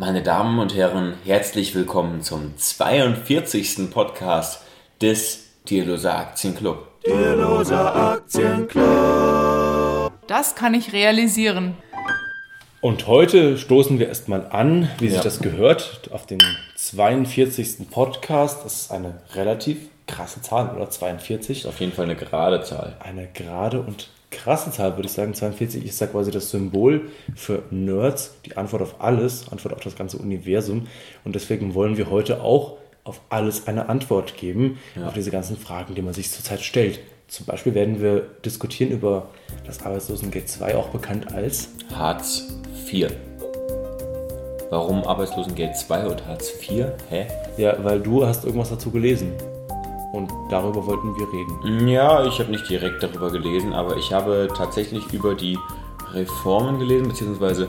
Meine 0.00 0.22
Damen 0.22 0.58
und 0.60 0.74
Herren, 0.74 1.12
herzlich 1.26 1.74
willkommen 1.74 2.22
zum 2.22 2.56
42. 2.56 3.90
Podcast 3.90 4.62
des 5.02 5.50
Tierloser 5.66 6.16
Aktienclub. 6.16 7.02
Tierloser 7.04 7.94
Aktienclub. 8.14 10.10
Das 10.26 10.54
kann 10.54 10.72
ich 10.72 10.94
realisieren. 10.94 11.76
Und 12.80 13.08
heute 13.08 13.58
stoßen 13.58 13.98
wir 13.98 14.08
erstmal 14.08 14.46
an, 14.48 14.88
wie 15.00 15.08
sich 15.08 15.18
Ja. 15.18 15.22
das 15.22 15.40
gehört, 15.40 16.08
auf 16.12 16.24
den 16.24 16.38
42. 16.76 17.90
Podcast. 17.90 18.64
Das 18.64 18.80
ist 18.84 18.90
eine 18.92 19.20
relativ 19.34 19.90
krasse 20.06 20.40
Zahl, 20.40 20.74
oder? 20.74 20.88
42. 20.88 21.66
Auf 21.66 21.78
jeden 21.78 21.92
Fall 21.92 22.06
eine 22.06 22.16
gerade 22.16 22.62
Zahl. 22.62 22.96
Eine 23.00 23.26
gerade 23.34 23.82
und 23.82 24.08
krasse 24.30 24.70
Zahl, 24.70 24.96
würde 24.96 25.06
ich 25.06 25.12
sagen. 25.12 25.34
42 25.34 25.84
ist 25.84 26.00
ja 26.00 26.06
quasi 26.06 26.30
das 26.30 26.50
Symbol 26.50 27.10
für 27.34 27.62
Nerds, 27.70 28.34
die 28.46 28.56
Antwort 28.56 28.82
auf 28.82 29.00
alles, 29.00 29.50
Antwort 29.50 29.74
auf 29.74 29.82
das 29.82 29.96
ganze 29.96 30.18
Universum. 30.18 30.86
Und 31.24 31.34
deswegen 31.34 31.74
wollen 31.74 31.96
wir 31.96 32.10
heute 32.10 32.42
auch 32.42 32.78
auf 33.04 33.20
alles 33.28 33.66
eine 33.66 33.88
Antwort 33.88 34.36
geben, 34.36 34.78
auf 35.04 35.14
diese 35.14 35.30
ganzen 35.30 35.56
Fragen, 35.56 35.94
die 35.94 36.02
man 36.02 36.14
sich 36.14 36.30
zurzeit 36.30 36.60
stellt. 36.60 37.00
Zum 37.28 37.46
Beispiel 37.46 37.74
werden 37.74 38.00
wir 38.00 38.26
diskutieren 38.44 38.90
über 38.90 39.28
das 39.64 39.82
Arbeitslosengeld 39.82 40.48
2, 40.48 40.76
auch 40.76 40.88
bekannt 40.88 41.32
als 41.32 41.68
Hartz 41.92 42.48
IV. 42.90 43.08
Warum 44.68 45.02
Arbeitslosengeld 45.04 45.76
2 45.76 46.06
und 46.06 46.26
Hartz 46.26 46.52
IV? 46.60 46.86
Hä? 47.08 47.26
Ja, 47.56 47.76
weil 47.82 48.00
du 48.00 48.26
hast 48.26 48.44
irgendwas 48.44 48.70
dazu 48.70 48.90
gelesen. 48.90 49.32
Und 50.12 50.30
darüber 50.50 50.86
wollten 50.86 51.14
wir 51.16 51.32
reden. 51.32 51.88
Ja, 51.88 52.24
ich 52.24 52.38
habe 52.40 52.50
nicht 52.50 52.68
direkt 52.68 53.02
darüber 53.02 53.30
gelesen, 53.30 53.72
aber 53.72 53.96
ich 53.96 54.12
habe 54.12 54.48
tatsächlich 54.56 55.12
über 55.12 55.34
die 55.34 55.58
Reformen 56.12 56.78
gelesen, 56.80 57.08
beziehungsweise 57.08 57.68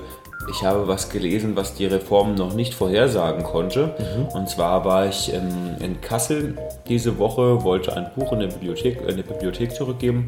ich 0.50 0.64
habe 0.64 0.88
was 0.88 1.10
gelesen, 1.10 1.56
was 1.56 1.76
die 1.76 1.86
Reformen 1.86 2.34
noch 2.34 2.54
nicht 2.54 2.74
vorhersagen 2.74 3.44
konnte. 3.44 3.96
Und 4.34 4.50
zwar 4.50 4.84
war 4.86 5.06
ich 5.06 5.32
ähm, 5.32 5.76
in 5.80 6.02
Kassel 6.02 6.58
diese 6.88 7.20
Woche, 7.20 7.64
wollte 7.64 7.96
ein 7.96 8.10
Buch 8.16 8.32
in 8.32 8.40
der 8.40 8.48
Bibliothek, 8.48 9.02
in 9.08 9.18
der 9.18 9.24
Bibliothek 9.24 9.74
zurückgeben. 9.76 10.28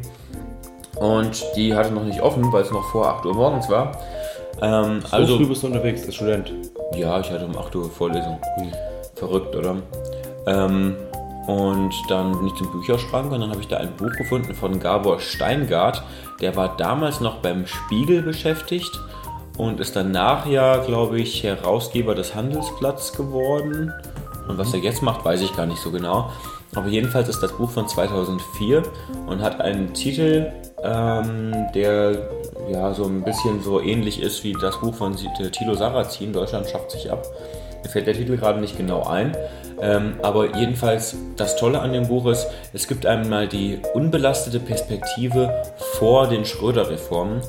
Und 0.96 1.44
die 1.56 1.74
hatte 1.74 1.92
noch 1.92 2.04
nicht 2.04 2.20
offen, 2.20 2.52
weil 2.52 2.62
es 2.62 2.70
noch 2.70 2.84
vor 2.92 3.08
8 3.08 3.26
Uhr 3.26 3.34
morgens 3.34 3.68
war. 3.68 3.90
Ähm, 4.62 5.00
Also, 5.02 5.16
also, 5.16 5.32
so 5.32 5.38
früh 5.38 5.46
bist 5.48 5.62
du 5.64 5.66
unterwegs 5.66 6.04
als 6.06 6.14
Student. 6.14 6.52
ja, 6.96 7.18
ich 7.18 7.28
hatte 7.28 7.44
um 7.46 7.56
8 7.58 7.74
Uhr 7.74 7.90
Vorlesung. 7.90 8.38
Verrückt, 9.16 9.56
oder? 9.56 9.76
Ähm, 10.46 10.94
und 11.46 11.92
dann 12.08 12.32
bin 12.32 12.46
ich 12.46 12.54
zum 12.54 12.70
Bücherschrank 12.72 13.30
und 13.30 13.40
dann 13.40 13.50
habe 13.50 13.60
ich 13.60 13.68
da 13.68 13.76
ein 13.76 13.94
Buch 13.96 14.12
gefunden 14.16 14.54
von 14.54 14.80
Gabor 14.80 15.20
Steingart. 15.20 16.02
Der 16.40 16.56
war 16.56 16.76
damals 16.76 17.20
noch 17.20 17.36
beim 17.36 17.66
Spiegel 17.66 18.22
beschäftigt 18.22 18.98
und 19.58 19.78
ist 19.80 19.94
danach 19.94 20.46
ja, 20.46 20.78
glaube 20.78 21.20
ich, 21.20 21.42
Herausgeber 21.42 22.14
des 22.14 22.34
Handelsblatts 22.34 23.12
geworden. 23.12 23.92
Und 24.48 24.58
was 24.58 24.72
er 24.72 24.80
jetzt 24.80 25.02
macht, 25.02 25.24
weiß 25.24 25.42
ich 25.42 25.54
gar 25.54 25.66
nicht 25.66 25.80
so 25.80 25.90
genau. 25.90 26.30
Aber 26.74 26.88
jedenfalls 26.88 27.28
ist 27.28 27.40
das 27.40 27.52
Buch 27.52 27.70
von 27.70 27.86
2004 27.86 28.82
und 29.26 29.42
hat 29.42 29.60
einen 29.60 29.94
Titel, 29.94 30.50
ähm, 30.82 31.52
der 31.74 32.28
ja 32.70 32.92
so 32.94 33.04
ein 33.04 33.22
bisschen 33.22 33.62
so 33.62 33.80
ähnlich 33.80 34.20
ist 34.20 34.42
wie 34.44 34.52
das 34.52 34.80
Buch 34.80 34.94
von 34.94 35.14
Thilo 35.16 35.74
Sarrazin, 35.74 36.32
Deutschland 36.32 36.68
schafft 36.68 36.90
sich 36.90 37.10
ab. 37.12 37.24
Mir 37.82 37.90
fällt 37.90 38.06
der 38.06 38.14
Titel 38.14 38.36
gerade 38.36 38.60
nicht 38.60 38.76
genau 38.76 39.04
ein. 39.04 39.36
Ähm, 39.80 40.14
aber 40.22 40.56
jedenfalls, 40.56 41.16
das 41.36 41.56
Tolle 41.56 41.80
an 41.80 41.92
dem 41.92 42.08
Buch 42.08 42.26
ist, 42.26 42.46
es 42.72 42.86
gibt 42.86 43.06
einmal 43.06 43.48
die 43.48 43.80
unbelastete 43.94 44.60
Perspektive 44.60 45.64
vor 45.98 46.28
den 46.28 46.44
Schröder-Reformen. 46.44 47.42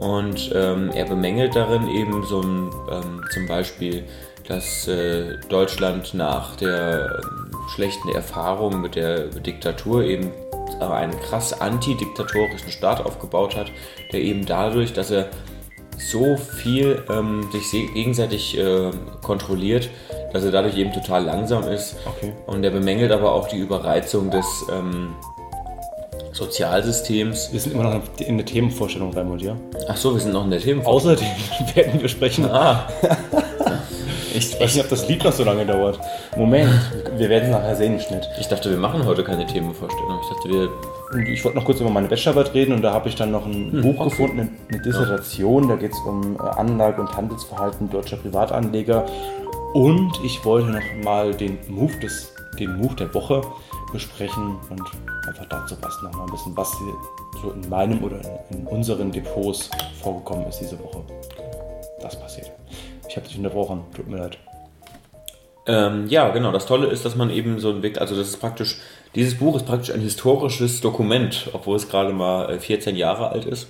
Und 0.00 0.52
ähm, 0.54 0.90
er 0.94 1.06
bemängelt 1.06 1.56
darin 1.56 1.88
eben 1.88 2.24
so 2.26 2.40
ein, 2.40 2.70
ähm, 2.90 3.24
zum 3.32 3.46
Beispiel, 3.46 4.04
dass 4.48 4.88
äh, 4.88 5.38
Deutschland 5.48 6.14
nach 6.14 6.56
der 6.56 7.20
ähm, 7.22 7.52
schlechten 7.74 8.08
Erfahrung 8.10 8.80
mit 8.80 8.96
der 8.96 9.26
Diktatur 9.26 10.02
eben 10.02 10.30
einen 10.80 11.18
krass 11.20 11.60
antidiktatorischen 11.60 12.70
Staat 12.70 13.04
aufgebaut 13.04 13.56
hat, 13.56 13.66
der 14.12 14.20
eben 14.20 14.44
dadurch, 14.44 14.92
dass 14.92 15.10
er 15.10 15.28
so 16.10 16.36
viel 16.36 17.02
ähm, 17.10 17.48
sich 17.52 17.68
se- 17.70 17.86
gegenseitig 17.94 18.58
äh, 18.58 18.90
kontrolliert, 19.22 19.88
dass 20.32 20.44
er 20.44 20.50
dadurch 20.50 20.76
eben 20.76 20.92
total 20.92 21.24
langsam 21.24 21.68
ist. 21.68 21.96
Okay. 22.06 22.32
Und 22.46 22.64
er 22.64 22.70
bemängelt 22.70 23.12
aber 23.12 23.32
auch 23.32 23.48
die 23.48 23.58
Überreizung 23.58 24.30
des 24.30 24.46
ähm, 24.72 25.14
Sozialsystems. 26.32 27.52
Wir 27.52 27.60
sind 27.60 27.72
immer 27.74 27.84
noch 27.84 28.00
in 28.18 28.36
der 28.38 28.46
Themenvorstellung, 28.46 29.12
Raimund, 29.12 29.42
ja? 29.42 29.56
Ach 29.88 29.96
so, 29.96 30.14
wir 30.14 30.20
sind 30.20 30.32
noch 30.32 30.44
in 30.44 30.50
der 30.50 30.60
Themenvorstellung. 30.60 31.18
Außerdem 31.18 31.74
werden 31.74 32.00
wir 32.00 32.08
sprechen. 32.08 32.46
Ah. 32.50 32.88
Ich 34.34 34.58
weiß 34.58 34.74
nicht, 34.76 34.82
ob 34.84 34.88
das 34.88 35.06
Lied 35.08 35.22
noch 35.24 35.32
so 35.32 35.44
lange 35.44 35.66
dauert. 35.66 36.00
Moment, 36.38 36.70
wir 37.18 37.28
werden 37.28 37.44
es 37.44 37.50
nachher 37.50 37.76
sehen 37.76 37.92
im 37.96 38.00
Schnitt. 38.00 38.26
Ich 38.40 38.46
dachte, 38.48 38.70
wir 38.70 38.78
machen 38.78 39.04
heute 39.04 39.22
keine 39.24 39.46
Themenvorstellung. 39.46 40.20
Ich 40.22 40.28
dachte, 40.34 40.48
wir. 40.48 40.68
Ich 41.14 41.44
wollte 41.44 41.58
noch 41.58 41.64
kurz 41.66 41.80
über 41.80 41.90
meine 41.90 42.08
Bachelorarbeit 42.08 42.54
reden 42.54 42.72
und 42.74 42.82
da 42.82 42.92
habe 42.94 43.08
ich 43.08 43.14
dann 43.16 43.30
noch 43.30 43.44
ein 43.44 43.82
Buch 43.82 44.04
gefunden, 44.04 44.40
eine- 44.40 44.50
eine 44.70 44.82
Dissertation. 44.82 45.68
Da 45.68 45.76
geht 45.76 45.92
es 45.92 45.98
um 46.00 46.36
äh, 46.36 46.38
Anlage- 46.38 47.00
und 47.02 47.14
Handelsverhalten 47.14 47.90
deutscher 47.90 48.16
Privatanleger. 48.16 49.04
Und 49.74 50.12
ich 50.24 50.42
wollte 50.44 50.70
noch 50.70 51.04
mal 51.04 51.34
den 51.34 51.58
Move, 51.68 51.98
des, 52.00 52.32
den 52.58 52.76
Move 52.76 52.94
der 52.94 53.12
Woche 53.14 53.42
besprechen 53.92 54.56
und 54.70 54.80
einfach 55.28 55.46
dazu 55.50 55.76
was 55.82 56.00
noch 56.02 56.12
mal 56.12 56.24
ein 56.24 56.30
bisschen, 56.30 56.56
was 56.56 56.72
so 57.42 57.50
in 57.50 57.68
meinem 57.68 58.02
oder 58.02 58.20
in, 58.50 58.66
unseren 58.66 59.10
Depots 59.12 59.68
vorgekommen 60.02 60.46
ist 60.46 60.60
diese 60.60 60.78
Woche. 60.78 61.02
Das 62.00 62.18
passiert. 62.18 62.50
Ich 63.08 63.16
habe 63.16 63.26
dich 63.26 63.36
unterbrochen, 63.36 63.82
tut 63.94 64.08
mir 64.08 64.16
leid. 64.18 64.38
Ähm, 65.66 66.06
ja, 66.08 66.30
genau. 66.30 66.52
Das 66.52 66.66
Tolle 66.66 66.86
ist, 66.88 67.04
dass 67.04 67.14
man 67.16 67.30
eben 67.30 67.58
so 67.60 67.70
ein 67.70 67.82
Weg, 67.82 68.00
also 68.00 68.16
das 68.16 68.28
ist 68.28 68.40
praktisch, 68.40 68.78
dieses 69.14 69.38
Buch 69.38 69.56
ist 69.56 69.66
praktisch 69.66 69.92
ein 69.92 70.00
historisches 70.00 70.80
Dokument, 70.80 71.50
obwohl 71.52 71.76
es 71.76 71.88
gerade 71.88 72.12
mal 72.12 72.50
äh, 72.50 72.58
14 72.58 72.96
Jahre 72.96 73.30
alt 73.30 73.44
ist. 73.44 73.68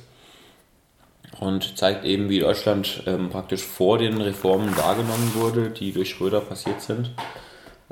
Und 1.40 1.76
zeigt 1.76 2.04
eben, 2.04 2.28
wie 2.28 2.38
Deutschland 2.38 3.02
ähm, 3.06 3.30
praktisch 3.30 3.62
vor 3.62 3.98
den 3.98 4.20
Reformen 4.20 4.76
wahrgenommen 4.76 5.32
wurde, 5.34 5.70
die 5.70 5.92
durch 5.92 6.10
Schröder 6.10 6.40
passiert 6.40 6.80
sind. 6.80 7.10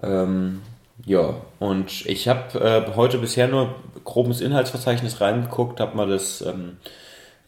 Ähm, 0.03 0.63
ja, 1.05 1.35
und 1.59 2.07
ich 2.07 2.29
habe 2.29 2.61
äh, 2.61 2.95
heute 2.95 3.19
bisher 3.19 3.49
nur 3.49 3.75
grob 4.05 4.27
ins 4.27 4.41
Inhaltsverzeichnis 4.41 5.21
reingeguckt, 5.21 5.81
habe 5.81 5.97
mal 5.97 6.07
das 6.07 6.43
ähm, 6.43 6.77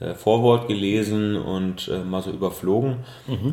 äh, 0.01 0.15
Vorwort 0.15 0.67
gelesen 0.67 1.37
und 1.37 1.89
äh, 1.89 1.99
mal 1.99 2.23
so 2.23 2.31
überflogen. 2.31 2.99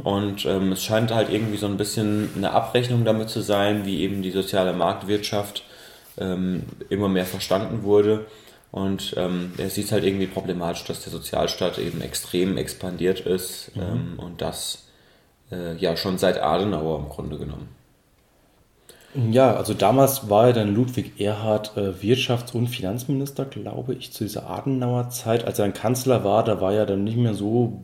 Und 0.03 0.45
ähm, 0.45 0.71
es 0.71 0.83
scheint 0.83 1.13
halt 1.13 1.29
irgendwie 1.31 1.57
so 1.57 1.67
ein 1.67 1.77
bisschen 1.77 2.29
eine 2.35 2.51
Abrechnung 2.51 3.05
damit 3.05 3.29
zu 3.29 3.41
sein, 3.41 3.85
wie 3.85 4.01
eben 4.01 4.21
die 4.21 4.31
soziale 4.31 4.73
Marktwirtschaft 4.73 5.63
ähm, 6.19 6.63
immer 6.89 7.09
mehr 7.09 7.25
verstanden 7.25 7.83
wurde. 7.83 8.25
Und 8.71 9.15
ähm, 9.17 9.53
er 9.57 9.69
sieht 9.69 9.91
halt 9.91 10.03
irgendwie 10.03 10.27
problematisch, 10.27 10.83
dass 10.83 11.01
der 11.01 11.11
Sozialstaat 11.11 11.79
eben 11.79 12.01
extrem 12.01 12.55
expandiert 12.57 13.21
ist 13.21 13.71
ähm, 13.75 14.13
und 14.17 14.41
das 14.41 14.89
äh, 15.51 15.75
ja 15.77 15.97
schon 15.97 16.19
seit 16.19 16.39
Adenauer 16.39 16.99
im 16.99 17.09
Grunde 17.09 17.37
genommen. 17.39 17.69
Ja, 19.31 19.55
also 19.55 19.73
damals 19.73 20.29
war 20.29 20.47
ja 20.47 20.53
dann 20.53 20.75
Ludwig 20.75 21.19
Erhard 21.19 21.75
äh, 21.75 21.93
Wirtschafts- 21.99 22.53
und 22.53 22.67
Finanzminister, 22.67 23.45
glaube 23.45 23.95
ich, 23.95 24.13
zu 24.13 24.23
dieser 24.23 24.47
Adenauer 24.47 25.09
Zeit. 25.09 25.45
Als 25.45 25.57
er 25.57 25.65
dann 25.65 25.73
Kanzler 25.73 26.23
war, 26.23 26.43
da 26.43 26.61
war 26.61 26.73
er 26.73 26.85
dann 26.85 27.03
nicht 27.03 27.17
mehr 27.17 27.33
so 27.33 27.81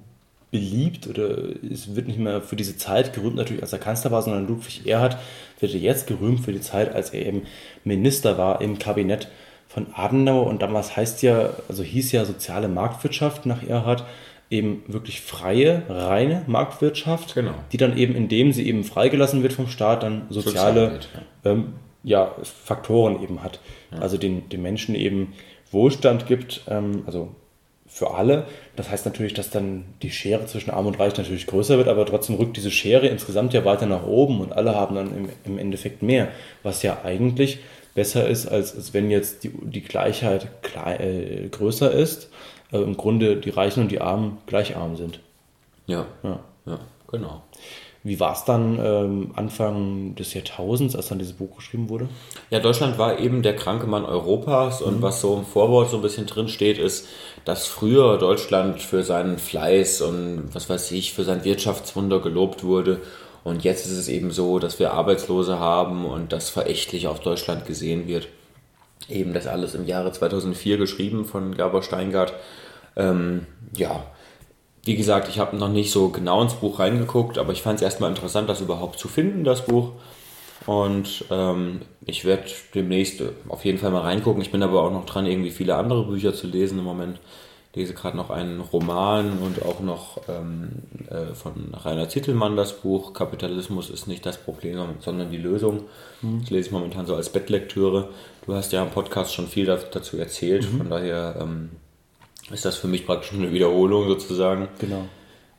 beliebt 0.51 1.07
oder 1.07 1.38
es 1.69 1.95
wird 1.95 2.07
nicht 2.07 2.19
mehr 2.19 2.41
für 2.41 2.56
diese 2.56 2.78
Zeit 2.78 3.13
gerühmt, 3.13 3.35
natürlich 3.35 3.61
als 3.63 3.73
er 3.73 3.79
Kanzler 3.79 4.11
war, 4.11 4.22
sondern 4.22 4.47
Ludwig 4.47 4.85
Erhard 4.85 5.17
wird 5.59 5.73
ja 5.73 5.79
jetzt 5.79 6.07
gerühmt 6.07 6.41
für 6.41 6.53
die 6.53 6.61
Zeit, 6.61 6.94
als 6.94 7.09
er 7.09 7.25
eben 7.25 7.44
Minister 7.83 8.38
war 8.38 8.61
im 8.61 8.79
Kabinett 8.79 9.28
von 9.67 9.88
Adenauer 9.94 10.47
und 10.47 10.61
damals 10.61 10.95
heißt 10.95 11.22
ja, 11.23 11.50
also 11.67 11.83
hieß 11.83 12.11
ja 12.13 12.23
soziale 12.25 12.67
Marktwirtschaft 12.67 13.45
nach 13.45 13.67
Erhard 13.67 14.06
eben 14.50 14.83
wirklich 14.88 15.22
freie, 15.22 15.83
reine 15.89 16.44
Marktwirtschaft, 16.47 17.33
Genau. 17.36 17.51
die 17.71 17.77
dann 17.77 17.98
eben, 17.98 18.15
indem 18.15 18.53
sie 18.53 18.68
eben 18.68 18.83
freigelassen 18.83 19.44
wird 19.44 19.53
vom 19.53 19.68
Staat, 19.68 20.03
dann 20.03 20.27
soziale 20.30 21.00
ähm, 21.44 21.74
ja, 22.03 22.36
Faktoren 22.44 23.21
eben 23.24 23.44
hat. 23.44 23.59
Also 24.00 24.18
den, 24.18 24.48
den 24.50 24.62
Menschen 24.62 24.94
eben 24.94 25.33
Wohlstand 25.71 26.27
gibt, 26.27 26.62
ähm, 26.69 27.03
also 27.07 27.36
für 27.95 28.12
alle. 28.13 28.44
Das 28.75 28.89
heißt 28.89 29.06
natürlich, 29.06 29.33
dass 29.33 29.51
dann 29.51 29.86
die 30.01 30.12
Schere 30.12 30.45
zwischen 30.47 30.69
Arm 30.69 30.86
und 30.86 31.00
Reich 31.00 31.15
natürlich 31.18 31.47
größer 31.47 31.77
wird, 31.77 31.88
aber 31.88 32.06
trotzdem 32.06 32.36
rückt 32.36 32.57
diese 32.57 32.69
Schere 32.69 33.07
insgesamt 33.07 33.53
ja 33.53 33.63
weiter 33.63 33.86
nach 33.86 34.06
oben 34.06 34.42
und 34.42 34.51
alle 34.51 34.75
haben 34.75 34.95
dann 34.95 35.15
im, 35.15 35.30
im 35.45 35.57
Endeffekt 35.57 36.03
mehr, 36.03 36.27
was 36.62 36.83
ja 36.83 36.97
eigentlich 37.06 37.59
besser 37.94 38.27
ist, 38.27 38.47
als, 38.47 38.75
als 38.75 38.94
wenn 38.94 39.09
jetzt 39.09 39.45
die, 39.45 39.51
die 39.63 39.80
Gleichheit 39.81 40.50
klei- 40.62 40.97
äh, 41.00 41.47
größer 41.47 41.89
ist, 41.89 42.30
äh, 42.74 42.80
im 42.80 42.97
Grunde 42.97 43.38
die 43.38 43.50
Reichen 43.50 43.83
und 43.83 43.92
die 43.94 44.01
Armen 44.01 44.39
gleich 44.45 44.75
arm 44.75 44.98
sind. 44.98 45.21
Ja, 45.88 46.06
Ja. 46.21 46.41
ja 46.65 46.80
genau. 47.09 47.44
Wie 48.06 48.19
war 48.19 48.34
es 48.34 48.46
dann 48.46 48.78
ähm, 48.80 49.31
Anfang 49.36 50.13
des 50.13 50.36
Jahrtausends, 50.36 50.96
als 50.96 51.07
dann 51.07 51.18
dieses 51.18 51.34
Buch 51.34 51.56
geschrieben 51.56 51.90
wurde? 51.90 52.07
Ja, 52.52 52.60
Deutschland 52.60 53.00
war 53.00 53.18
eben 53.18 53.42
der 53.42 53.56
kranke 53.56 53.88
Mann 53.88 54.06
Europas 54.06 54.84
und 54.84 55.02
was 55.02 55.22
so 55.22 55.36
im 55.36 55.44
Vorwort 55.44 55.90
so 55.90 55.96
ein 55.96 56.04
bisschen 56.04 56.28
drin 56.28 56.48
steht, 56.48 56.78
ist, 56.78 57.07
dass 57.46 57.66
früher 57.66 58.19
Deutschland 58.19 58.80
für 58.80 59.02
seinen 59.02 59.40
Fleiß 59.40 60.02
und 60.02 60.50
was 60.54 60.69
weiß 60.69 60.92
ich, 60.92 61.13
für 61.13 61.24
sein 61.24 61.44
Wirtschaftswunder 61.44 62.19
gelobt 62.19 62.63
wurde 62.63 63.02
Und 63.44 63.63
jetzt 63.63 63.88
ist 63.88 63.98
es 63.98 64.08
eben 64.08 64.30
so, 64.30 64.60
dass 64.60 64.78
wir 64.78 64.94
Arbeitslose 64.94 65.60
haben 65.60 66.06
und 66.06 66.31
das 66.31 66.50
verächtlich 66.50 67.08
auf 67.08 67.22
Deutschland 67.22 67.66
gesehen 67.66 68.08
wird. 68.08 68.28
Eben 69.10 69.34
das 69.34 69.48
alles 69.48 69.74
im 69.74 69.88
Jahre 69.88 70.12
2004 70.12 70.78
geschrieben 70.78 71.25
von 71.25 71.56
Gabor 71.56 71.81
Steingart. 71.81 72.34
Ähm, 72.96 73.48
ja, 73.75 74.04
wie 74.86 74.96
gesagt, 74.96 75.28
ich 75.30 75.40
habe 75.40 75.58
noch 75.58 75.70
nicht 75.70 75.92
so 75.92 76.10
genau 76.10 76.44
ins 76.44 76.54
Buch 76.54 76.78
reingeguckt, 76.78 77.40
aber 77.40 77.52
ich 77.52 77.64
fand 77.64 77.78
es 77.78 77.82
erstmal 77.82 78.12
interessant, 78.12 78.48
das 78.48 78.62
überhaupt 78.62 79.00
zu 79.00 79.08
finden, 79.08 79.44
das 79.44 79.66
Buch. 79.66 79.94
Und 80.68 81.26
ähm, 81.32 81.82
ich 82.06 82.24
werde 82.24 82.46
demnächst 82.74 83.22
auf 83.50 83.66
jeden 83.66 83.80
Fall 83.80 83.92
mal 83.92 84.02
reingucken. 84.02 84.44
Ich 84.44 84.52
bin 84.52 84.62
aber 84.62 84.84
auch 84.84 84.92
noch 84.92 85.06
dran, 85.06 85.26
irgendwie 85.26 85.50
viele 85.50 85.76
andere 85.76 86.06
Bücher 86.06 86.34
zu 86.36 86.48
lesen 86.48 86.78
im 86.78 86.86
Moment. 86.86 87.20
Ich 87.72 87.78
lese 87.78 87.94
gerade 87.94 88.16
noch 88.16 88.30
einen 88.30 88.62
Roman 88.62 89.40
und 89.40 89.64
auch 89.66 89.80
noch 89.80 90.22
ähm, 90.30 90.70
äh, 91.10 91.34
von 91.34 91.74
Rainer 91.74 92.08
Zittelmann 92.08 92.56
das 92.56 92.80
Buch 92.80 93.14
Kapitalismus 93.14 93.90
ist 93.90 94.08
nicht 94.08 94.26
das 94.26 94.38
Problem, 94.38 94.78
sondern 95.00 95.32
die 95.32 95.38
Lösung. 95.38 95.82
Mhm. 96.22 96.42
Das 96.42 96.52
lese 96.52 96.68
ich 96.68 96.72
momentan 96.72 97.08
so 97.08 97.16
als 97.16 97.30
Bettlektüre. 97.30 98.10
Du 98.46 98.54
hast 98.54 98.72
ja 98.72 98.84
im 98.84 98.92
Podcast 98.92 99.34
schon 99.34 99.48
viel 99.48 99.66
dazu 99.66 100.18
erzählt, 100.18 100.72
mhm. 100.72 100.78
von 100.78 100.90
daher 100.90 101.38
ähm, 101.42 101.72
ist 102.51 102.65
das 102.65 102.75
für 102.75 102.88
mich 102.88 103.06
praktisch 103.06 103.33
eine 103.33 103.51
Wiederholung 103.51 104.07
sozusagen. 104.07 104.68
Genau. 104.80 105.06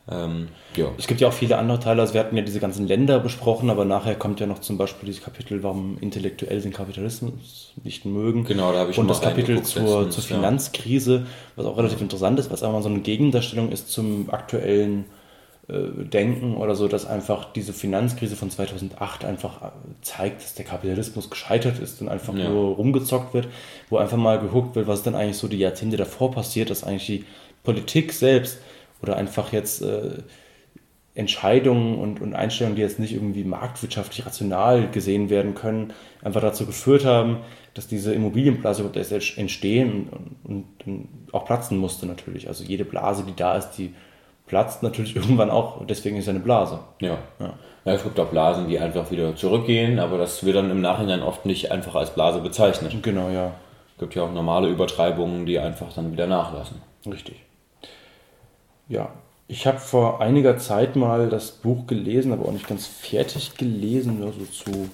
Ähm, 0.08 0.48
ja. 0.76 0.92
Es 0.98 1.08
gibt 1.08 1.20
ja 1.20 1.28
auch 1.28 1.32
viele 1.32 1.58
andere 1.58 1.80
Teile, 1.80 2.00
also 2.00 2.14
wir 2.14 2.20
hatten 2.20 2.36
ja 2.36 2.42
diese 2.42 2.60
ganzen 2.60 2.86
Länder 2.86 3.18
besprochen, 3.18 3.70
aber 3.70 3.84
nachher 3.84 4.14
kommt 4.14 4.38
ja 4.38 4.46
noch 4.46 4.60
zum 4.60 4.78
Beispiel 4.78 5.08
dieses 5.08 5.22
Kapitel, 5.22 5.64
warum 5.64 5.98
intellektuell 6.00 6.60
den 6.60 6.72
Kapitalismus 6.72 7.72
nicht 7.82 8.04
mögen. 8.04 8.44
Genau, 8.44 8.72
da 8.72 8.78
habe 8.80 8.92
ich 8.92 8.98
Und 8.98 9.08
das 9.08 9.20
Kapitel 9.20 9.62
zur, 9.62 10.08
zur 10.08 10.22
Finanzkrise, 10.22 11.26
was 11.56 11.66
auch 11.66 11.76
relativ 11.76 12.00
interessant 12.00 12.38
ist, 12.38 12.52
was 12.52 12.62
einfach 12.62 12.82
so 12.82 12.88
eine 12.88 13.00
Gegendarstellung 13.00 13.72
ist 13.72 13.90
zum 13.90 14.30
aktuellen 14.30 15.06
äh, 15.68 16.04
Denken 16.04 16.56
oder 16.56 16.76
so, 16.76 16.86
dass 16.86 17.06
einfach 17.06 17.52
diese 17.52 17.72
Finanzkrise 17.72 18.36
von 18.36 18.50
2008 18.50 19.24
einfach 19.24 19.62
äh, 19.62 19.70
zeigt, 20.02 20.42
dass 20.42 20.54
der 20.54 20.64
Kapitalismus 20.64 21.28
gescheitert 21.28 21.78
ist 21.80 22.00
und 22.00 22.08
einfach 22.08 22.34
ja. 22.34 22.48
nur 22.48 22.76
rumgezockt 22.76 23.34
wird, 23.34 23.48
wo 23.90 23.96
einfach 23.96 24.16
mal 24.16 24.38
geguckt 24.38 24.76
wird, 24.76 24.86
was 24.86 25.02
dann 25.02 25.14
eigentlich 25.14 25.38
so 25.38 25.48
die 25.48 25.58
Jahrzehnte 25.58 25.96
davor 25.96 26.30
passiert, 26.30 26.70
dass 26.70 26.84
eigentlich 26.84 27.06
die 27.06 27.24
Politik 27.64 28.12
selbst 28.12 28.58
oder 29.02 29.16
einfach 29.16 29.52
jetzt 29.52 29.82
äh, 29.82 30.22
Entscheidungen 31.16 31.98
und, 31.98 32.20
und 32.20 32.34
Einstellungen, 32.34 32.76
die 32.76 32.82
jetzt 32.82 32.98
nicht 32.98 33.14
irgendwie 33.14 33.42
marktwirtschaftlich 33.42 34.24
rational 34.26 34.90
gesehen 34.90 35.30
werden 35.30 35.54
können, 35.54 35.94
einfach 36.22 36.42
dazu 36.42 36.66
geführt 36.66 37.04
haben, 37.04 37.38
dass 37.74 37.88
diese 37.88 38.14
Immobilienblase 38.14 38.88
erst 38.94 39.38
entstehen 39.38 40.08
und, 40.10 40.36
und, 40.44 40.86
und, 40.86 41.08
auch 41.32 41.44
platzen 41.44 41.78
musste 41.78 42.06
natürlich. 42.06 42.48
Also 42.48 42.64
jede 42.64 42.84
Blase, 42.84 43.24
die 43.26 43.34
da 43.34 43.56
ist, 43.56 43.72
die 43.72 43.94
platzt 44.46 44.82
natürlich 44.82 45.16
irgendwann 45.16 45.50
auch, 45.50 45.84
deswegen 45.86 46.16
ist 46.16 46.24
es 46.24 46.28
eine 46.28 46.40
Blase. 46.40 46.80
Ja. 47.00 47.18
ja. 47.38 47.52
ja. 47.84 47.92
Es 47.92 48.02
gibt 48.02 48.18
auch 48.18 48.28
Blasen, 48.28 48.68
die 48.68 48.78
einfach 48.78 49.10
wieder 49.10 49.36
zurückgehen, 49.36 49.98
aber 49.98 50.18
das 50.18 50.44
wird 50.44 50.56
dann 50.56 50.70
im 50.70 50.80
Nachhinein 50.80 51.22
oft 51.22 51.46
nicht 51.46 51.70
einfach 51.70 51.94
als 51.94 52.10
Blase 52.10 52.40
bezeichnet. 52.40 52.96
Genau, 53.02 53.28
ja. 53.30 53.52
Es 53.94 54.00
gibt 54.00 54.14
ja 54.14 54.24
auch 54.24 54.32
normale 54.32 54.68
Übertreibungen, 54.68 55.46
die 55.46 55.58
einfach 55.58 55.92
dann 55.92 56.12
wieder 56.12 56.26
nachlassen. 56.26 56.82
Richtig. 57.06 57.42
Ja, 58.88 59.10
ich 59.48 59.66
habe 59.66 59.78
vor 59.78 60.20
einiger 60.20 60.58
Zeit 60.58 60.96
mal 60.96 61.28
das 61.28 61.52
Buch 61.52 61.86
gelesen, 61.86 62.32
aber 62.32 62.46
auch 62.46 62.52
nicht 62.52 62.66
ganz 62.66 62.86
fertig 62.86 63.56
gelesen, 63.56 64.18
nur 64.18 64.32
so 64.32 64.44
zu 64.46 64.90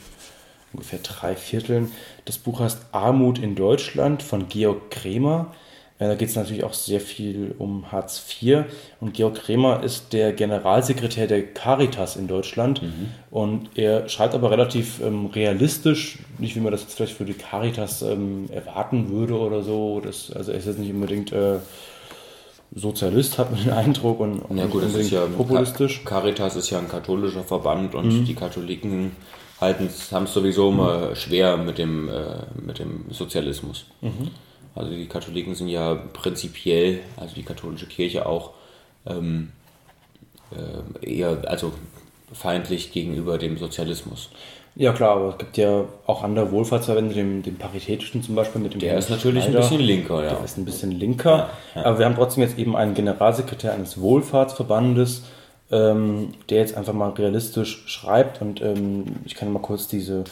ungefähr 0.72 0.98
drei 1.02 1.37
Vierteln. 1.37 1.90
Das 2.26 2.38
Buch 2.38 2.60
heißt 2.60 2.87
Armut 2.93 3.38
in 3.38 3.55
Deutschland 3.55 4.22
von 4.22 4.48
Georg 4.48 4.90
Kremer. 4.90 5.55
Da 5.98 6.14
geht 6.16 6.30
es 6.30 6.36
natürlich 6.36 6.64
auch 6.64 6.72
sehr 6.72 7.00
viel 7.00 7.54
um 7.58 7.92
Hartz 7.92 8.22
IV. 8.42 8.64
Und 9.00 9.14
Georg 9.14 9.36
Kremer 9.36 9.82
ist 9.84 10.12
der 10.12 10.32
Generalsekretär 10.32 11.26
der 11.26 11.42
Caritas 11.42 12.16
in 12.16 12.26
Deutschland. 12.26 12.82
Mhm. 12.82 13.08
Und 13.30 13.70
er 13.76 14.08
schreibt 14.08 14.34
aber 14.34 14.50
relativ 14.50 15.00
ähm, 15.00 15.26
realistisch, 15.26 16.18
nicht 16.38 16.56
wie 16.56 16.60
man 16.60 16.72
das 16.72 16.82
jetzt 16.82 16.94
vielleicht 16.94 17.16
für 17.16 17.24
die 17.24 17.34
Caritas 17.34 18.02
ähm, 18.02 18.46
erwarten 18.50 19.10
würde 19.10 19.38
oder 19.38 19.62
so. 19.62 20.00
Das, 20.00 20.32
also 20.32 20.50
er 20.50 20.58
ist 20.58 20.66
jetzt 20.66 20.78
nicht 20.78 20.92
unbedingt 20.92 21.32
äh, 21.32 21.58
Sozialist, 22.74 23.38
hat 23.38 23.52
man 23.52 23.62
den 23.62 23.72
Eindruck, 23.72 24.20
und, 24.20 24.40
und 24.40 24.56
ja, 24.56 24.66
gut, 24.66 24.82
ist 24.82 25.10
ja 25.10 25.26
populistisch. 25.26 26.02
Caritas 26.04 26.56
ist 26.56 26.70
ja 26.70 26.78
ein 26.78 26.88
katholischer 26.88 27.44
Verband 27.44 27.94
und 27.94 28.06
mhm. 28.06 28.24
die 28.24 28.34
Katholiken 28.34 29.12
haben 29.60 30.24
es 30.24 30.32
sowieso 30.32 30.70
mhm. 30.70 30.78
immer 30.78 31.14
schwer 31.14 31.56
mit 31.56 31.78
dem, 31.78 32.08
äh, 32.08 32.12
mit 32.60 32.78
dem 32.78 33.04
Sozialismus. 33.10 33.86
Mhm. 34.00 34.30
Also 34.74 34.90
die 34.90 35.06
Katholiken 35.06 35.54
sind 35.54 35.69
ja 35.69 35.94
prinzipiell, 35.94 37.00
also 37.16 37.34
die 37.34 37.42
katholische 37.42 37.86
Kirche 37.86 38.26
auch, 38.26 38.50
ähm, 39.06 39.52
äh, 40.50 41.06
eher 41.06 41.42
also 41.46 41.72
feindlich 42.32 42.92
gegenüber 42.92 43.38
dem 43.38 43.58
Sozialismus. 43.58 44.30
Ja 44.74 44.92
klar, 44.92 45.16
aber 45.16 45.28
es 45.30 45.38
gibt 45.38 45.58
ja 45.58 45.84
auch 46.06 46.22
andere 46.22 46.50
Wohlfahrtsverbände, 46.50 47.14
den, 47.14 47.42
den 47.42 47.56
Paritätischen 47.56 48.22
zum 48.22 48.34
Beispiel 48.34 48.60
mit 48.62 48.72
dem. 48.72 48.80
Der 48.80 48.96
ist 48.96 49.10
natürlich 49.10 49.44
Schneider. 49.44 49.58
ein 49.58 49.62
bisschen 49.62 49.80
linker, 49.80 50.24
ja. 50.24 50.30
Der 50.30 50.44
ist 50.44 50.56
ein 50.56 50.64
bisschen 50.64 50.92
linker. 50.92 51.50
Ja, 51.74 51.80
ja. 51.80 51.86
Aber 51.86 51.98
wir 51.98 52.06
haben 52.06 52.14
trotzdem 52.14 52.42
jetzt 52.42 52.58
eben 52.58 52.74
einen 52.74 52.94
Generalsekretär 52.94 53.74
eines 53.74 54.00
Wohlfahrtsverbandes, 54.00 55.24
ähm, 55.70 56.32
der 56.48 56.60
jetzt 56.60 56.76
einfach 56.76 56.94
mal 56.94 57.10
realistisch 57.10 57.84
schreibt 57.86 58.40
und 58.40 58.62
ähm, 58.62 59.04
ich 59.26 59.34
kann 59.34 59.52
mal 59.52 59.60
kurz 59.60 59.88
diese 59.88 60.24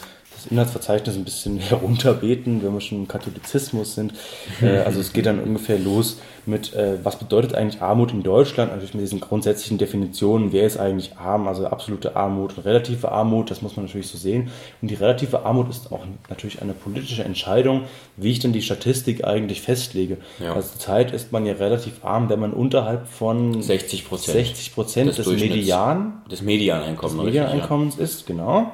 das 0.43 0.51
Inhaltsverzeichnis 0.51 1.15
ein 1.15 1.23
bisschen 1.23 1.57
herunterbeten, 1.59 2.63
wenn 2.63 2.73
wir 2.73 2.81
schon 2.81 2.99
im 2.99 3.07
Katholizismus 3.07 3.95
sind. 3.95 4.13
Äh, 4.61 4.79
also 4.79 4.99
es 4.99 5.13
geht 5.13 5.25
dann 5.25 5.39
ungefähr 5.39 5.77
los 5.79 6.19
mit, 6.45 6.73
äh, 6.73 6.97
was 7.03 7.19
bedeutet 7.19 7.53
eigentlich 7.53 7.81
Armut 7.81 8.11
in 8.11 8.23
Deutschland? 8.23 8.71
Natürlich 8.71 8.93
mit 8.93 9.03
diesen 9.03 9.19
grundsätzlichen 9.19 9.77
Definitionen, 9.77 10.51
wer 10.51 10.65
ist 10.65 10.77
eigentlich 10.77 11.17
arm, 11.17 11.47
also 11.47 11.67
absolute 11.67 12.15
Armut 12.15 12.57
und 12.57 12.65
relative 12.65 13.11
Armut, 13.11 13.51
das 13.51 13.61
muss 13.61 13.75
man 13.75 13.85
natürlich 13.85 14.07
so 14.07 14.17
sehen. 14.17 14.49
Und 14.81 14.89
die 14.89 14.95
relative 14.95 15.45
Armut 15.45 15.69
ist 15.69 15.91
auch 15.91 16.05
natürlich 16.29 16.61
eine 16.61 16.73
politische 16.73 17.23
Entscheidung, 17.23 17.83
wie 18.17 18.31
ich 18.31 18.39
denn 18.39 18.53
die 18.53 18.61
Statistik 18.61 19.23
eigentlich 19.23 19.61
festlege. 19.61 20.17
Ja. 20.39 20.53
Also 20.53 20.69
zurzeit 20.69 21.11
ist 21.11 21.31
man 21.31 21.45
ja 21.45 21.53
relativ 21.53 22.03
arm, 22.03 22.29
wenn 22.29 22.39
man 22.39 22.53
unterhalb 22.53 23.07
von 23.07 23.61
60 23.61 24.07
Prozent 24.07 24.37
60 24.37 24.73
des, 24.75 25.15
des 25.17 25.27
Median 25.27 26.21
des 26.29 26.41
Medianeinkommens, 26.41 27.17
des 27.17 27.25
Medianeinkommens 27.25 27.95
ist, 27.97 28.25
genau 28.25 28.71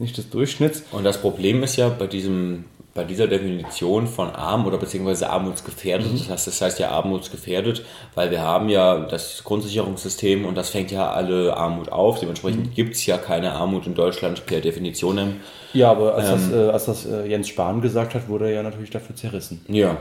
nicht 0.00 0.16
des 0.16 0.30
Durchschnitts. 0.30 0.84
Und 0.92 1.04
das 1.04 1.20
Problem 1.20 1.62
ist 1.62 1.76
ja 1.76 1.88
bei 1.88 2.06
diesem 2.06 2.64
bei 2.92 3.04
dieser 3.04 3.28
Definition 3.28 4.08
von 4.08 4.30
arm 4.30 4.66
oder 4.66 4.76
beziehungsweise 4.76 5.30
armutsgefährdet, 5.30 6.12
mhm. 6.12 6.18
das, 6.18 6.28
heißt, 6.28 6.46
das 6.48 6.60
heißt 6.60 6.78
ja 6.80 6.90
armutsgefährdet, 6.90 7.84
weil 8.14 8.30
wir 8.30 8.42
haben 8.42 8.68
ja 8.68 8.98
das 8.98 9.44
Grundsicherungssystem 9.44 10.44
und 10.44 10.56
das 10.56 10.70
fängt 10.70 10.90
ja 10.90 11.10
alle 11.10 11.56
Armut 11.56 11.90
auf. 11.92 12.18
Dementsprechend 12.18 12.66
mhm. 12.66 12.74
gibt 12.74 12.96
es 12.96 13.06
ja 13.06 13.16
keine 13.16 13.52
Armut 13.52 13.86
in 13.86 13.94
Deutschland 13.94 14.44
per 14.44 14.60
Definition. 14.60 15.36
Ja, 15.72 15.92
aber 15.92 16.16
als 16.16 16.28
ähm, 16.28 16.34
das, 16.34 16.52
äh, 16.52 16.70
als 16.70 16.84
das 16.86 17.06
äh, 17.06 17.26
Jens 17.26 17.48
Spahn 17.48 17.80
gesagt 17.80 18.14
hat, 18.14 18.28
wurde 18.28 18.46
er 18.46 18.52
ja 18.52 18.62
natürlich 18.62 18.90
dafür 18.90 19.14
zerrissen. 19.14 19.64
Ja, 19.68 19.96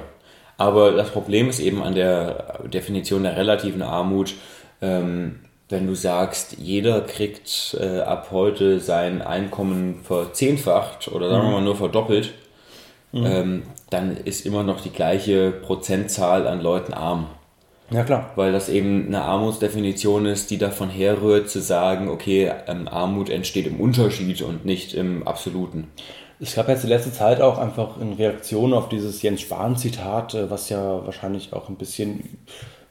aber 0.57 0.91
das 0.91 1.11
Problem 1.11 1.47
ist 1.47 1.59
eben 1.59 1.83
an 1.83 1.93
der 1.93 2.59
Definition 2.65 3.23
der 3.23 3.37
relativen 3.37 3.83
Armut, 3.83 4.33
ähm, 4.81 5.39
wenn 5.69 5.85
du 5.85 5.95
sagst, 5.95 6.57
jeder 6.57 7.01
kriegt 7.01 7.77
äh, 7.79 8.01
ab 8.01 8.29
heute 8.31 8.79
sein 8.79 9.21
Einkommen 9.21 10.01
verzehnfacht 10.03 11.07
oder 11.09 11.29
sagen 11.29 11.43
wir 11.43 11.49
mhm. 11.49 11.53
mal 11.53 11.61
nur 11.61 11.75
verdoppelt, 11.75 12.33
mhm. 13.11 13.25
ähm, 13.25 13.63
dann 13.91 14.17
ist 14.17 14.45
immer 14.45 14.63
noch 14.63 14.81
die 14.81 14.89
gleiche 14.89 15.51
Prozentzahl 15.51 16.47
an 16.47 16.61
Leuten 16.61 16.93
arm. 16.93 17.27
Ja, 17.91 18.03
klar. 18.03 18.31
Weil 18.35 18.51
das 18.51 18.69
eben 18.69 19.07
eine 19.07 19.21
Armutsdefinition 19.23 20.25
ist, 20.25 20.51
die 20.51 20.57
davon 20.57 20.89
herrührt, 20.89 21.49
zu 21.49 21.61
sagen, 21.61 22.09
okay, 22.09 22.51
ähm, 22.67 22.87
Armut 22.87 23.29
entsteht 23.29 23.65
im 23.67 23.79
Unterschied 23.79 24.41
und 24.41 24.65
nicht 24.65 24.93
im 24.93 25.27
Absoluten. 25.27 25.87
Es 26.39 26.55
gab 26.55 26.69
jetzt 26.69 26.83
die 26.83 26.87
letzte 26.87 27.11
Zeit 27.11 27.41
auch 27.41 27.57
einfach 27.57 27.99
in 27.99 28.13
Reaktion 28.13 28.73
auf 28.73 28.89
dieses 28.89 29.21
Jens 29.21 29.41
Spahn-Zitat, 29.41 30.35
äh, 30.35 30.49
was 30.49 30.69
ja 30.69 31.05
wahrscheinlich 31.05 31.53
auch 31.53 31.69
ein 31.69 31.75
bisschen 31.75 32.39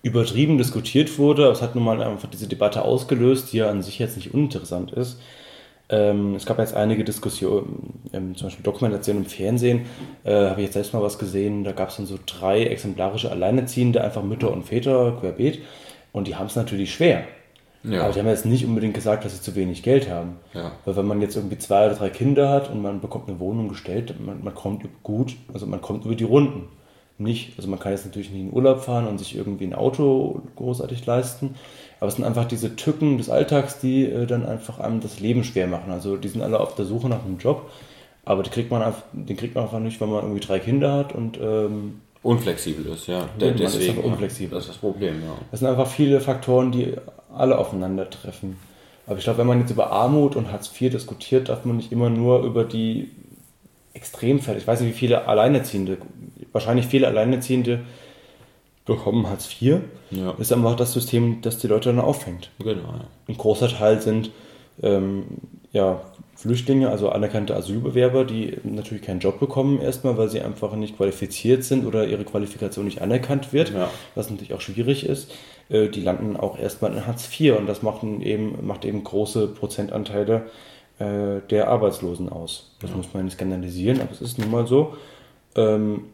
übertrieben 0.09 0.59
diskutiert 0.59 1.19
wurde. 1.19 1.49
Es 1.49 1.63
hat 1.63 1.75
nun 1.75 1.85
mal 1.85 2.03
einfach 2.03 2.29
diese 2.29 2.49
Debatte 2.49 2.83
ausgelöst, 2.83 3.53
die 3.53 3.59
ja 3.59 3.71
an 3.71 3.83
sich 3.83 3.99
jetzt 3.99 4.17
nicht 4.17 4.35
uninteressant 4.35 4.93
ist. 4.93 5.21
Ähm, 5.91 6.35
es 6.35 6.45
gab 6.45 6.59
jetzt 6.59 6.75
einige 6.75 7.03
Diskussionen, 7.03 8.01
ähm, 8.13 8.37
zum 8.37 8.49
Beispiel 8.49 8.63
Dokumentationen 8.63 9.25
im 9.25 9.29
Fernsehen, 9.29 9.87
äh, 10.25 10.35
habe 10.35 10.61
ich 10.61 10.67
jetzt 10.67 10.75
selbst 10.75 10.93
mal 10.93 11.03
was 11.03 11.19
gesehen, 11.19 11.65
da 11.65 11.73
gab 11.73 11.89
es 11.89 11.97
dann 11.97 12.05
so 12.05 12.19
drei 12.27 12.65
exemplarische 12.65 13.31
Alleinerziehende, 13.31 14.05
einfach 14.05 14.23
Mütter 14.23 14.53
und 14.53 14.65
Väter 14.65 15.17
querbeet 15.19 15.61
und 16.13 16.29
die 16.29 16.37
haben 16.37 16.47
es 16.47 16.57
natürlich 16.57 16.93
schwer. 16.93 17.25
Ja. 17.85 18.03
Aber 18.03 18.13
die 18.13 18.19
haben 18.19 18.27
jetzt 18.27 18.45
nicht 18.45 18.67
unbedingt 18.67 18.93
gesagt, 18.93 19.25
dass 19.25 19.35
sie 19.35 19.41
zu 19.41 19.55
wenig 19.55 19.83
Geld 19.83 20.11
haben. 20.11 20.37
Ja. 20.53 20.73
Weil 20.85 20.97
wenn 20.97 21.07
man 21.07 21.23
jetzt 21.23 21.37
irgendwie 21.37 21.59
zwei 21.59 21.87
oder 21.87 21.95
drei 21.95 22.11
Kinder 22.11 22.51
hat 22.51 22.71
und 22.71 22.83
man 22.83 23.01
bekommt 23.01 23.29
eine 23.29 23.41
Wohnung 23.41 23.69
gestellt, 23.69 24.15
man, 24.21 24.43
man 24.43 24.55
kommt 24.55 24.85
gut, 25.03 25.37
also 25.55 25.65
man 25.67 25.81
kommt 25.81 26.05
über 26.05 26.17
die 26.17 26.25
Runden 26.25 26.69
nicht. 27.19 27.53
Also 27.57 27.69
man 27.69 27.79
kann 27.79 27.93
jetzt 27.93 28.05
natürlich 28.05 28.31
nicht 28.31 28.43
in 28.43 28.53
Urlaub 28.53 28.81
fahren 28.81 29.07
und 29.07 29.19
sich 29.19 29.37
irgendwie 29.37 29.65
ein 29.65 29.75
Auto 29.75 30.43
großartig 30.57 31.05
leisten. 31.07 31.55
Aber 32.01 32.09
es 32.09 32.15
sind 32.15 32.25
einfach 32.25 32.45
diese 32.47 32.77
Tücken 32.77 33.19
des 33.19 33.29
Alltags, 33.29 33.81
die 33.81 34.05
äh, 34.05 34.27
dann 34.27 34.47
einfach 34.47 34.79
einem 34.79 35.01
das 35.01 35.21
Leben 35.21 35.45
schwer 35.45 35.67
machen. 35.67 35.91
Also 35.91 36.17
die 36.17 36.29
sind 36.29 36.43
alle 36.43 36.61
auf 36.61 36.75
der 36.75 36.85
Suche 36.85 37.09
nach 37.09 37.25
einem 37.25 37.39
Job, 37.39 37.71
aber 38.25 38.43
die 38.43 38.51
kriegt 38.51 38.71
man 38.71 38.83
einfach, 38.83 39.03
den 39.13 39.37
kriegt 39.37 39.55
man 39.55 39.65
einfach 39.65 39.81
nicht, 39.81 40.01
weil 40.01 40.09
man 40.09 40.23
irgendwie 40.23 40.41
drei 40.41 40.59
Kinder 40.61 40.93
hat 40.93 41.15
und 41.15 41.39
ähm, 41.41 42.01
unflexibel 42.23 42.87
ist, 42.93 43.07
ja. 43.07 43.29
Der, 43.41 43.53
deswegen, 43.53 43.99
ist 43.99 44.05
unflexibel. 44.05 44.55
Das 44.55 44.65
ist 44.65 44.71
das 44.71 44.79
Problem, 44.79 45.23
ja. 45.23 45.35
Das 45.51 45.61
sind 45.61 45.69
einfach 45.69 45.89
viele 45.89 46.21
Faktoren, 46.21 46.71
die 46.71 46.95
alle 47.35 47.59
aufeinandertreffen. 47.59 48.57
Aber 49.07 49.17
ich 49.17 49.25
glaube, 49.25 49.39
wenn 49.39 49.47
man 49.47 49.61
jetzt 49.61 49.71
über 49.71 49.91
Armut 49.91 50.37
und 50.37 50.53
Hartz 50.53 50.71
IV 50.79 50.93
diskutiert, 50.93 51.49
darf 51.49 51.65
man 51.65 51.79
nicht 51.79 51.93
immer 51.93 52.11
nur 52.11 52.43
über 52.43 52.65
die 52.65 53.11
Extremfälle. 53.95 54.59
Ich 54.59 54.67
weiß 54.67 54.81
nicht, 54.81 54.91
wie 54.95 54.99
viele 54.99 55.27
Alleinerziehende, 55.27 55.97
wahrscheinlich 56.53 56.87
viele 56.87 57.07
Alleinerziehende 57.07 57.81
bekommen 58.85 59.29
Hartz 59.29 59.49
IV. 59.61 59.81
Ja. 60.11 60.33
Ist 60.39 60.53
einfach 60.53 60.77
das 60.77 60.93
System, 60.93 61.41
das 61.43 61.59
die 61.59 61.67
Leute 61.67 61.91
dann 61.91 62.01
auffängt. 62.01 62.51
Genau. 62.59 62.75
Ja. 62.75 63.05
Ein 63.29 63.37
großer 63.37 63.69
Teil 63.69 64.01
sind 64.01 64.31
ähm, 64.83 65.25
ja, 65.73 66.01
Flüchtlinge, 66.37 66.89
also 66.89 67.11
anerkannte 67.11 67.55
Asylbewerber, 67.57 68.25
die 68.25 68.57
natürlich 68.63 69.03
keinen 69.03 69.21
Job 69.21 69.41
bekommen 69.41 69.81
erstmal, 69.81 70.17
weil 70.17 70.29
sie 70.29 70.41
einfach 70.41 70.75
nicht 70.77 70.97
qualifiziert 70.97 71.65
sind 71.65 71.85
oder 71.85 72.07
ihre 72.07 72.25
Qualifikation 72.25 72.85
nicht 72.87 73.03
anerkannt 73.03 73.53
wird, 73.53 73.73
Ja. 73.75 73.91
was 74.15 74.31
natürlich 74.31 74.55
auch 74.55 74.61
schwierig 74.61 75.05
ist. 75.05 75.31
Äh, 75.69 75.89
die 75.89 76.01
landen 76.01 76.37
auch 76.37 76.59
erstmal 76.59 76.93
in 76.95 77.07
Hartz 77.07 77.29
IV 77.39 77.59
und 77.59 77.67
das 77.67 77.83
macht 77.83 78.03
eben, 78.05 78.67
macht 78.67 78.85
eben 78.85 79.05
große 79.05 79.49
Prozentanteile 79.49 80.47
äh, 80.99 81.41
der 81.51 81.69
Arbeitslosen 81.69 82.29
aus. 82.31 82.75
Das 82.81 82.95
muss 82.95 83.13
man 83.13 83.25
nicht 83.25 83.35
skandalisieren, 83.35 84.01
aber 84.01 84.13
es 84.13 84.23
ist 84.23 84.39
nun 84.39 84.51
mal 84.51 84.67
so. 84.67 84.95
Ähm, 85.57 86.05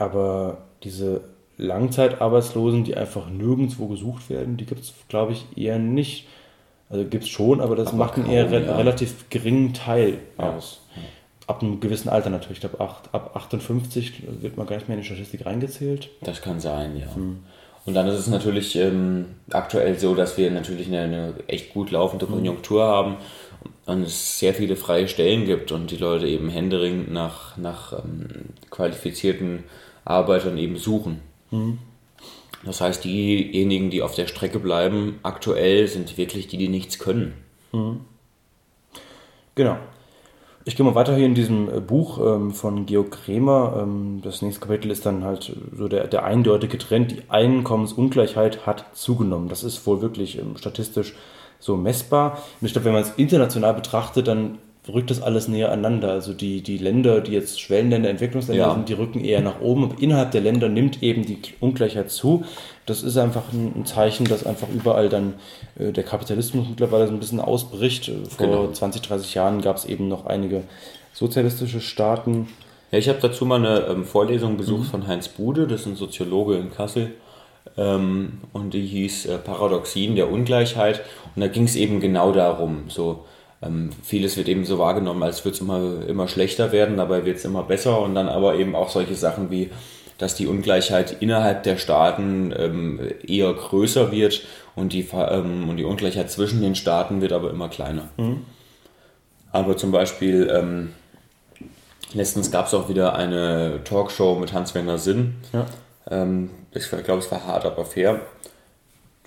aber 0.00 0.58
diese 0.82 1.20
Langzeitarbeitslosen, 1.58 2.84
die 2.84 2.96
einfach 2.96 3.28
nirgendwo 3.28 3.86
gesucht 3.88 4.30
werden, 4.30 4.56
die 4.56 4.64
gibt 4.66 4.82
es, 4.82 4.94
glaube 5.08 5.32
ich, 5.32 5.44
eher 5.56 5.78
nicht. 5.78 6.26
Also 6.88 7.04
gibt 7.04 7.24
es 7.24 7.30
schon, 7.30 7.60
aber 7.60 7.76
das 7.76 7.88
Aber 7.88 7.98
macht 7.98 8.14
einen 8.16 8.24
kaum, 8.24 8.34
eher 8.34 8.50
re 8.50 8.64
ja. 8.64 8.76
relativ 8.76 9.28
geringen 9.30 9.74
Teil 9.74 10.18
Ja. 10.38 10.56
aus. 10.56 10.80
Ab 11.46 11.62
einem 11.62 11.80
gewissen 11.80 12.08
Alter 12.08 12.30
natürlich. 12.30 12.58
Ich 12.58 12.68
glaube, 12.70 12.80
acht- 12.80 13.12
ab 13.12 13.32
58 13.34 14.22
wird 14.40 14.56
man 14.56 14.66
gar 14.66 14.76
nicht 14.76 14.88
mehr 14.88 14.96
in 14.96 15.02
die 15.02 15.06
Statistik 15.06 15.44
reingezählt. 15.46 16.08
Das 16.22 16.40
kann 16.42 16.60
sein, 16.60 16.96
ja. 16.96 17.06
Und 17.86 17.94
dann 17.94 18.06
ist 18.08 18.18
es 18.18 18.26
natürlich 18.28 18.76
ähm, 18.76 19.26
aktuell 19.50 19.98
so, 19.98 20.14
dass 20.14 20.36
wir 20.38 20.50
natürlich 20.50 20.86
eine, 20.88 21.00
eine 21.00 21.34
echt 21.48 21.72
gut 21.74 21.90
laufende 21.90 22.26
Konjunktur 22.26 22.84
haben 22.84 23.16
und 23.86 24.02
es 24.02 24.38
sehr 24.38 24.54
viele 24.54 24.76
freie 24.76 25.08
Stellen 25.08 25.44
gibt 25.44 25.72
und 25.72 25.90
die 25.90 25.96
Leute 25.96 26.26
eben 26.28 26.48
händeringend 26.50 27.10
nach, 27.12 27.56
nach 27.56 27.92
ähm, 28.04 28.28
qualifizierten 28.70 29.64
Arbeitern 30.04 30.58
eben 30.58 30.76
suchen. 30.76 31.20
Das 32.64 32.80
heißt, 32.80 33.04
diejenigen, 33.04 33.90
die 33.90 34.02
auf 34.02 34.14
der 34.14 34.26
Strecke 34.26 34.58
bleiben, 34.58 35.18
aktuell 35.22 35.88
sind 35.88 36.16
wirklich 36.18 36.46
die, 36.48 36.58
die 36.58 36.68
nichts 36.68 36.98
können. 36.98 37.34
Genau. 39.54 39.76
Ich 40.66 40.76
gehe 40.76 40.84
mal 40.84 40.94
weiter 40.94 41.16
hier 41.16 41.24
in 41.24 41.34
diesem 41.34 41.74
äh, 41.74 41.80
Buch 41.80 42.18
ähm, 42.18 42.52
von 42.52 42.84
Georg 42.84 43.10
Kremer. 43.10 43.80
Ähm, 43.82 44.20
das 44.22 44.42
nächste 44.42 44.60
Kapitel 44.60 44.90
ist 44.90 45.06
dann 45.06 45.24
halt 45.24 45.56
so 45.74 45.88
der, 45.88 46.06
der 46.06 46.24
eindeutige 46.24 46.76
Trend. 46.76 47.10
Die 47.12 47.22
Einkommensungleichheit 47.28 48.66
hat 48.66 48.84
zugenommen. 48.94 49.48
Das 49.48 49.64
ist 49.64 49.86
wohl 49.86 50.02
wirklich 50.02 50.38
ähm, 50.38 50.56
statistisch 50.58 51.14
so 51.58 51.76
messbar. 51.76 52.42
Und 52.60 52.66
ich 52.66 52.72
glaube, 52.72 52.84
wenn 52.84 52.92
man 52.92 53.02
es 53.02 53.14
international 53.16 53.72
betrachtet, 53.72 54.28
dann 54.28 54.58
rückt 54.88 55.10
das 55.10 55.20
alles 55.22 55.46
näher 55.48 55.70
aneinander. 55.70 56.10
Also 56.12 56.32
die, 56.32 56.62
die 56.62 56.78
Länder, 56.78 57.20
die 57.20 57.32
jetzt 57.32 57.60
Schwellenländer, 57.60 58.08
Entwicklungsländer 58.08 58.66
Ja. 58.68 58.74
sind, 58.74 58.88
die 58.88 58.94
rücken 58.94 59.24
eher 59.24 59.40
nach 59.40 59.60
oben. 59.60 59.84
Aber 59.84 60.00
innerhalb 60.02 60.30
der 60.32 60.40
Länder 60.40 60.68
nimmt 60.68 61.02
eben 61.02 61.24
die 61.24 61.38
Ungleichheit 61.60 62.10
zu. 62.10 62.44
Das 62.86 63.02
ist 63.02 63.16
einfach 63.16 63.52
ein, 63.52 63.84
Zeichen, 63.86 64.24
dass 64.26 64.46
einfach 64.46 64.68
überall 64.74 65.08
dann 65.08 65.34
äh, 65.78 65.92
der 65.92 66.04
Kapitalismus 66.04 66.66
mittlerweile 66.68 67.06
so 67.06 67.12
ein 67.12 67.20
bisschen 67.20 67.40
ausbricht. 67.40 68.08
Äh, 68.08 68.12
Vor 68.28 68.46
Genau. 68.46 68.70
20, 68.72 69.02
30 69.02 69.34
Jahren 69.34 69.60
gab 69.60 69.76
es 69.76 69.84
eben 69.84 70.08
noch 70.08 70.26
einige 70.26 70.62
sozialistische 71.12 71.80
Staaten. 71.80 72.48
Ja, 72.90 72.98
ich 72.98 73.08
habe 73.08 73.18
dazu 73.20 73.44
mal 73.44 73.56
eine 73.64 73.86
ähm, 73.86 74.04
Vorlesung 74.04 74.56
besucht 74.56 74.88
von 74.90 75.06
Heinz 75.06 75.28
Bude, 75.28 75.66
das 75.66 75.82
ist 75.82 75.86
ein 75.86 75.96
Soziologe 75.96 76.56
in 76.56 76.72
Kassel. 76.72 77.12
Ähm, 77.76 78.38
und 78.52 78.74
die 78.74 78.84
hieß 78.86 79.26
äh, 79.26 79.38
Paradoxien 79.38 80.16
der 80.16 80.30
Ungleichheit. 80.30 81.02
Und 81.36 81.42
da 81.42 81.48
ging 81.48 81.64
es 81.64 81.76
eben 81.76 82.00
genau 82.00 82.32
darum. 82.32 82.84
So, 82.88 83.24
ähm, 83.62 83.90
vieles 84.02 84.36
wird 84.36 84.48
eben 84.48 84.64
so 84.64 84.78
wahrgenommen, 84.78 85.22
als 85.22 85.44
würde 85.44 85.54
es 85.54 85.60
immer, 85.60 86.06
immer 86.06 86.28
schlechter 86.28 86.72
werden, 86.72 86.96
dabei 86.96 87.24
wird 87.24 87.38
es 87.38 87.44
immer 87.44 87.62
besser. 87.62 88.00
Und 88.00 88.14
dann 88.14 88.28
aber 88.28 88.54
eben 88.54 88.74
auch 88.74 88.88
solche 88.88 89.14
Sachen 89.14 89.50
wie, 89.50 89.70
dass 90.18 90.34
die 90.34 90.46
Ungleichheit 90.46 91.16
innerhalb 91.20 91.62
der 91.62 91.76
Staaten 91.76 92.54
ähm, 92.56 93.00
eher 93.26 93.52
größer 93.52 94.12
wird 94.12 94.42
und 94.76 94.92
die, 94.92 95.08
ähm, 95.12 95.68
und 95.68 95.76
die 95.76 95.84
Ungleichheit 95.84 96.30
zwischen 96.30 96.60
den 96.60 96.74
Staaten 96.74 97.20
wird 97.20 97.32
aber 97.32 97.50
immer 97.50 97.68
kleiner. 97.68 98.08
Aber 99.52 99.76
zum 99.76 99.90
Beispiel 99.90 100.50
ähm, 100.52 100.90
Letztens 102.12 102.50
gab 102.50 102.66
es 102.66 102.74
auch 102.74 102.88
wieder 102.88 103.14
eine 103.14 103.84
Talkshow 103.84 104.36
mit 104.38 104.52
Hans-Werner 104.52 104.98
Sinn. 104.98 105.36
Ja. 105.52 105.66
Ähm, 106.10 106.50
ich 106.72 106.88
glaube, 106.88 107.18
es 107.18 107.30
war 107.30 107.46
hart, 107.46 107.64
aber 107.64 107.84
fair. 107.84 108.20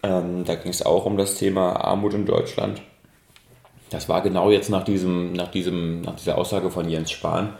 Ähm, 0.01 0.43
da 0.43 0.55
ging 0.55 0.71
es 0.71 0.85
auch 0.85 1.05
um 1.05 1.17
das 1.17 1.35
Thema 1.35 1.77
Armut 1.77 2.13
in 2.13 2.25
Deutschland. 2.25 2.81
Das 3.93 4.09
war 4.09 4.21
genau 4.21 4.49
jetzt 4.49 4.69
nach, 4.69 4.83
diesem, 4.83 5.33
nach, 5.33 5.49
diesem, 5.49 6.01
nach 6.01 6.15
dieser 6.15 6.37
Aussage 6.37 6.71
von 6.71 6.89
Jens 6.89 7.11
Spahn. 7.11 7.53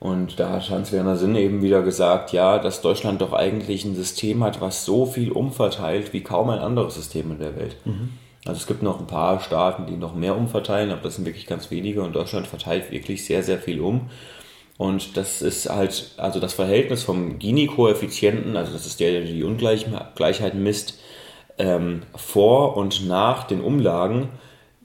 Und 0.00 0.38
da 0.38 0.50
hat 0.50 0.70
Hans-Werner 0.70 1.16
Sinn 1.16 1.34
eben 1.34 1.60
wieder 1.60 1.82
gesagt, 1.82 2.32
ja, 2.32 2.58
dass 2.58 2.82
Deutschland 2.82 3.20
doch 3.20 3.32
eigentlich 3.32 3.84
ein 3.84 3.96
System 3.96 4.44
hat, 4.44 4.60
was 4.60 4.84
so 4.84 5.06
viel 5.06 5.32
umverteilt 5.32 6.12
wie 6.12 6.22
kaum 6.22 6.50
ein 6.50 6.60
anderes 6.60 6.94
System 6.94 7.32
in 7.32 7.40
der 7.40 7.56
Welt. 7.56 7.76
Also 8.46 8.60
es 8.60 8.66
gibt 8.68 8.84
noch 8.84 9.00
ein 9.00 9.08
paar 9.08 9.40
Staaten, 9.40 9.86
die 9.86 9.96
noch 9.96 10.14
mehr 10.14 10.36
umverteilen, 10.36 10.92
aber 10.92 11.02
das 11.02 11.16
sind 11.16 11.26
wirklich 11.26 11.46
ganz 11.46 11.72
wenige 11.72 12.02
und 12.02 12.14
Deutschland 12.14 12.46
verteilt 12.46 12.92
wirklich 12.92 13.24
sehr, 13.24 13.42
sehr 13.42 13.58
viel 13.58 13.80
um. 13.80 14.08
Und 14.76 15.16
das 15.16 15.42
ist 15.42 15.68
halt, 15.68 16.12
also 16.18 16.38
das 16.38 16.54
Verhältnis 16.54 17.02
vom 17.02 17.40
Gini-Koeffizienten, 17.40 18.56
also 18.56 18.72
das 18.72 18.86
ist 18.86 19.00
der, 19.00 19.10
der 19.10 19.22
die 19.22 19.42
Ungleichheit 19.42 20.54
misst, 20.54 21.00
ähm, 21.58 22.02
vor 22.14 22.76
und 22.76 23.08
nach 23.08 23.42
den 23.42 23.60
Umlagen 23.60 24.28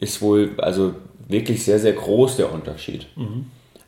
ist 0.03 0.21
wohl 0.21 0.51
also 0.57 0.93
wirklich 1.27 1.63
sehr, 1.63 1.79
sehr 1.79 1.93
groß 1.93 2.37
der 2.37 2.51
Unterschied. 2.51 3.07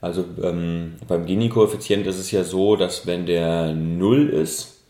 Also 0.02 0.24
ähm, 0.42 0.96
beim 1.08 1.26
Gini-Koeffizient 1.26 2.06
ist 2.08 2.20
es 2.20 2.32
ja 2.32 2.44
so, 2.44 2.76
dass 2.76 3.06
wenn 3.06 3.26
der 3.26 3.74
0 3.74 4.30
ist, 4.30 4.82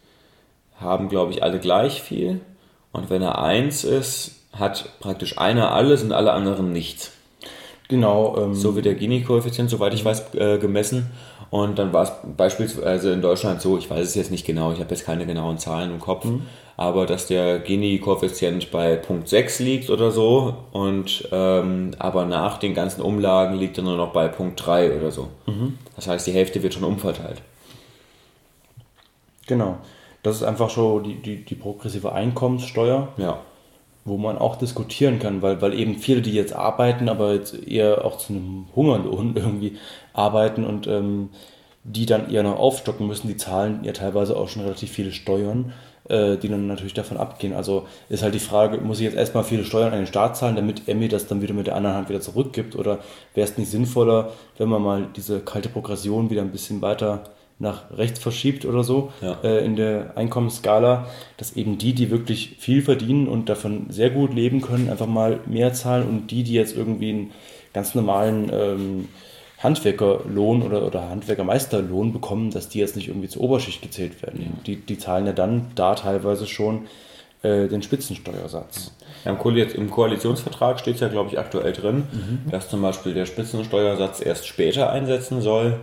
haben 0.75 1.09
glaube 1.09 1.31
ich 1.31 1.41
alle 1.43 1.59
gleich 1.59 2.01
viel. 2.01 2.41
Und 2.91 3.09
wenn 3.09 3.21
er 3.21 3.41
1 3.41 3.83
ist, 3.83 4.31
hat 4.53 4.99
praktisch 4.99 5.37
einer 5.37 5.71
alles 5.71 6.03
und 6.03 6.11
alle 6.11 6.31
anderen 6.33 6.71
nichts. 6.71 7.11
Genau. 7.87 8.35
Ähm, 8.37 8.55
So 8.55 8.75
wird 8.75 8.85
der 8.85 8.95
Gini-Koeffizient, 8.95 9.69
soweit 9.69 9.93
ich 9.93 10.03
weiß, 10.03 10.33
äh, 10.35 10.57
gemessen. 10.57 11.11
Und 11.51 11.77
dann 11.77 11.93
war 11.93 12.03
es 12.03 12.11
beispielsweise 12.35 13.11
in 13.13 13.21
Deutschland 13.21 13.61
so, 13.61 13.77
ich 13.77 13.89
weiß 13.89 14.05
es 14.07 14.15
jetzt 14.15 14.31
nicht 14.31 14.45
genau, 14.45 14.71
ich 14.71 14.79
habe 14.79 14.89
jetzt 14.89 15.05
keine 15.05 15.25
genauen 15.25 15.57
Zahlen 15.59 15.91
im 15.91 15.99
Kopf, 15.99 16.25
aber 16.75 17.05
dass 17.05 17.27
der 17.27 17.59
Gini-Koeffizient 17.59 18.71
bei 18.71 18.95
Punkt 18.95 19.29
6 19.29 19.59
liegt 19.59 19.89
oder 19.89 20.09
so 20.11 20.55
und 20.73 21.29
ähm, 21.31 21.91
aber 21.99 22.25
nach 22.25 22.57
den 22.57 22.73
ganzen 22.73 23.01
Umlagen 23.01 23.57
liegt 23.57 23.77
er 23.77 23.83
nur 23.83 23.95
noch 23.95 24.11
bei 24.11 24.27
Punkt 24.27 24.65
3 24.65 24.97
oder 24.97 25.11
so. 25.11 25.29
Das 25.95 26.07
heißt, 26.07 26.25
die 26.27 26.31
Hälfte 26.31 26.61
wird 26.63 26.73
schon 26.73 26.83
umverteilt. 26.83 27.41
Genau. 29.47 29.77
Das 30.23 30.37
ist 30.37 30.43
einfach 30.43 30.69
schon 30.71 31.03
die, 31.03 31.15
die, 31.21 31.45
die 31.45 31.55
progressive 31.55 32.11
Einkommenssteuer, 32.11 33.09
Ja. 33.17 33.39
Wo 34.05 34.17
man 34.17 34.37
auch 34.37 34.55
diskutieren 34.55 35.19
kann, 35.19 35.41
weil, 35.41 35.61
weil 35.61 35.73
eben 35.73 35.97
viele, 35.97 36.21
die 36.21 36.31
jetzt 36.31 36.53
arbeiten, 36.53 37.09
aber 37.09 37.33
jetzt 37.33 37.67
eher 37.67 38.05
auch 38.05 38.17
zu 38.17 38.33
einem 38.33 38.67
Hungerlohn 38.75 39.33
irgendwie 39.35 39.77
arbeiten 40.13 40.63
und 40.63 40.87
ähm, 40.87 41.29
die 41.83 42.05
dann 42.05 42.31
eher 42.31 42.43
noch 42.43 42.57
aufstocken 42.57 43.07
müssen, 43.07 43.27
die 43.27 43.37
zahlen 43.37 43.83
ja 43.83 43.91
teilweise 43.93 44.37
auch 44.37 44.47
schon 44.47 44.63
relativ 44.63 44.91
viele 44.91 45.11
Steuern, 45.11 45.73
äh, 46.07 46.37
die 46.37 46.49
dann 46.49 46.67
natürlich 46.67 46.93
davon 46.93 47.17
abgehen. 47.17 47.53
Also 47.53 47.87
ist 48.09 48.23
halt 48.23 48.35
die 48.35 48.39
Frage, 48.39 48.77
muss 48.77 48.99
ich 48.99 49.05
jetzt 49.05 49.17
erstmal 49.17 49.43
viele 49.43 49.65
Steuern 49.65 49.91
an 49.91 49.99
den 49.99 50.07
Staat 50.07 50.37
zahlen, 50.37 50.55
damit 50.55 50.83
er 50.87 50.95
das 51.07 51.27
dann 51.27 51.41
wieder 51.41 51.53
mit 51.53 51.67
der 51.67 51.75
anderen 51.75 51.95
Hand 51.95 52.09
wieder 52.09 52.21
zurückgibt? 52.21 52.75
Oder 52.75 52.99
wäre 53.33 53.47
es 53.47 53.57
nicht 53.57 53.69
sinnvoller, 53.71 54.31
wenn 54.57 54.69
man 54.69 54.81
mal 54.81 55.07
diese 55.15 55.39
kalte 55.39 55.69
Progression 55.69 56.29
wieder 56.29 56.41
ein 56.41 56.51
bisschen 56.51 56.81
weiter 56.81 57.23
nach 57.57 57.85
rechts 57.97 58.19
verschiebt 58.19 58.65
oder 58.65 58.83
so 58.83 59.11
Ja. 59.21 59.37
äh, 59.43 59.63
in 59.65 59.75
der 59.75 60.17
Einkommensskala, 60.17 61.07
dass 61.37 61.55
eben 61.55 61.77
die, 61.77 61.93
die 61.93 62.11
wirklich 62.11 62.55
viel 62.59 62.81
verdienen 62.81 63.27
und 63.27 63.47
davon 63.47 63.85
sehr 63.89 64.09
gut 64.09 64.33
leben 64.33 64.61
können, 64.61 64.89
einfach 64.89 65.07
mal 65.07 65.39
mehr 65.45 65.73
zahlen 65.73 66.07
und 66.07 66.31
die, 66.31 66.43
die 66.43 66.53
jetzt 66.53 66.75
irgendwie 66.75 67.09
einen 67.09 67.31
ganz 67.73 67.95
normalen 67.95 68.51
ähm, 68.53 69.07
Handwerkerlohn 69.59 70.61
oder, 70.63 70.85
oder 70.85 71.09
Handwerkermeisterlohn 71.09 72.13
bekommen, 72.13 72.51
dass 72.51 72.69
die 72.69 72.79
jetzt 72.79 72.95
nicht 72.95 73.07
irgendwie 73.07 73.29
zur 73.29 73.41
Oberschicht 73.43 73.81
gezählt 73.81 74.21
werden. 74.21 74.57
Die, 74.65 74.75
die 74.75 74.97
zahlen 74.97 75.25
ja 75.25 75.33
dann 75.33 75.67
da 75.75 75.95
teilweise 75.95 76.45
schon 76.47 76.87
äh, 77.41 77.67
den 77.67 77.81
Spitzensteuersatz. 77.81 78.91
Ja, 79.23 79.31
Im, 79.31 79.37
Koali 79.39 79.61
Im 79.61 79.89
Koalitionsvertrag 79.89 80.79
steht 80.79 80.95
es 80.95 81.01
ja, 81.01 81.07
glaube 81.07 81.29
ich, 81.31 81.39
aktuell 81.39 81.73
drin, 81.73 82.03
dass 82.51 82.69
zum 82.69 82.81
Beispiel 82.81 83.13
der 83.13 83.25
Spitzensteuersatz 83.25 84.21
erst 84.23 84.45
später 84.47 84.91
einsetzen 84.91 85.41
soll. 85.41 85.79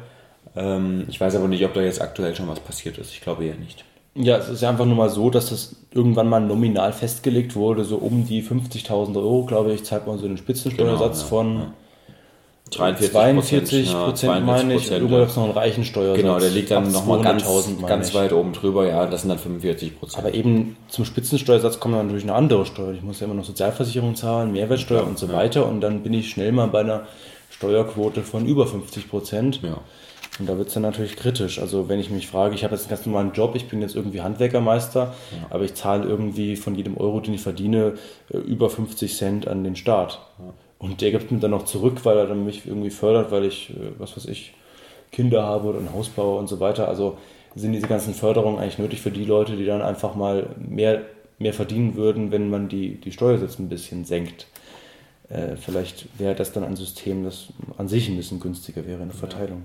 Ähm, 0.56 1.06
ich 1.08 1.20
weiß 1.20 1.34
aber 1.36 1.48
nicht, 1.48 1.64
ob 1.64 1.74
da 1.74 1.80
jetzt 1.80 2.00
aktuell 2.00 2.34
schon 2.34 2.48
was 2.48 2.60
passiert 2.60 2.98
ist. 2.98 3.12
Ich 3.12 3.20
glaube 3.20 3.44
eher 3.44 3.54
nicht. 3.54 3.84
Ja, 4.14 4.36
es 4.36 4.48
ist 4.48 4.62
ja 4.62 4.68
einfach 4.68 4.84
nur 4.84 4.96
mal 4.96 5.08
so, 5.08 5.30
dass 5.30 5.48
das 5.48 5.76
irgendwann 5.90 6.28
mal 6.28 6.40
nominal 6.40 6.92
festgelegt 6.92 7.56
wurde, 7.56 7.84
so 7.84 7.96
um 7.96 8.26
die 8.26 8.42
50.000 8.42 9.16
Euro, 9.16 9.46
glaube 9.46 9.72
ich, 9.72 9.84
zahlt 9.84 10.06
man 10.06 10.18
so 10.18 10.26
den 10.26 10.36
Spitzensteuersatz 10.36 11.20
Genau, 11.20 11.22
ja, 11.22 11.28
von, 11.28 11.58
ja. 11.58 11.72
43 12.72 13.10
42 13.10 13.92
ja, 13.92 14.04
Prozent 14.04 14.46
meine 14.46 14.74
ich. 14.74 14.90
Irgendwo 14.90 15.16
gibt 15.18 15.30
es 15.30 15.36
noch 15.36 15.44
einen 15.44 15.52
reichen 15.52 15.84
Steuersatz. 15.84 16.20
Genau, 16.20 16.38
der 16.38 16.50
liegt 16.50 16.70
dann 16.70 16.90
nochmal 16.90 17.22
ganz, 17.22 17.44
200.000 17.44 17.74
meine 17.76 17.86
ganz 17.86 18.14
weit 18.14 18.32
oben 18.32 18.52
drüber. 18.52 18.86
Ja, 18.86 19.06
das 19.06 19.22
sind 19.22 19.30
dann 19.30 19.38
45 19.38 19.98
Prozent. 19.98 20.24
Aber 20.24 20.34
eben 20.34 20.76
zum 20.88 21.04
Spitzensteuersatz 21.04 21.80
kommt 21.80 21.94
dann 21.94 22.06
natürlich 22.06 22.24
eine 22.24 22.34
andere 22.34 22.64
Steuer. 22.64 22.92
Ich 22.92 23.02
muss 23.02 23.20
ja 23.20 23.26
immer 23.26 23.34
noch 23.34 23.44
Sozialversicherung 23.44 24.14
zahlen, 24.16 24.52
Mehrwertsteuer 24.52 25.06
und 25.06 25.18
so 25.18 25.30
weiter. 25.32 25.66
Und 25.66 25.80
dann 25.80 26.02
bin 26.02 26.14
ich 26.14 26.30
schnell 26.30 26.52
mal 26.52 26.68
bei 26.68 26.80
einer 26.80 27.06
Steuerquote 27.50 28.22
von 28.22 28.46
über 28.46 28.66
50 28.66 29.10
Prozent. 29.10 29.60
Ja. 29.62 29.78
Und 30.42 30.48
da 30.48 30.58
wird 30.58 30.66
es 30.66 30.74
dann 30.74 30.82
natürlich 30.82 31.14
kritisch. 31.14 31.60
Also 31.60 31.88
wenn 31.88 32.00
ich 32.00 32.10
mich 32.10 32.26
frage, 32.26 32.56
ich 32.56 32.64
habe 32.64 32.74
jetzt 32.74 32.86
einen 32.86 32.90
ganz 32.90 33.06
normalen 33.06 33.30
Job, 33.32 33.54
ich 33.54 33.68
bin 33.68 33.80
jetzt 33.80 33.94
irgendwie 33.94 34.22
Handwerkermeister, 34.22 35.14
aber 35.50 35.62
ich 35.62 35.74
zahle 35.74 36.04
irgendwie 36.04 36.56
von 36.56 36.74
jedem 36.74 36.96
Euro, 36.96 37.20
den 37.20 37.34
ich 37.34 37.42
verdiene, 37.42 37.94
äh, 38.28 38.38
über 38.38 38.68
50 38.68 39.16
Cent 39.16 39.46
an 39.46 39.62
den 39.62 39.76
Staat. 39.76 40.18
Und 40.80 41.00
der 41.00 41.12
gibt 41.12 41.30
mir 41.30 41.38
dann 41.38 41.52
noch 41.52 41.64
zurück, 41.64 42.00
weil 42.02 42.18
er 42.18 42.26
dann 42.26 42.44
mich 42.44 42.66
irgendwie 42.66 42.90
fördert, 42.90 43.30
weil 43.30 43.44
ich, 43.44 43.70
äh, 43.70 43.92
was 43.98 44.16
weiß 44.16 44.24
ich, 44.26 44.52
Kinder 45.12 45.44
habe 45.44 45.68
oder 45.68 45.78
ein 45.78 45.94
Haus 45.94 46.08
baue 46.08 46.40
und 46.40 46.48
so 46.48 46.58
weiter. 46.58 46.88
Also 46.88 47.18
sind 47.54 47.72
diese 47.72 47.86
ganzen 47.86 48.12
Förderungen 48.12 48.58
eigentlich 48.58 48.78
nötig 48.78 49.00
für 49.00 49.12
die 49.12 49.24
Leute, 49.24 49.54
die 49.56 49.64
dann 49.64 49.80
einfach 49.80 50.16
mal 50.16 50.48
mehr, 50.58 51.02
mehr 51.38 51.54
verdienen 51.54 51.94
würden, 51.94 52.32
wenn 52.32 52.50
man 52.50 52.68
die, 52.68 53.00
die 53.00 53.12
Steuersätze 53.12 53.62
ein 53.62 53.68
bisschen 53.68 54.04
senkt. 54.04 54.48
Äh, 55.32 55.56
vielleicht 55.56 56.06
wäre 56.18 56.34
das 56.34 56.52
dann 56.52 56.62
ein 56.62 56.76
System, 56.76 57.24
das 57.24 57.46
an 57.78 57.88
sich 57.88 58.08
ein 58.08 58.16
bisschen 58.16 58.38
günstiger 58.38 58.86
wäre 58.86 59.02
in 59.02 59.08
der 59.08 59.16
Verteilung. 59.16 59.62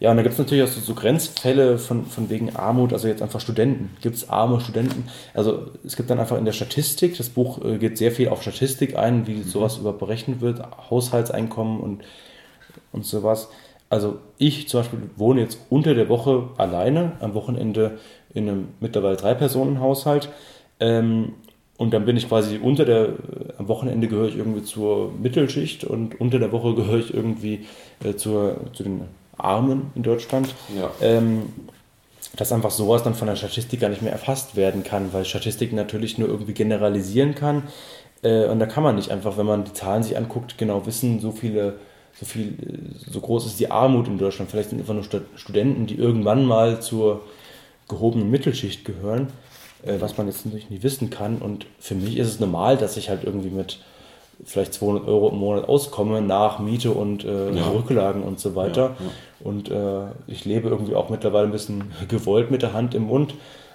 Ja, 0.00 0.10
und 0.10 0.16
da 0.16 0.22
gibt 0.24 0.32
es 0.32 0.38
natürlich 0.38 0.64
auch 0.64 0.68
so, 0.68 0.80
so 0.80 0.94
Grenzfälle 0.94 1.78
von, 1.78 2.06
von 2.06 2.28
wegen 2.28 2.56
Armut, 2.56 2.92
also 2.92 3.06
jetzt 3.06 3.22
einfach 3.22 3.40
Studenten. 3.40 3.90
Gibt 4.02 4.16
es 4.16 4.28
arme 4.28 4.60
Studenten? 4.60 5.04
Also 5.32 5.70
es 5.84 5.94
gibt 5.94 6.10
dann 6.10 6.18
einfach 6.18 6.36
in 6.36 6.44
der 6.44 6.52
Statistik, 6.52 7.16
das 7.16 7.28
Buch 7.28 7.64
äh, 7.64 7.78
geht 7.78 7.98
sehr 7.98 8.10
viel 8.10 8.28
auf 8.30 8.42
Statistik 8.42 8.96
ein, 8.96 9.28
wie 9.28 9.42
sowas 9.42 9.76
überhaupt 9.76 10.00
berechnet 10.00 10.40
wird, 10.40 10.60
Haushaltseinkommen 10.90 11.78
und, 11.78 12.02
und 12.90 13.06
sowas. 13.06 13.48
Also 13.88 14.18
ich 14.38 14.68
zum 14.68 14.80
Beispiel 14.80 14.98
wohne 15.14 15.40
jetzt 15.40 15.58
unter 15.70 15.94
der 15.94 16.08
Woche 16.08 16.48
alleine, 16.56 17.12
am 17.20 17.34
Wochenende 17.34 17.98
in 18.34 18.48
einem 18.48 18.68
mittlerweile 18.80 19.16
Drei-Personen-Haushalt. 19.16 20.30
Ähm, 20.80 21.34
und 21.78 21.92
dann 21.92 22.04
bin 22.04 22.16
ich 22.16 22.28
quasi 22.28 22.58
unter 22.58 22.84
der, 22.84 23.10
am 23.58 23.68
Wochenende 23.68 24.08
gehöre 24.08 24.28
ich 24.28 24.36
irgendwie 24.36 24.62
zur 24.62 25.12
Mittelschicht 25.12 25.84
und 25.84 26.20
unter 26.20 26.38
der 26.38 26.52
Woche 26.52 26.74
gehöre 26.76 26.98
ich 26.98 27.12
irgendwie 27.12 27.66
äh, 28.04 28.14
zur, 28.14 28.56
zu 28.72 28.82
den 28.82 29.02
Armen 29.36 29.90
in 29.94 30.02
Deutschland. 30.02 30.54
Ja. 30.76 30.90
Ähm, 31.00 31.42
dass 32.36 32.52
einfach 32.52 32.70
sowas 32.70 33.02
dann 33.02 33.14
von 33.14 33.28
der 33.28 33.36
Statistik 33.36 33.80
gar 33.80 33.88
nicht 33.88 34.02
mehr 34.02 34.12
erfasst 34.12 34.56
werden 34.56 34.84
kann, 34.84 35.12
weil 35.12 35.24
Statistik 35.24 35.72
natürlich 35.72 36.18
nur 36.18 36.28
irgendwie 36.28 36.52
generalisieren 36.52 37.34
kann. 37.34 37.62
Äh, 38.22 38.46
und 38.46 38.58
da 38.58 38.66
kann 38.66 38.82
man 38.82 38.96
nicht 38.96 39.10
einfach, 39.10 39.38
wenn 39.38 39.46
man 39.46 39.64
die 39.64 39.72
Zahlen 39.72 40.02
sich 40.02 40.16
anguckt, 40.16 40.58
genau 40.58 40.84
wissen, 40.86 41.20
so 41.20 41.30
viele, 41.32 41.78
so 42.18 42.26
viel, 42.26 42.48
äh, 42.48 43.10
so 43.10 43.20
groß 43.20 43.46
ist 43.46 43.60
die 43.60 43.70
Armut 43.70 44.08
in 44.08 44.18
Deutschland. 44.18 44.50
Vielleicht 44.50 44.70
sind 44.70 44.80
einfach 44.80 44.94
nur 44.94 45.04
Stu- 45.04 45.20
Studenten, 45.36 45.86
die 45.86 45.94
irgendwann 45.96 46.44
mal 46.44 46.80
zur 46.80 47.22
gehobenen 47.88 48.30
Mittelschicht 48.30 48.84
gehören, 48.84 49.28
äh, 49.28 49.28
was 50.00 50.16
man 50.18 50.26
jetzt 50.26 50.44
natürlich 50.44 50.70
nicht 50.70 50.82
wissen 50.82 51.10
kann. 51.10 51.38
Und 51.38 51.66
für 51.78 51.94
mich 51.94 52.16
ist 52.18 52.28
es 52.28 52.40
normal, 52.40 52.76
dass 52.76 52.96
ich 52.96 53.08
halt 53.08 53.24
irgendwie 53.24 53.50
mit 53.50 53.78
vielleicht 54.44 54.74
200 54.74 55.08
Euro 55.08 55.30
im 55.30 55.38
Monat 55.38 55.68
auskomme 55.68 56.20
nach 56.20 56.58
Miete 56.58 56.90
und 56.90 57.24
äh, 57.24 57.52
Ja. 57.52 57.68
Rücklagen 57.70 58.22
und 58.22 58.38
so 58.38 58.54
weiter. 58.54 58.96
Ja, 58.98 59.06
ja. 59.06 59.10
Und 59.48 59.70
äh, 59.70 60.10
ich 60.26 60.44
lebe 60.44 60.68
irgendwie 60.68 60.94
auch 60.94 61.08
mittlerweile 61.08 61.46
ein 61.46 61.52
bisschen 61.52 61.84
gewollt 62.08 62.50
mit 62.50 62.62
der 62.62 62.72
Hand 62.74 62.94
im 62.94 63.04
Mund, 63.04 63.32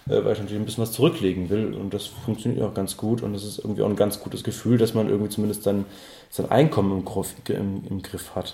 äh, 0.07 0.23
weil 0.23 0.33
ich 0.33 0.39
natürlich 0.39 0.61
ein 0.61 0.65
bisschen 0.65 0.83
was 0.83 0.91
zurücklegen 0.91 1.49
will. 1.49 1.73
Und 1.73 1.93
das 1.93 2.05
funktioniert 2.05 2.61
auch 2.63 2.73
ganz 2.75 2.95
gut. 2.97 3.23
Und 3.23 3.33
es 3.33 3.43
ist 3.43 3.59
irgendwie 3.59 3.81
auch 3.81 3.89
ein 3.89 3.95
ganz 3.95 4.19
gutes 4.19 4.43
Gefühl, 4.43 4.77
dass 4.77 4.93
man 4.93 5.09
irgendwie 5.09 5.29
zumindest 5.29 5.65
dann 5.65 5.85
sein 6.29 6.49
Einkommen 6.51 6.91
im, 6.99 7.05
Griff, 7.05 7.33
im, 7.49 7.83
im 7.89 8.01
Griff 8.03 8.35
hat. 8.35 8.53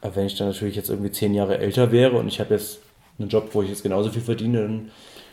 Aber 0.00 0.16
wenn 0.16 0.26
ich 0.26 0.36
dann 0.36 0.48
natürlich 0.48 0.74
jetzt 0.76 0.90
irgendwie 0.90 1.10
zehn 1.12 1.34
Jahre 1.34 1.58
älter 1.58 1.92
wäre 1.92 2.16
und 2.18 2.28
ich 2.28 2.40
habe 2.40 2.54
jetzt 2.54 2.80
einen 3.18 3.28
Job, 3.28 3.50
wo 3.52 3.62
ich 3.62 3.68
jetzt 3.68 3.82
genauso 3.82 4.10
viel 4.10 4.22
verdiene, 4.22 4.62
dann 4.62 4.90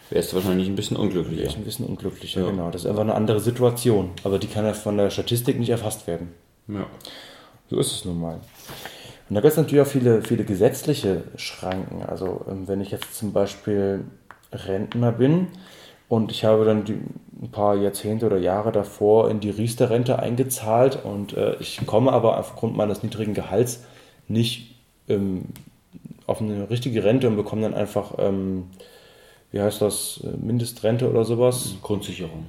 Wärst 0.10 0.32
du 0.32 0.36
wahrscheinlich 0.38 0.68
ein 0.68 0.76
bisschen 0.76 0.98
unglücklicher. 0.98 1.44
ich 1.44 1.58
ein 1.58 1.64
bisschen 1.64 1.86
unglücklicher. 1.86 2.42
Ja. 2.42 2.50
Genau, 2.50 2.70
das 2.70 2.84
ist 2.84 2.88
einfach 2.88 3.02
eine 3.02 3.16
andere 3.16 3.40
Situation. 3.40 4.12
Aber 4.24 4.38
die 4.38 4.48
kann 4.48 4.66
ja 4.66 4.74
von 4.74 4.98
der 4.98 5.10
Statistik 5.10 5.58
nicht 5.60 5.70
erfasst 5.70 6.06
werden. 6.08 6.32
Ja. 6.68 6.86
So 7.70 7.80
ist 7.80 7.92
es 7.92 8.06
nun 8.06 8.22
mal. 8.22 8.40
Und 9.28 9.36
da 9.36 9.42
gibt 9.42 9.52
es 9.52 9.58
natürlich 9.58 9.82
auch 9.82 9.90
viele, 9.90 10.22
viele 10.22 10.44
gesetzliche 10.44 11.24
Schranken. 11.36 12.04
Also 12.04 12.46
ähm, 12.48 12.68
wenn 12.68 12.82
ich 12.82 12.92
jetzt 12.92 13.16
zum 13.16 13.34
Beispiel 13.34 14.06
Rentner 14.52 15.12
bin 15.12 15.48
und 16.08 16.32
ich 16.32 16.46
habe 16.46 16.66
dann 16.66 16.86
die, 16.86 17.00
ein 17.42 17.50
paar 17.52 17.76
Jahrzehnte 17.76 18.28
oder 18.28 18.38
Jahre 18.38 18.72
davor 18.72 19.30
in 19.32 19.40
die 19.40 19.50
Riester-Rente 19.50 20.20
eingezahlt 20.20 21.04
und 21.04 21.34
äh, 21.34 21.56
ich 21.60 21.84
komme 21.86 22.14
aber 22.14 22.38
aufgrund 22.40 22.78
meines 22.78 23.02
niedrigen 23.02 23.34
Gehalts 23.34 23.84
nicht 24.28 24.76
ähm, 25.10 25.46
auf 26.28 26.42
eine 26.42 26.70
richtige 26.70 27.04
Rente 27.04 27.28
und 27.28 27.36
bekomme 27.36 27.64
dann 27.64 27.74
einfach, 27.74 28.14
ähm, 28.20 28.66
wie 29.56 29.62
heißt 29.62 29.82
das, 29.82 30.20
äh, 30.26 30.36
Mindestrente 30.36 31.10
oder 31.10 31.24
sowas. 31.24 31.76
Grundsicherung. 31.82 32.48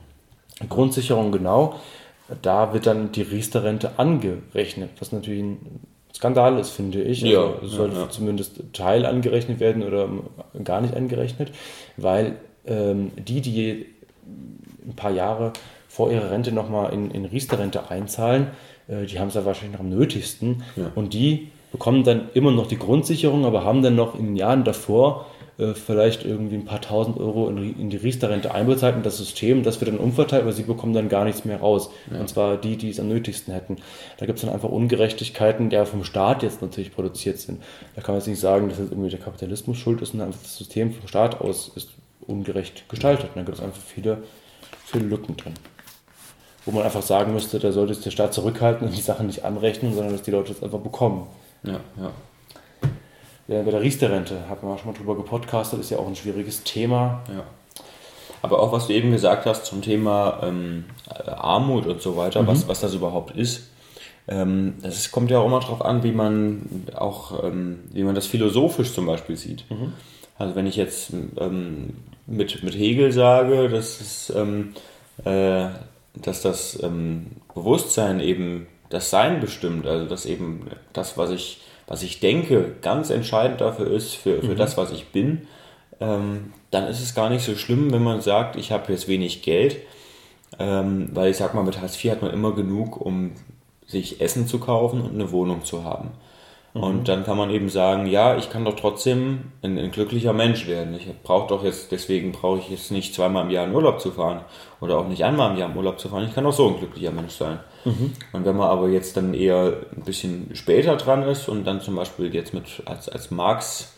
Grundsicherung 0.69 1.31
genau, 1.31 1.77
da 2.43 2.75
wird 2.75 2.87
dann 2.87 3.13
die 3.13 3.23
Riester-Rente 3.23 3.97
angerechnet, 3.97 4.91
was 4.99 5.13
natürlich 5.13 5.45
ein 5.45 5.81
Skandal 6.13 6.59
ist, 6.59 6.71
finde 6.71 7.03
ich. 7.03 7.21
Ja, 7.21 7.43
also 7.43 7.59
es 7.63 7.73
ja, 7.73 7.77
sollte 7.77 7.97
ja. 7.97 8.11
zumindest 8.11 8.61
Teil 8.73 9.07
angerechnet 9.07 9.61
werden 9.61 9.85
oder 9.85 10.09
gar 10.65 10.81
nicht 10.81 10.97
angerechnet, 10.97 11.53
weil 11.97 12.39
ähm, 12.67 13.13
die, 13.17 13.41
die 13.41 13.87
ein 14.85 14.97
paar 14.97 15.13
Jahre 15.13 15.53
vor 15.89 16.11
ihrer 16.11 16.33
Rente 16.33 16.51
nochmal 16.51 16.93
in, 16.93 17.13
in 17.13 17.25
Riester-Rente 17.25 17.89
einzahlen, 17.89 18.49
äh, 18.89 19.07
die 19.07 19.21
haben 19.21 19.29
es 19.29 19.35
ja 19.35 19.45
wahrscheinlich 19.45 19.75
noch 19.79 19.85
am 19.85 19.91
nötigsten. 19.91 20.65
Ja. 20.75 20.91
Und 20.97 21.15
die 21.15 21.53
bekommen 21.71 22.03
dann 22.03 22.31
immer 22.35 22.51
noch 22.51 22.67
die 22.67 22.79
Grundsicherung, 22.79 23.45
aber 23.45 23.63
haben 23.63 23.83
dann 23.83 23.95
noch 23.95 24.19
in 24.19 24.27
den 24.27 24.37
Jahren 24.37 24.65
davor 24.65 25.27
äh, 25.59 25.75
vielleicht 25.75 26.25
irgendwie 26.25 26.57
ein 26.57 26.65
paar 26.65 26.81
tausend 26.81 27.19
Euro 27.19 27.49
in, 27.49 27.79
in 27.79 27.91
die 27.91 27.97
Riester-Rente 27.97 28.55
einbezahlt 28.55 28.97
und 28.97 29.07
das 29.07 29.17
System, 29.17 29.63
das 29.63 29.81
wird 29.81 29.91
dann 29.91 29.99
umverteilt, 29.99 30.43
aber 30.43 30.53
sie 30.53 30.65
bekommen 30.65 30.93
dann 30.93 31.09
gar 31.09 31.25
nichts 31.25 31.45
mehr 31.45 31.61
raus. 31.61 31.91
Und 32.11 32.29
zwar 32.29 32.57
die, 32.57 32.77
die 32.77 32.91
es 32.91 33.01
am 33.01 33.09
nötigsten 33.09 33.55
hätten. 33.55 33.77
Da 34.19 34.27
gibt 34.27 34.39
es 34.39 34.45
dann 34.45 34.53
einfach 34.53 34.69
Ungerechtigkeiten, 34.69 35.71
die 35.71 35.87
vom 35.87 36.05
Staat 36.05 36.43
jetzt 36.43 36.63
natürlich 36.63 36.95
produziert 36.95 37.39
sind. 37.39 37.63
Da 37.95 38.03
kann 38.03 38.15
man 38.15 38.21
jetzt 38.21 38.29
nicht 38.29 38.41
sagen, 38.41 38.69
dass 38.69 38.79
jetzt 38.79 38.91
irgendwie 38.93 39.11
der 39.11 39.21
Kapitalismus 39.21 39.79
schuld 39.79 40.03
ist, 40.03 40.11
sondern 40.11 40.29
einfach 40.29 40.43
das 40.43 40.59
System 40.59 40.93
vom 40.93 41.09
Staat 41.09 41.41
aus 41.41 41.71
ist 41.75 41.91
ungerecht 42.27 42.89
gestaltet. 42.89 43.31
Und 43.35 43.37
da 43.37 43.43
gibt 43.43 43.59
es 43.59 43.65
einfach 43.65 43.81
viele, 43.81 44.19
viele 44.85 45.07
Lücken 45.07 45.37
drin. 45.37 45.55
Wo 46.65 46.73
man 46.73 46.83
einfach 46.83 47.03
sagen 47.03 47.33
müsste, 47.33 47.61
da 47.61 47.71
sollte 47.73 47.93
es 47.93 48.01
der 48.01 48.11
Staat 48.11 48.35
zurückhalten 48.35 48.89
und 48.89 48.97
die 48.97 49.01
Sachen 49.01 49.27
nicht 49.27 49.45
anrechnen, 49.45 49.95
sondern 49.95 50.13
dass 50.13 50.23
die 50.23 50.33
Leute 50.33 50.53
es 50.53 50.63
einfach 50.63 50.81
bekommen. 50.81 51.29
Ja, 51.63 51.81
ja. 51.97 52.11
Ja, 53.49 53.63
bei 53.63 53.71
der 53.71 53.81
Riester-Rente 53.81 54.49
hat 54.49 54.63
man 54.63 54.73
auch 54.73 54.79
schon 54.79 54.93
mal 54.93 54.99
drüber 54.99 55.17
gepodcastet, 55.17 55.81
ist 55.81 55.91
ja 55.91 55.99
auch 55.99 56.09
ein 56.09 56.17
schwieriges 56.17 56.65
Thema. 56.65 57.23
Ja. 57.29 57.45
Aber 58.43 58.61
auch 58.61 58.73
was 58.73 58.87
du 58.87 58.93
eben 58.93 59.13
gesagt 59.13 59.47
hast 59.47 59.65
zum 59.67 59.83
Thema 59.83 60.41
ähm, 60.43 60.85
äh, 61.09 61.31
Armut 61.31 61.87
und 61.87 62.03
so 62.03 62.17
weiter, 62.17 62.47
was, 62.47 62.69
was 62.69 62.81
das 62.81 62.95
überhaupt 62.95 63.37
ist. 63.37 63.71
Ähm, 64.29 64.75
es 64.83 65.11
kommt 65.11 65.31
ja 65.31 65.39
auch 65.39 65.47
immer 65.47 65.61
darauf 65.61 65.85
an, 65.85 66.03
wie 66.03 66.13
man 66.13 66.69
auch, 66.95 67.45
ähm, 67.45 67.81
wie 67.93 68.03
man 68.03 68.15
das 68.15 68.27
philosophisch 68.27 68.93
zum 68.93 69.07
Beispiel 69.07 69.37
sieht. 69.37 69.65
Also 70.39 70.55
wenn 70.55 70.67
ich 70.67 70.77
jetzt 70.77 71.13
ähm, 71.39 71.95
mit, 72.27 72.63
mit 72.63 72.75
Hegel 72.77 73.13
sage, 73.13 73.69
dass, 73.69 74.01
es, 74.01 74.33
ähm, 74.35 74.75
äh, 75.25 75.69
dass 76.15 76.43
das 76.43 76.83
ähm, 76.83 77.27
Bewusstsein 77.55 78.21
eben 78.21 78.67
das 78.91 79.11
Sein 79.11 79.41
bestimmt, 79.41 79.87
also 79.87 80.07
dass 80.07 80.27
eben 80.27 80.69
das, 80.93 81.17
was 81.17 81.31
ich, 81.31 81.61
was 81.87 82.03
ich 82.03 82.21
denke, 82.21 82.75
ganz 82.83 83.11
entscheidend 83.11 83.61
dafür 83.61 83.91
ist, 83.91 84.15
für, 84.15 84.43
für 84.43 84.55
das, 84.55 84.77
was 84.77 84.93
ich 84.93 85.09
bin, 85.09 85.47
ähm, 86.01 86.53
dann 86.71 86.89
ist 86.89 87.01
es 87.01 87.15
gar 87.15 87.31
nicht 87.31 87.45
so 87.45 87.55
schlimm, 87.55 87.93
wenn 87.93 88.03
man 88.03 88.21
sagt, 88.21 88.57
ich 88.57 88.73
habe 88.73 88.93
jetzt 88.93 89.09
wenig 89.09 89.43
Geld, 89.43 89.79
ähm, 90.59 91.11
weil 91.13 91.31
ich 91.31 91.37
sag 91.37 91.55
mal, 91.55 91.65
mit 91.65 91.81
Hartz 91.81 92.03
IV 92.03 92.13
hat 92.13 92.23
man 92.23 92.33
immer 92.33 92.53
genug, 92.53 93.01
um 93.01 93.33
sich 93.87 94.21
Essen 94.21 94.47
zu 94.47 94.59
kaufen 94.59 95.01
und 95.01 95.15
eine 95.15 95.31
Wohnung 95.31 95.65
zu 95.65 95.85
haben. 95.85 96.11
Und 96.75 97.09
dann 97.09 97.25
kann 97.25 97.39
man 97.39 97.49
eben 97.49 97.71
sagen, 97.71 98.07
ja, 98.07 98.37
ich 98.37 98.51
kann 98.51 98.67
doch 98.67 98.77
trotzdem 98.77 99.53
ein, 99.63 99.79
ein 99.79 99.93
glücklicher 99.93 100.35
Mensch 100.35 100.67
werden. 100.67 100.95
Ich 100.95 101.09
brauche 101.23 101.49
doch 101.49 101.65
jetzt, 101.65 101.91
deswegen 101.91 102.33
brauche 102.33 102.59
ich 102.59 102.69
jetzt 102.69 102.93
nicht 102.93 103.15
zweimal 103.15 103.45
im 103.45 103.51
Jahr 103.51 103.65
in 103.65 103.75
Urlaub 103.75 103.99
zu 103.99 104.11
fahren 104.11 104.43
oder 104.83 104.99
auch 104.99 105.09
nicht 105.09 105.25
einmal 105.25 105.53
im 105.53 105.57
Jahr 105.57 105.71
im 105.71 105.77
Urlaub 105.77 105.99
zu 105.99 106.11
fahren. 106.11 106.27
Ich 106.29 106.35
kann 106.35 106.45
auch 106.45 106.53
so 106.53 106.69
ein 106.69 106.77
glücklicher 106.79 107.13
Mensch 107.13 107.33
sein. 107.33 107.61
Und 108.33 108.45
wenn 108.45 108.57
man 108.57 108.69
aber 108.69 108.89
jetzt 108.89 109.17
dann 109.17 109.35
eher 109.35 109.75
ein 109.97 110.03
bisschen 110.05 110.51
später 110.55 110.97
dran 110.97 111.23
ist 111.23 111.49
und 111.49 111.65
dann 111.65 111.81
zum 111.81 111.97
Beispiel 111.97 112.35
jetzt 112.35 112.53
mit 112.53 112.83
als, 112.85 113.09
als 113.09 113.31
Marx 113.31 113.95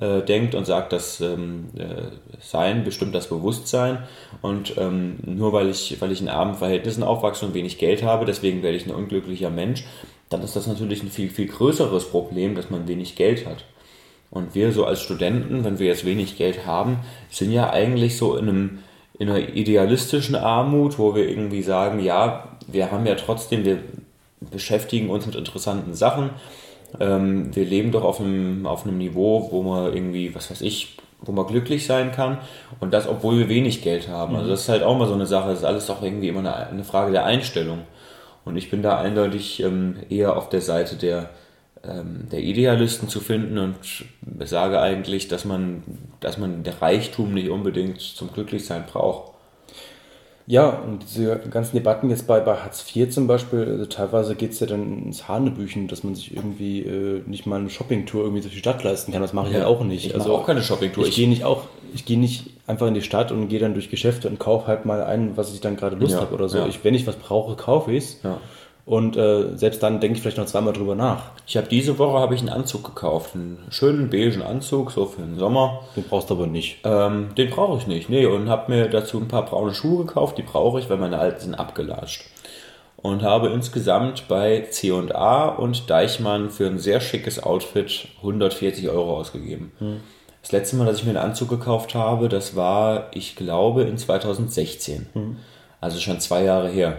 äh, 0.00 0.22
denkt 0.22 0.54
und 0.54 0.66
sagt, 0.66 0.92
dass 0.92 1.20
ähm, 1.20 1.68
äh, 1.76 2.10
Sein 2.40 2.84
bestimmt 2.84 3.14
das 3.14 3.28
Bewusstsein 3.28 4.04
und 4.42 4.76
ähm, 4.76 5.18
nur 5.24 5.52
weil 5.52 5.68
ich, 5.70 5.96
weil 6.00 6.12
ich 6.12 6.20
in 6.20 6.28
armen 6.28 6.54
Verhältnissen 6.54 7.02
aufwachse 7.02 7.46
und 7.46 7.54
wenig 7.54 7.78
Geld 7.78 8.02
habe, 8.02 8.26
deswegen 8.26 8.62
werde 8.62 8.76
ich 8.76 8.86
ein 8.86 8.94
unglücklicher 8.94 9.50
Mensch, 9.50 9.84
dann 10.28 10.42
ist 10.42 10.56
das 10.56 10.66
natürlich 10.66 11.02
ein 11.02 11.10
viel, 11.10 11.30
viel 11.30 11.46
größeres 11.46 12.10
Problem, 12.10 12.54
dass 12.54 12.70
man 12.70 12.86
wenig 12.86 13.16
Geld 13.16 13.46
hat. 13.46 13.64
Und 14.30 14.54
wir 14.54 14.72
so 14.72 14.84
als 14.84 15.00
Studenten, 15.00 15.64
wenn 15.64 15.78
wir 15.78 15.86
jetzt 15.86 16.04
wenig 16.04 16.36
Geld 16.36 16.66
haben, 16.66 16.98
sind 17.30 17.50
ja 17.50 17.70
eigentlich 17.70 18.18
so 18.18 18.36
in, 18.36 18.48
einem, 18.48 18.78
in 19.18 19.30
einer 19.30 19.54
idealistischen 19.54 20.34
Armut, 20.34 20.98
wo 20.98 21.14
wir 21.14 21.26
irgendwie 21.26 21.62
sagen, 21.62 22.00
ja, 22.00 22.57
wir 22.68 22.90
haben 22.92 23.06
ja 23.06 23.16
trotzdem, 23.16 23.64
wir 23.64 23.78
beschäftigen 24.40 25.10
uns 25.10 25.26
mit 25.26 25.34
interessanten 25.34 25.94
Sachen, 25.94 26.30
Ähm, 27.00 27.54
wir 27.54 27.66
leben 27.66 27.92
doch 27.92 28.02
auf 28.02 28.18
einem, 28.20 28.66
auf 28.66 28.86
einem 28.86 28.96
Niveau, 28.98 29.48
wo 29.52 29.62
man 29.62 29.92
irgendwie, 29.92 30.34
was 30.34 30.50
weiß 30.50 30.62
ich, 30.62 30.96
wo 31.20 31.32
man 31.32 31.46
glücklich 31.46 31.86
sein 31.86 32.12
kann 32.12 32.38
und 32.80 32.94
das, 32.94 33.06
obwohl 33.06 33.38
wir 33.38 33.48
wenig 33.50 33.82
Geld 33.82 34.08
haben. 34.08 34.36
Also 34.36 34.48
das 34.48 34.62
ist 34.62 34.68
halt 34.70 34.82
auch 34.82 34.96
mal 34.96 35.06
so 35.06 35.14
eine 35.14 35.26
Sache, 35.26 35.50
das 35.50 35.58
ist 35.58 35.64
alles 35.66 35.86
doch 35.86 36.02
irgendwie 36.02 36.28
immer 36.28 36.40
eine, 36.40 36.68
eine 36.68 36.84
Frage 36.84 37.12
der 37.12 37.26
Einstellung. 37.26 37.80
Und 38.44 38.56
ich 38.56 38.70
bin 38.70 38.82
da 38.82 38.98
eindeutig 38.98 39.60
ähm, 39.62 39.96
eher 40.08 40.36
auf 40.36 40.48
der 40.48 40.62
Seite 40.62 40.96
der, 40.96 41.28
ähm, 41.84 42.28
der 42.32 42.40
Idealisten 42.40 43.08
zu 43.08 43.20
finden 43.20 43.58
und 43.58 43.76
sage 44.46 44.80
eigentlich, 44.80 45.28
dass 45.28 45.44
man, 45.44 45.82
dass 46.20 46.38
man 46.38 46.62
der 46.62 46.80
Reichtum 46.80 47.34
nicht 47.34 47.50
unbedingt 47.50 48.00
zum 48.00 48.32
Glücklichsein 48.32 48.84
braucht. 48.90 49.32
Ja, 50.50 50.70
und 50.70 51.00
diese 51.02 51.36
ganzen 51.50 51.76
Debatten 51.76 52.08
jetzt 52.08 52.26
bei, 52.26 52.40
bei 52.40 52.56
Hartz 52.56 52.82
IV 52.96 53.10
zum 53.10 53.26
Beispiel, 53.26 53.64
also 53.68 53.84
teilweise 53.84 54.34
geht 54.34 54.52
es 54.52 54.60
ja 54.60 54.66
dann 54.66 55.04
ins 55.04 55.28
Hanebüchen, 55.28 55.88
dass 55.88 56.04
man 56.04 56.14
sich 56.14 56.34
irgendwie 56.34 56.80
äh, 56.80 57.22
nicht 57.26 57.44
mal 57.46 57.60
eine 57.60 57.68
Shoppingtour 57.68 58.22
irgendwie 58.22 58.40
durch 58.40 58.54
die 58.54 58.58
Stadt 58.60 58.82
leisten 58.82 59.12
kann. 59.12 59.20
Das 59.20 59.34
mache 59.34 59.48
ich 59.48 59.52
Ja, 59.52 59.58
halt 59.60 59.68
auch 59.68 59.84
nicht. 59.84 60.06
ich 60.06 60.16
mache 60.16 60.32
auch 60.32 60.46
keine 60.46 60.62
Shoppingtour. 60.62 61.02
Ich 61.04 61.10
Ich- 61.10 61.16
gehe 61.16 61.28
nicht 61.28 61.44
auch, 61.44 61.64
ich 61.94 62.06
gehe 62.06 62.18
nicht 62.18 62.46
einfach 62.66 62.86
in 62.86 62.94
die 62.94 63.02
Stadt 63.02 63.30
und 63.30 63.48
gehe 63.48 63.58
dann 63.60 63.74
durch 63.74 63.90
Geschäfte 63.90 64.26
und 64.28 64.38
kaufe 64.38 64.66
halt 64.68 64.86
mal 64.86 65.02
ein, 65.04 65.36
was 65.36 65.52
ich 65.52 65.60
dann 65.60 65.76
gerade 65.76 65.96
Lust 65.96 66.14
Ja, 66.14 66.22
habe 66.22 66.34
oder 66.34 66.48
so. 66.48 66.56
ja. 66.58 66.66
Ich, 66.66 66.82
wenn 66.82 66.94
ich 66.94 67.06
was 67.06 67.16
brauche, 67.16 67.54
kaufe 67.54 67.92
ich 67.92 68.04
es. 68.04 68.22
Ja. 68.22 68.40
Und 68.88 69.18
äh, 69.18 69.54
selbst 69.54 69.82
dann 69.82 70.00
denke 70.00 70.16
ich 70.16 70.22
vielleicht 70.22 70.38
noch 70.38 70.46
zweimal 70.46 70.72
drüber 70.72 70.94
nach. 70.94 71.32
Ich 71.46 71.58
habe 71.58 71.68
diese 71.68 71.98
Woche 71.98 72.20
habe 72.20 72.34
ich 72.34 72.40
einen 72.40 72.48
Anzug 72.48 72.84
gekauft, 72.84 73.34
einen 73.34 73.58
schönen 73.68 74.08
beigen 74.08 74.40
Anzug, 74.40 74.92
so 74.92 75.04
für 75.04 75.20
den 75.20 75.38
Sommer. 75.38 75.80
Den 75.94 76.04
brauchst 76.04 76.30
du 76.30 76.34
aber 76.34 76.46
nicht. 76.46 76.78
Ähm, 76.84 77.34
den 77.36 77.50
brauche 77.50 77.76
ich 77.76 77.86
nicht, 77.86 78.08
nee, 78.08 78.24
und 78.24 78.48
habe 78.48 78.72
mir 78.72 78.88
dazu 78.88 79.18
ein 79.18 79.28
paar 79.28 79.44
braune 79.44 79.74
Schuhe 79.74 80.06
gekauft, 80.06 80.38
die 80.38 80.42
brauche 80.42 80.80
ich, 80.80 80.88
weil 80.88 80.96
meine 80.96 81.18
alten 81.18 81.38
sind 81.38 81.54
abgelatscht. 81.54 82.30
Und 82.96 83.22
habe 83.22 83.48
insgesamt 83.48 84.26
bei 84.26 84.66
C&A 84.70 85.48
und 85.48 85.90
Deichmann 85.90 86.48
für 86.48 86.66
ein 86.66 86.78
sehr 86.78 87.02
schickes 87.02 87.42
Outfit 87.42 88.08
140 88.22 88.88
Euro 88.88 89.18
ausgegeben. 89.18 89.70
Das 90.40 90.50
letzte 90.52 90.76
Mal, 90.76 90.86
dass 90.86 91.00
ich 91.00 91.04
mir 91.04 91.10
einen 91.10 91.18
Anzug 91.18 91.50
gekauft 91.50 91.94
habe, 91.94 92.30
das 92.30 92.56
war, 92.56 93.08
ich 93.12 93.36
glaube, 93.36 93.82
in 93.82 93.98
2016. 93.98 95.08
Also 95.78 96.00
schon 96.00 96.20
zwei 96.20 96.42
Jahre 96.44 96.70
her. 96.70 96.96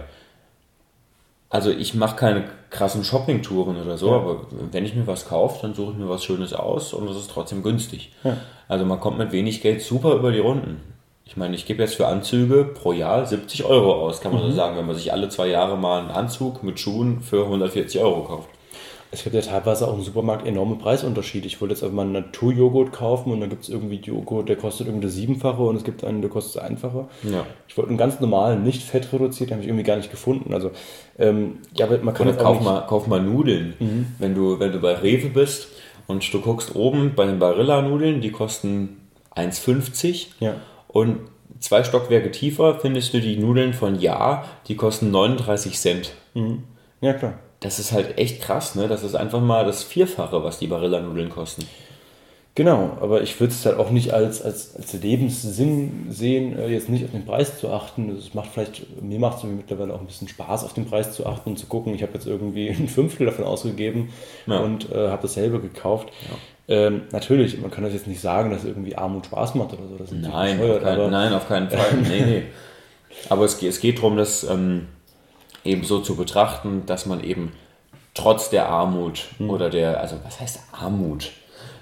Also 1.50 1.70
ich 1.70 1.94
mache 1.94 2.14
keine 2.16 2.44
krassen 2.70 3.02
Shoppingtouren 3.02 3.76
oder 3.82 3.98
so, 3.98 4.12
aber 4.12 4.46
wenn 4.70 4.84
ich 4.84 4.94
mir 4.94 5.08
was 5.08 5.28
kaufe, 5.28 5.58
dann 5.62 5.74
suche 5.74 5.92
ich 5.92 5.98
mir 5.98 6.08
was 6.08 6.24
Schönes 6.24 6.52
aus 6.52 6.94
und 6.94 7.08
das 7.08 7.16
ist 7.16 7.30
trotzdem 7.30 7.64
günstig. 7.64 8.12
Also 8.68 8.84
man 8.84 9.00
kommt 9.00 9.18
mit 9.18 9.32
wenig 9.32 9.60
Geld 9.60 9.82
super 9.82 10.14
über 10.14 10.30
die 10.30 10.38
Runden. 10.38 10.80
Ich 11.24 11.36
meine, 11.36 11.56
ich 11.56 11.66
gebe 11.66 11.82
jetzt 11.82 11.96
für 11.96 12.06
Anzüge 12.06 12.64
pro 12.64 12.92
Jahr 12.92 13.26
70 13.26 13.64
Euro 13.64 13.94
aus, 13.94 14.20
kann 14.20 14.32
man 14.32 14.42
so 14.42 14.50
sagen, 14.52 14.76
wenn 14.76 14.86
man 14.86 14.94
sich 14.96 15.12
alle 15.12 15.28
zwei 15.28 15.48
Jahre 15.48 15.76
mal 15.76 16.00
einen 16.00 16.10
Anzug 16.10 16.62
mit 16.62 16.78
Schuhen 16.78 17.20
für 17.20 17.44
140 17.44 18.00
Euro 18.00 18.22
kauft. 18.22 18.48
Es 19.12 19.24
gibt 19.24 19.34
ja 19.34 19.40
teilweise 19.40 19.88
auch 19.88 19.94
im 19.94 20.02
Supermarkt 20.02 20.46
enorme 20.46 20.76
Preisunterschiede. 20.76 21.46
Ich 21.48 21.60
wollte 21.60 21.74
jetzt 21.74 21.82
einfach 21.82 21.96
mal 21.96 22.02
einen 22.02 22.12
Naturjoghurt 22.12 22.92
kaufen 22.92 23.32
und 23.32 23.40
dann 23.40 23.50
gibt 23.50 23.64
es 23.64 23.68
irgendwie 23.68 23.96
Joghurt, 23.96 24.48
der 24.48 24.54
kostet 24.56 24.86
irgendwie 24.86 25.06
das 25.06 25.14
Siebenfache 25.14 25.62
und 25.62 25.74
es 25.76 25.82
gibt 25.84 26.04
einen, 26.04 26.20
der 26.20 26.30
kostet 26.30 26.56
das 26.56 26.68
Einfache. 26.70 27.08
Ja. 27.24 27.44
Ich 27.66 27.76
wollte 27.76 27.88
einen 27.88 27.98
ganz 27.98 28.20
normalen, 28.20 28.62
nicht 28.62 28.82
fettreduziert, 28.84 29.50
habe 29.50 29.62
ich 29.62 29.66
irgendwie 29.66 29.84
gar 29.84 29.96
nicht 29.96 30.12
gefunden. 30.12 30.54
Also, 30.54 30.70
ähm, 31.18 31.58
ja, 31.74 31.86
aber 31.86 31.98
man 31.98 32.14
kann 32.14 32.28
Oder 32.28 32.36
kauf 32.36 32.60
mal, 32.60 32.86
kauf 32.86 33.08
mal 33.08 33.20
Nudeln. 33.20 34.06
Wenn, 34.18 34.34
du, 34.36 34.60
wenn 34.60 34.70
du 34.70 34.78
bei 34.78 34.94
Rewe 34.94 35.28
bist 35.28 35.68
und 36.06 36.32
du 36.32 36.40
guckst 36.40 36.76
oben 36.76 37.14
bei 37.16 37.26
den 37.26 37.40
Barilla-Nudeln, 37.40 38.20
die 38.20 38.30
kosten 38.30 39.00
1,50 39.34 40.28
Ja. 40.38 40.54
und 40.86 41.18
zwei 41.58 41.82
Stockwerke 41.82 42.30
tiefer 42.30 42.78
findest 42.78 43.12
du 43.12 43.20
die 43.20 43.36
Nudeln 43.36 43.72
von 43.72 43.98
Ja, 43.98 44.44
die 44.68 44.76
kosten 44.76 45.10
39 45.10 45.78
Cent. 45.78 46.12
Ja, 47.00 47.12
klar. 47.14 47.34
Das 47.60 47.78
ist 47.78 47.92
halt 47.92 48.16
echt 48.18 48.40
krass, 48.42 48.74
ne? 48.74 48.88
Das 48.88 49.02
ist 49.02 49.14
einfach 49.14 49.40
mal 49.40 49.64
das 49.66 49.82
Vierfache, 49.82 50.42
was 50.42 50.58
die 50.58 50.66
Barilla-Nudeln 50.66 51.28
kosten. 51.30 51.64
Genau, 52.56 52.96
aber 53.00 53.22
ich 53.22 53.38
würde 53.38 53.52
es 53.52 53.64
halt 53.64 53.78
auch 53.78 53.90
nicht 53.90 54.12
als, 54.12 54.42
als, 54.42 54.74
als 54.76 54.92
Lebenssinn 54.94 56.06
sehen, 56.10 56.58
äh, 56.58 56.68
jetzt 56.68 56.88
nicht 56.88 57.04
auf 57.04 57.12
den 57.12 57.24
Preis 57.24 57.58
zu 57.60 57.70
achten. 57.70 58.10
Es 58.16 58.34
macht 58.34 58.50
vielleicht, 58.52 59.00
mir 59.02 59.18
macht 59.20 59.38
es 59.38 59.44
mittlerweile 59.44 59.94
auch 59.94 60.00
ein 60.00 60.06
bisschen 60.06 60.26
Spaß, 60.28 60.64
auf 60.64 60.72
den 60.74 60.84
Preis 60.84 61.12
zu 61.12 61.26
achten 61.26 61.50
und 61.50 61.58
zu 61.58 61.66
gucken. 61.66 61.94
Ich 61.94 62.02
habe 62.02 62.12
jetzt 62.14 62.26
irgendwie 62.26 62.68
ein 62.70 62.88
Fünftel 62.88 63.26
davon 63.26 63.44
ausgegeben 63.44 64.08
Ja. 64.46 64.58
und 64.58 64.90
äh, 64.90 65.08
habe 65.10 65.22
dasselbe 65.22 65.60
gekauft. 65.60 66.08
Ähm, 66.66 67.02
natürlich, 67.12 67.60
man 67.60 67.70
kann 67.70 67.84
das 67.84 67.92
jetzt 67.92 68.06
nicht 68.08 68.20
sagen, 68.20 68.50
dass 68.50 68.64
irgendwie 68.64 68.96
Armut 68.96 69.26
Spaß 69.26 69.54
macht 69.54 69.72
oder 69.74 69.86
so. 69.88 69.96
Das 69.96 70.10
ist 70.10 70.18
Nein, 70.20 70.60
auf 70.60 70.82
keinen, 70.82 70.98
aber 70.98 71.08
nein, 71.08 71.32
auf 71.32 71.48
keinen 71.48 71.70
Fall. 71.70 71.94
nee, 72.08 72.20
nee. 72.24 72.42
Aber 73.28 73.44
es, 73.44 73.58
geht- 73.58 73.70
es 73.70 73.80
geht 73.80 73.98
darum, 73.98 74.16
das 74.16 74.44
ähm, 74.44 74.86
eben 75.64 75.84
so 75.84 76.00
zu 76.00 76.16
betrachten, 76.16 76.84
dass 76.86 77.06
man 77.06 77.22
eben 77.22 77.52
trotz 78.14 78.50
der 78.50 78.68
Armut 78.68 79.28
oder 79.38 79.70
der, 79.70 80.00
also 80.00 80.16
was 80.24 80.40
heißt 80.40 80.60
Armut? 80.72 81.30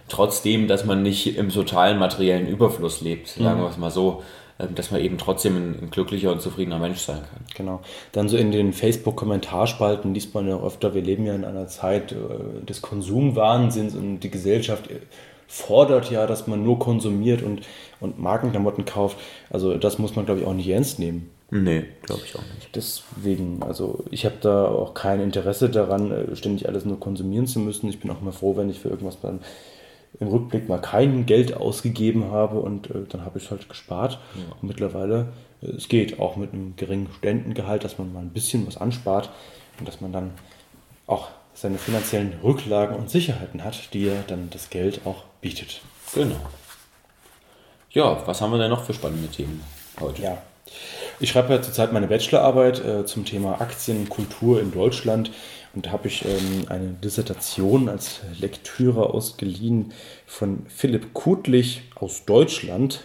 Trotzdem, 0.09 0.69
dass 0.69 0.85
man 0.85 1.03
nicht 1.03 1.37
im 1.37 1.51
totalen 1.51 1.99
materiellen 1.99 2.47
Überfluss 2.47 3.01
lebt, 3.03 3.29
sagen 3.29 3.61
wir 3.61 3.69
es 3.69 3.77
mal 3.77 3.91
so, 3.91 4.23
ähm, 4.59 4.75
dass 4.75 4.91
man 4.91 5.01
eben 5.01 5.19
trotzdem 5.19 5.57
ein, 5.57 5.83
ein 5.83 5.91
glücklicher 5.91 6.33
und 6.33 6.41
zufriedener 6.41 6.79
Mensch 6.79 7.01
sein 7.01 7.21
kann. 7.21 7.45
Genau. 7.55 7.81
Dann 8.12 8.29
so 8.29 8.37
in 8.37 8.51
den 8.51 8.73
Facebook-Kommentarspalten 8.73 10.14
liest 10.14 10.35
man 10.35 10.49
ja 10.49 10.59
öfter, 10.59 10.95
wir 10.95 11.03
leben 11.03 11.27
ja 11.27 11.35
in 11.35 11.45
einer 11.45 11.69
Zeit 11.69 12.12
äh, 12.12 12.64
des 12.64 12.83
Konsumwahnsinns 12.83 13.95
und 13.95 14.21
die 14.21 14.31
Gesellschaft 14.31 14.91
äh, 14.91 15.01
fordert 15.47 16.11
ja, 16.11 16.27
dass 16.27 16.47
man 16.47 16.62
nur 16.62 16.79
konsumiert 16.79 17.43
und, 17.43 17.62
und 18.01 18.19
Markenklamotten 18.19 18.85
kauft. 18.85 19.19
Also 19.51 19.77
das 19.77 19.99
muss 19.99 20.17
man, 20.17 20.27
glaube 20.27 20.41
ich, 20.41 20.47
auch 20.47 20.55
nicht 20.55 20.69
ernst 20.69 20.99
nehmen. 20.99 21.31
Nee, 21.51 21.87
glaube 22.03 22.23
ich 22.27 22.37
auch 22.37 22.43
nicht. 22.55 22.75
Deswegen, 22.75 23.63
also 23.63 24.05
ich 24.11 24.27
habe 24.27 24.37
da 24.41 24.67
auch 24.67 24.93
kein 24.93 25.21
Interesse 25.21 25.71
daran, 25.71 26.11
äh, 26.11 26.37
ständig 26.37 26.69
alles 26.69 26.85
nur 26.85 27.01
konsumieren 27.01 27.47
zu 27.47 27.59
müssen. 27.59 27.89
Ich 27.89 28.01
bin 28.01 28.11
auch 28.11 28.21
mal 28.21 28.33
froh, 28.33 28.57
wenn 28.57 28.69
ich 28.69 28.81
für 28.81 28.91
irgendwas 28.91 29.21
dann 29.21 29.41
im 30.21 30.29
Rückblick 30.29 30.69
mal 30.69 30.81
kein 30.81 31.27
Geld 31.27 31.57
ausgegeben 31.57 32.31
habe 32.31 32.61
und 32.61 32.91
äh, 32.91 33.05
dann 33.09 33.25
habe 33.25 33.39
ich 33.39 33.45
es 33.45 33.51
halt 33.51 33.69
gespart. 33.69 34.19
Und 34.61 34.69
mittlerweile, 34.69 35.33
äh, 35.63 35.69
es 35.69 35.89
geht 35.89 36.19
auch 36.21 36.37
mit 36.37 36.53
einem 36.53 36.77
geringen 36.77 37.09
Studentengehalt, 37.13 37.83
dass 37.83 37.99
man 37.99 38.13
mal 38.13 38.21
ein 38.21 38.31
bisschen 38.31 38.67
was 38.67 38.77
anspart 38.77 39.31
und 39.79 39.89
dass 39.89 40.01
man 40.01 40.13
dann 40.13 40.33
auch 41.07 41.29
seine 41.55 41.79
finanziellen 41.79 42.35
Rücklagen 42.43 42.97
und 42.97 43.11
Sicherheiten 43.11 43.65
hat, 43.65 43.93
die 43.95 44.05
ja 44.05 44.13
dann 44.27 44.51
das 44.51 44.71
Geld 44.71 45.01
auch 45.07 45.25
bietet. 45.41 45.81
Genau. 46.15 46.37
Ja, 47.91 48.23
was 48.27 48.41
haben 48.41 48.53
wir 48.53 48.59
denn 48.59 48.71
noch 48.71 48.85
für 48.85 48.95
spannende 48.95 49.29
Themen 49.29 49.63
heute? 49.99 50.23
Ja. 50.23 50.43
Ich 51.21 51.31
schreibe 51.31 51.53
ja 51.53 51.61
zurzeit 51.63 51.93
meine 51.93 52.07
Bachelorarbeit 52.07 52.85
äh, 52.85 53.05
zum 53.05 53.25
Thema 53.25 53.61
Aktienkultur 53.61 54.61
in 54.61 54.71
Deutschland 54.71 55.31
und 55.75 55.87
da 55.87 55.91
habe 55.93 56.09
ich 56.09 56.25
ähm, 56.25 56.67
eine 56.69 56.89
Dissertation 56.89 57.89
als 57.89 58.21
Lektüre 58.41 59.11
ausgeliehen 59.11 59.93
von 60.27 60.67
Philipp 60.69 61.15
Kutlich 61.15 61.83
aus 61.95 62.25
Deutschland. 62.25 63.01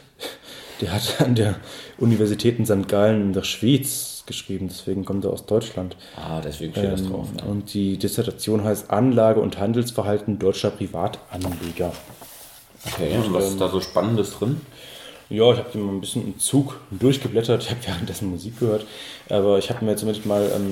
Der 0.81 0.93
hat 0.93 1.21
an 1.21 1.35
der 1.35 1.55
Universität 1.97 2.57
in 2.59 2.65
St. 2.65 2.87
Gallen 2.87 3.21
in 3.21 3.33
der 3.33 3.43
Schweiz 3.43 4.23
geschrieben, 4.25 4.69
deswegen 4.69 5.05
kommt 5.05 5.25
er 5.25 5.31
aus 5.31 5.45
Deutschland. 5.45 5.95
Ah, 6.15 6.41
deswegen 6.41 6.73
steht 6.73 6.91
das 6.91 7.01
Ähm, 7.01 7.09
drauf. 7.09 7.33
Ne? 7.33 7.43
Und 7.43 7.73
die 7.73 7.97
Dissertation 7.97 8.63
heißt 8.63 8.89
Anlage- 8.89 9.41
und 9.41 9.59
Handelsverhalten 9.59 10.39
deutscher 10.39 10.71
Privatanleger. 10.71 11.93
Okay, 12.85 13.17
und 13.17 13.33
was 13.33 13.49
ist 13.49 13.61
da 13.61 13.69
so 13.69 13.79
Spannendes 13.81 14.31
drin? 14.31 14.61
Ja, 15.29 15.51
ich 15.51 15.57
habe 15.57 15.69
die 15.73 15.77
mal 15.77 15.93
ein 15.93 16.01
bisschen 16.01 16.25
im 16.25 16.39
Zug 16.39 16.79
durchgeblättert. 16.91 17.63
Ich 17.63 17.69
habe 17.69 17.79
währenddessen 17.85 18.29
Musik 18.29 18.59
gehört. 18.59 18.85
Aber 19.29 19.57
ich 19.57 19.69
habe 19.69 19.83
mir 19.85 19.95
zumindest 19.95 20.25
mal, 20.25 20.49
ähm, 20.55 20.71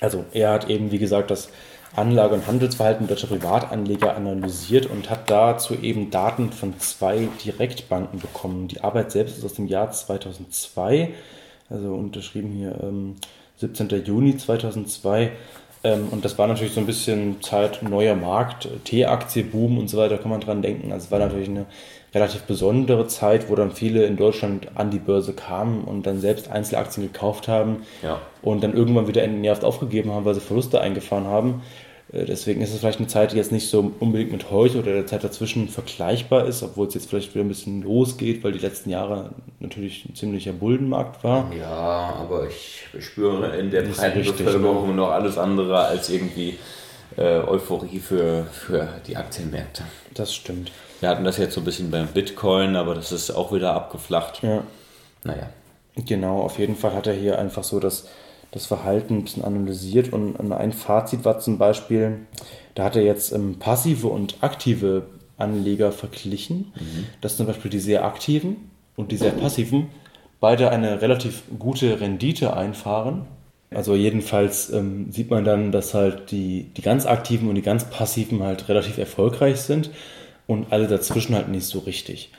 also 0.00 0.24
er 0.32 0.52
hat 0.52 0.68
eben, 0.68 0.90
wie 0.90 0.98
gesagt, 0.98 1.30
das 1.30 1.48
Anlage- 1.96 2.34
und 2.34 2.46
Handelsverhalten 2.46 3.06
deutscher 3.06 3.28
Privatanleger 3.28 4.14
analysiert 4.14 4.86
und 4.86 5.08
hat 5.10 5.30
dazu 5.30 5.74
eben 5.74 6.10
Daten 6.10 6.52
von 6.52 6.78
zwei 6.78 7.28
Direktbanken 7.44 8.20
bekommen. 8.20 8.68
Die 8.68 8.82
Arbeit 8.82 9.10
selbst 9.10 9.38
ist 9.38 9.44
aus 9.44 9.54
dem 9.54 9.66
Jahr 9.66 9.90
2002, 9.90 11.14
also 11.70 11.94
unterschrieben 11.94 12.52
hier 12.52 12.78
ähm, 12.82 13.16
17. 13.56 13.88
Juni 14.04 14.36
2002. 14.36 15.32
Ähm, 15.84 16.08
und 16.10 16.24
das 16.24 16.36
war 16.38 16.46
natürlich 16.46 16.74
so 16.74 16.80
ein 16.80 16.86
bisschen 16.86 17.40
Zeit 17.42 17.82
neuer 17.82 18.14
Markt, 18.14 18.68
T-Aktie, 18.84 19.44
Boom 19.44 19.78
und 19.78 19.88
so 19.88 19.96
weiter, 19.96 20.18
kann 20.18 20.30
man 20.30 20.40
dran 20.40 20.62
denken. 20.62 20.92
Also 20.92 21.06
es 21.06 21.10
war 21.10 21.18
natürlich 21.20 21.48
eine 21.48 21.66
relativ 22.14 22.42
besondere 22.42 23.06
Zeit, 23.06 23.50
wo 23.50 23.54
dann 23.54 23.70
viele 23.72 24.04
in 24.06 24.16
Deutschland 24.16 24.68
an 24.76 24.90
die 24.90 24.98
Börse 24.98 25.34
kamen 25.34 25.84
und 25.84 26.06
dann 26.06 26.20
selbst 26.20 26.50
Einzelaktien 26.50 27.10
gekauft 27.12 27.48
haben 27.48 27.82
Ja. 28.02 28.20
und 28.42 28.62
dann 28.62 28.74
irgendwann 28.74 29.08
wieder 29.08 29.22
entnervt 29.22 29.62
aufgegeben 29.64 30.12
haben, 30.12 30.24
weil 30.24 30.34
sie 30.34 30.40
Verluste 30.40 30.80
eingefahren 30.80 31.26
haben. 31.26 31.62
Äh, 32.12 32.24
Deswegen 32.24 32.62
ist 32.62 32.72
es 32.72 32.80
vielleicht 32.80 32.98
eine 32.98 33.08
Zeit, 33.08 33.32
die 33.32 33.36
jetzt 33.36 33.52
nicht 33.52 33.68
so 33.68 33.92
unbedingt 34.00 34.32
mit 34.32 34.50
heute 34.50 34.78
oder 34.78 34.92
der 34.94 35.06
Zeit 35.06 35.22
dazwischen 35.22 35.68
vergleichbar 35.68 36.46
ist, 36.46 36.62
obwohl 36.62 36.86
es 36.86 36.94
jetzt 36.94 37.10
vielleicht 37.10 37.34
wieder 37.34 37.44
ein 37.44 37.48
bisschen 37.48 37.82
losgeht, 37.82 38.42
weil 38.42 38.52
die 38.52 38.58
letzten 38.58 38.88
Jahre 38.88 39.30
natürlich 39.60 40.06
ein 40.06 40.14
ziemlicher 40.14 40.52
Bullenmarkt 40.52 41.22
war. 41.22 41.50
Ja, 41.60 42.14
aber 42.18 42.46
ich 42.48 42.86
spüre 43.00 43.54
in 43.58 43.70
der 43.70 43.82
breiten 43.82 44.18
richtig, 44.18 44.46
Bevölkerung 44.46 44.96
noch 44.96 45.10
alles 45.10 45.36
andere 45.36 45.78
als 45.80 46.08
irgendwie 46.08 46.56
äh, 47.18 47.40
Euphorie 47.40 47.98
für, 47.98 48.44
für 48.50 48.88
die 49.06 49.16
Aktienmärkte. 49.18 49.82
Das 50.14 50.34
stimmt. 50.34 50.72
Wir 51.00 51.08
hatten 51.08 51.24
das 51.24 51.36
jetzt 51.38 51.54
so 51.54 51.60
ein 51.60 51.64
bisschen 51.64 51.90
beim 51.90 52.08
Bitcoin, 52.08 52.76
aber 52.76 52.94
das 52.94 53.12
ist 53.12 53.30
auch 53.30 53.52
wieder 53.52 53.72
abgeflacht. 53.74 54.42
Ja. 54.42 54.62
Naja. 55.24 55.50
Genau, 56.06 56.40
auf 56.42 56.58
jeden 56.58 56.76
Fall 56.76 56.94
hat 56.94 57.06
er 57.06 57.14
hier 57.14 57.38
einfach 57.38 57.64
so 57.64 57.80
das, 57.80 58.08
das 58.52 58.66
Verhalten 58.66 59.18
ein 59.18 59.24
bisschen 59.24 59.44
analysiert 59.44 60.12
und 60.12 60.52
ein 60.52 60.72
Fazit 60.72 61.24
war 61.24 61.40
zum 61.40 61.58
Beispiel, 61.58 62.18
da 62.74 62.84
hat 62.84 62.96
er 62.96 63.02
jetzt 63.02 63.32
ähm, 63.32 63.58
passive 63.58 64.08
und 64.08 64.36
aktive 64.40 65.06
Anleger 65.36 65.92
verglichen, 65.92 66.72
mhm. 66.74 67.06
dass 67.20 67.36
zum 67.36 67.46
Beispiel 67.46 67.70
die 67.70 67.80
sehr 67.80 68.04
aktiven 68.04 68.70
und 68.96 69.12
die 69.12 69.16
sehr 69.16 69.32
passiven 69.32 69.88
beide 70.40 70.70
eine 70.70 71.02
relativ 71.02 71.42
gute 71.58 72.00
Rendite 72.00 72.56
einfahren. 72.56 73.26
Also 73.70 73.94
jedenfalls 73.94 74.70
ähm, 74.70 75.10
sieht 75.10 75.30
man 75.30 75.44
dann, 75.44 75.72
dass 75.72 75.94
halt 75.94 76.30
die, 76.30 76.70
die 76.76 76.82
ganz 76.82 77.06
aktiven 77.06 77.48
und 77.48 77.54
die 77.54 77.62
ganz 77.62 77.90
passiven 77.90 78.42
halt 78.42 78.68
relativ 78.68 78.98
erfolgreich 78.98 79.60
sind 79.60 79.90
und 80.48 80.72
alle 80.72 80.88
dazwischen 80.88 81.36
halt 81.36 81.48
nicht 81.48 81.66
so 81.66 81.80
richtig. 81.80 82.32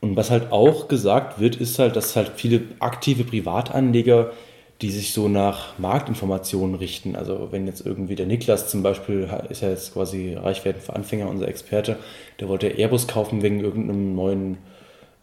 Und 0.00 0.16
was 0.16 0.30
halt 0.30 0.50
auch 0.50 0.88
gesagt 0.88 1.40
wird, 1.40 1.56
ist 1.56 1.78
halt, 1.78 1.94
dass 1.94 2.16
halt 2.16 2.32
viele 2.34 2.62
aktive 2.80 3.22
Privatanleger, 3.22 4.32
die 4.80 4.90
sich 4.90 5.12
so 5.12 5.28
nach 5.28 5.78
Marktinformationen 5.78 6.74
richten, 6.74 7.14
also 7.14 7.48
wenn 7.50 7.66
jetzt 7.66 7.84
irgendwie 7.84 8.14
der 8.14 8.24
Niklas 8.24 8.68
zum 8.68 8.82
Beispiel, 8.82 9.28
ist 9.50 9.60
ja 9.60 9.68
jetzt 9.68 9.92
quasi 9.92 10.32
Reichwerden 10.34 10.80
für 10.80 10.96
Anfänger, 10.96 11.28
unser 11.28 11.48
Experte, 11.48 11.96
der 12.40 12.48
wollte 12.48 12.66
Airbus 12.78 13.06
kaufen 13.06 13.42
wegen 13.42 13.60
irgendeinem 13.60 14.14
neuen 14.14 14.56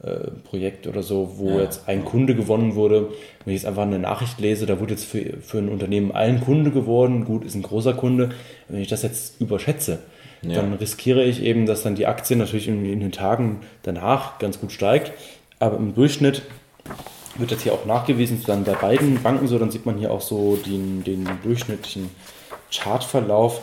äh, 0.04 0.30
Projekt 0.44 0.86
oder 0.86 1.02
so, 1.02 1.34
wo 1.38 1.50
ja. 1.50 1.62
jetzt 1.62 1.88
ein 1.90 2.06
Kunde 2.06 2.36
gewonnen 2.36 2.76
wurde. 2.76 3.08
Wenn 3.44 3.56
ich 3.56 3.62
jetzt 3.62 3.68
einfach 3.68 3.82
eine 3.82 3.98
Nachricht 3.98 4.40
lese, 4.40 4.68
da 4.68 4.80
wurde 4.80 4.92
jetzt 4.92 5.06
für, 5.06 5.38
für 5.42 5.58
ein 5.58 5.70
Unternehmen 5.70 6.12
ein 6.12 6.40
Kunde 6.42 6.70
geworden, 6.70 7.26
gut, 7.26 7.44
ist 7.44 7.56
ein 7.56 7.64
großer 7.64 7.96
Kunde. 7.96 8.30
Wenn 8.68 8.80
ich 8.80 8.90
das 8.90 9.02
jetzt 9.02 9.42
überschätze, 9.42 9.98
ja. 10.42 10.56
dann 10.56 10.74
riskiere 10.74 11.24
ich 11.24 11.42
eben, 11.42 11.66
dass 11.66 11.84
dann 11.84 11.96
die 11.96 12.06
Aktie 12.06 12.36
natürlich 12.36 12.68
in, 12.68 12.86
in 12.86 13.00
den 13.00 13.12
Tagen 13.12 13.62
danach 13.84 14.40
ganz 14.40 14.60
gut 14.60 14.72
steigt. 14.72 15.12
Aber 15.60 15.78
im 15.78 15.96
Durchschnitt 15.96 16.44
wird 17.36 17.52
das 17.52 17.62
hier 17.62 17.74
auch 17.74 17.86
nachgewiesen, 17.86 18.42
dann 18.46 18.64
bei 18.64 18.74
beiden 18.74 19.22
Banken 19.22 19.48
so, 19.48 19.60
dann 19.60 19.72
sieht 19.72 19.86
man 19.86 19.98
hier 19.98 20.12
auch 20.12 20.22
so 20.22 20.56
den, 20.56 21.04
den 21.04 21.28
durchschnittlichen 21.44 22.10
Chartverlauf. 22.72 23.62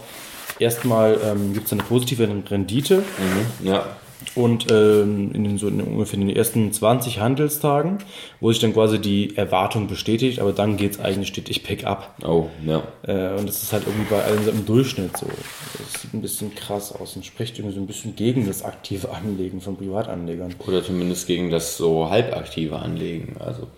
Erstmal 0.58 1.18
ähm, 1.24 1.52
gibt 1.52 1.66
es 1.66 1.72
eine 1.72 1.82
positive 1.82 2.28
Rendite. 2.50 2.98
Mhm, 2.98 3.66
ja. 3.66 3.86
Und 4.34 4.70
ähm, 4.70 5.30
in 5.32 5.44
den, 5.44 5.58
so 5.58 5.68
in 5.68 5.80
ungefähr 5.80 6.18
in 6.18 6.26
den 6.26 6.36
ersten 6.36 6.72
20 6.72 7.20
Handelstagen, 7.20 7.98
wo 8.40 8.50
sich 8.50 8.60
dann 8.60 8.72
quasi 8.72 8.98
die 8.98 9.36
Erwartung 9.36 9.86
bestätigt, 9.86 10.40
aber 10.40 10.52
dann 10.52 10.76
geht 10.76 10.92
es 10.92 11.00
eigentlich 11.00 11.28
stetig 11.28 11.62
pick 11.62 11.84
up. 11.84 12.14
Oh, 12.24 12.48
ja. 12.66 12.82
Äh, 13.06 13.38
und 13.38 13.48
das 13.48 13.62
ist 13.62 13.72
halt 13.72 13.84
irgendwie 13.86 14.10
bei 14.10 14.22
allen 14.22 14.48
im 14.48 14.66
Durchschnitt 14.66 15.16
so. 15.16 15.26
Das 15.26 16.02
sieht 16.02 16.14
ein 16.14 16.22
bisschen 16.22 16.54
krass 16.54 16.92
aus 16.92 17.16
und 17.16 17.24
spricht 17.24 17.58
irgendwie 17.58 17.74
so 17.74 17.80
ein 17.80 17.86
bisschen 17.86 18.16
gegen 18.16 18.46
das 18.46 18.64
aktive 18.64 19.10
Anlegen 19.10 19.60
von 19.60 19.76
Privatanlegern. 19.76 20.54
Oder 20.66 20.82
zumindest 20.82 21.26
gegen 21.26 21.50
das 21.50 21.76
so 21.76 22.10
halbaktive 22.10 22.78
Anlegen. 22.78 23.36
Also 23.38 23.68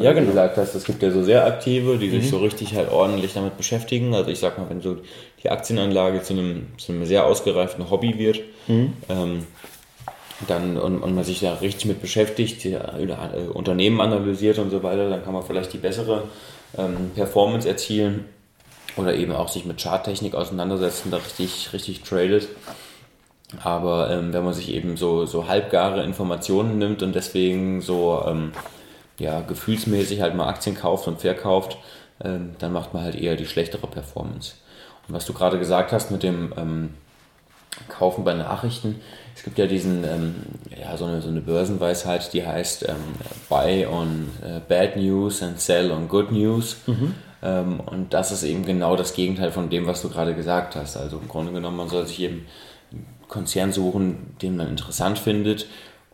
ja, 0.00 0.12
genau. 0.12 0.26
Wie 0.26 0.30
gesagt 0.30 0.56
hast, 0.56 0.74
es 0.74 0.84
gibt 0.84 1.02
ja 1.02 1.10
so 1.10 1.22
sehr 1.22 1.44
aktive, 1.44 1.98
die 1.98 2.08
sich 2.08 2.24
mhm. 2.24 2.28
so 2.28 2.38
richtig 2.38 2.74
halt 2.74 2.90
ordentlich 2.90 3.34
damit 3.34 3.56
beschäftigen. 3.56 4.14
Also 4.14 4.30
ich 4.30 4.38
sag 4.38 4.58
mal, 4.58 4.68
wenn 4.70 4.80
so 4.80 4.98
die 5.42 5.50
Aktienanlage 5.50 6.22
zu 6.22 6.34
einem, 6.34 6.68
zu 6.78 6.92
einem 6.92 7.04
sehr 7.04 7.26
ausgereiften 7.26 7.90
Hobby 7.90 8.18
wird, 8.18 8.40
mhm. 8.68 8.92
ähm, 9.08 9.46
dann 10.46 10.76
und, 10.76 11.02
und 11.02 11.14
man 11.14 11.24
sich 11.24 11.40
da 11.40 11.54
richtig 11.54 11.86
mit 11.86 12.00
beschäftigt, 12.00 12.62
die, 12.64 12.74
äh, 12.74 13.48
Unternehmen 13.52 14.00
analysiert 14.00 14.58
und 14.58 14.70
so 14.70 14.82
weiter, 14.82 15.10
dann 15.10 15.24
kann 15.24 15.34
man 15.34 15.42
vielleicht 15.42 15.72
die 15.72 15.78
bessere 15.78 16.24
ähm, 16.76 17.10
Performance 17.14 17.68
erzielen 17.68 18.26
oder 18.96 19.14
eben 19.14 19.32
auch 19.32 19.48
sich 19.48 19.64
mit 19.64 19.80
Charttechnik 19.80 20.34
auseinandersetzen, 20.34 21.10
da 21.10 21.16
richtig, 21.16 21.72
richtig 21.72 22.02
tradet. 22.02 22.48
Aber 23.62 24.10
ähm, 24.10 24.32
wenn 24.32 24.44
man 24.44 24.52
sich 24.52 24.72
eben 24.72 24.96
so, 24.96 25.24
so 25.26 25.48
halbgare 25.48 26.04
Informationen 26.04 26.78
nimmt 26.78 27.02
und 27.02 27.14
deswegen 27.14 27.80
so 27.80 28.22
ähm, 28.26 28.52
ja, 29.18 29.40
gefühlsmäßig 29.40 30.20
halt 30.20 30.34
mal 30.34 30.48
Aktien 30.48 30.76
kauft 30.76 31.08
und 31.08 31.20
verkauft, 31.20 31.78
ähm, 32.22 32.54
dann 32.58 32.72
macht 32.72 32.94
man 32.94 33.02
halt 33.02 33.14
eher 33.14 33.36
die 33.36 33.46
schlechtere 33.46 33.86
Performance. 33.86 34.54
Und 35.06 35.14
was 35.14 35.24
du 35.24 35.32
gerade 35.32 35.58
gesagt 35.58 35.92
hast 35.92 36.10
mit 36.10 36.22
dem 36.22 36.52
ähm, 36.56 36.94
Kaufen 37.88 38.24
bei 38.24 38.34
Nachrichten, 38.34 39.00
es 39.38 39.44
gibt 39.44 39.56
ja 39.56 39.68
diesen, 39.68 40.02
ähm, 40.02 40.34
ja, 40.76 40.96
so 40.96 41.04
eine, 41.04 41.22
so 41.22 41.28
eine 41.28 41.40
Börsenweisheit, 41.40 42.32
die 42.32 42.44
heißt 42.44 42.88
ähm, 42.88 42.96
Buy 43.48 43.86
on 43.86 44.30
äh, 44.42 44.58
Bad 44.68 44.96
News 44.96 45.44
and 45.44 45.60
Sell 45.60 45.92
on 45.92 46.08
Good 46.08 46.32
News. 46.32 46.78
Mhm. 46.88 47.14
Ähm, 47.40 47.78
und 47.78 48.14
das 48.14 48.32
ist 48.32 48.42
eben 48.42 48.64
genau 48.64 48.96
das 48.96 49.14
Gegenteil 49.14 49.52
von 49.52 49.70
dem, 49.70 49.86
was 49.86 50.02
du 50.02 50.08
gerade 50.08 50.34
gesagt 50.34 50.74
hast. 50.74 50.96
Also 50.96 51.18
im 51.18 51.28
Grunde 51.28 51.52
genommen, 51.52 51.76
man 51.76 51.88
soll 51.88 52.04
sich 52.08 52.20
eben 52.20 52.46
einen 52.90 53.06
Konzern 53.28 53.70
suchen, 53.70 54.34
den 54.42 54.56
man 54.56 54.66
interessant 54.66 55.20
findet 55.20 55.66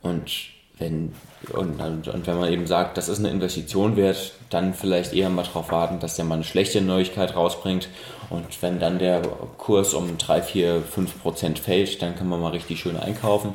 und 0.02 0.30
wenn, 0.78 1.14
und, 1.52 1.80
und, 1.80 2.26
wenn 2.26 2.38
man 2.38 2.52
eben 2.52 2.66
sagt, 2.66 2.96
das 2.96 3.08
ist 3.08 3.20
eine 3.20 3.30
Investition 3.30 3.96
wert, 3.96 4.32
dann 4.50 4.74
vielleicht 4.74 5.12
eher 5.12 5.30
mal 5.30 5.44
darauf 5.44 5.70
warten, 5.70 6.00
dass 6.00 6.16
der 6.16 6.24
mal 6.24 6.34
eine 6.34 6.44
schlechte 6.44 6.80
Neuigkeit 6.80 7.36
rausbringt. 7.36 7.88
Und 8.28 8.60
wenn 8.60 8.80
dann 8.80 8.98
der 8.98 9.22
Kurs 9.56 9.94
um 9.94 10.18
3, 10.18 10.42
4, 10.42 10.82
5 10.82 11.22
Prozent 11.22 11.58
fällt, 11.60 12.02
dann 12.02 12.16
kann 12.16 12.28
man 12.28 12.40
mal 12.40 12.50
richtig 12.50 12.80
schön 12.80 12.96
einkaufen. 12.96 13.52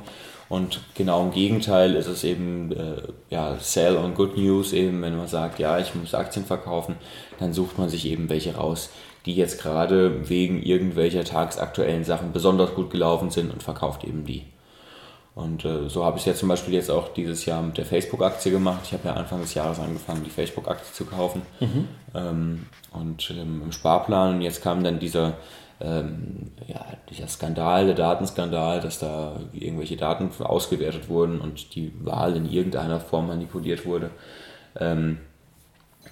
Und 0.47 0.81
genau 0.95 1.21
im 1.21 1.31
Gegenteil 1.31 1.93
ist 1.93 2.07
es 2.07 2.23
eben, 2.23 2.71
äh, 2.71 3.01
ja, 3.29 3.57
Sell 3.59 3.97
on 3.97 4.15
Good 4.15 4.35
News 4.37 4.73
eben, 4.73 5.01
wenn 5.01 5.15
man 5.15 5.27
sagt, 5.27 5.59
ja, 5.59 5.77
ich 5.77 5.93
muss 5.93 6.15
Aktien 6.15 6.45
verkaufen, 6.45 6.95
dann 7.39 7.53
sucht 7.53 7.77
man 7.77 7.89
sich 7.89 8.05
eben 8.07 8.29
welche 8.29 8.55
raus, 8.55 8.89
die 9.25 9.35
jetzt 9.35 9.61
gerade 9.61 10.27
wegen 10.27 10.63
irgendwelcher 10.63 11.23
tagsaktuellen 11.23 12.03
Sachen 12.03 12.31
besonders 12.31 12.73
gut 12.73 12.89
gelaufen 12.89 13.29
sind 13.29 13.51
und 13.51 13.61
verkauft 13.61 14.03
eben 14.05 14.25
die. 14.25 14.45
Und 15.35 15.63
äh, 15.63 15.87
so 15.89 16.03
habe 16.03 16.17
ich 16.17 16.23
es 16.23 16.27
ja 16.27 16.33
zum 16.33 16.49
Beispiel 16.49 16.73
jetzt 16.73 16.89
auch 16.89 17.13
dieses 17.13 17.45
Jahr 17.45 17.61
mit 17.61 17.77
der 17.77 17.85
Facebook-Aktie 17.85 18.51
gemacht. 18.51 18.81
Ich 18.83 18.93
habe 18.93 19.07
ja 19.07 19.13
Anfang 19.13 19.41
des 19.41 19.53
Jahres 19.53 19.79
angefangen, 19.79 20.23
die 20.23 20.29
Facebook-Aktie 20.29 20.93
zu 20.93 21.05
kaufen. 21.05 21.43
Mhm. 21.59 21.87
Ähm, 22.13 22.65
und 22.91 23.31
ähm, 23.31 23.61
im 23.63 23.71
Sparplan. 23.71 24.35
Und 24.35 24.41
jetzt 24.41 24.61
kam 24.61 24.83
dann 24.83 24.99
dieser, 24.99 25.37
ähm, 25.79 26.51
ja, 26.67 26.85
dieser 27.09 27.27
Skandal, 27.27 27.85
der 27.85 27.95
Datenskandal, 27.95 28.81
dass 28.81 28.99
da 28.99 29.39
irgendwelche 29.53 29.95
Daten 29.95 30.29
ausgewertet 30.39 31.07
wurden 31.09 31.39
und 31.39 31.75
die 31.75 31.93
Wahl 32.03 32.35
in 32.35 32.49
irgendeiner 32.49 32.99
Form 32.99 33.27
manipuliert 33.27 33.85
wurde. 33.85 34.09
Ähm, 34.77 35.19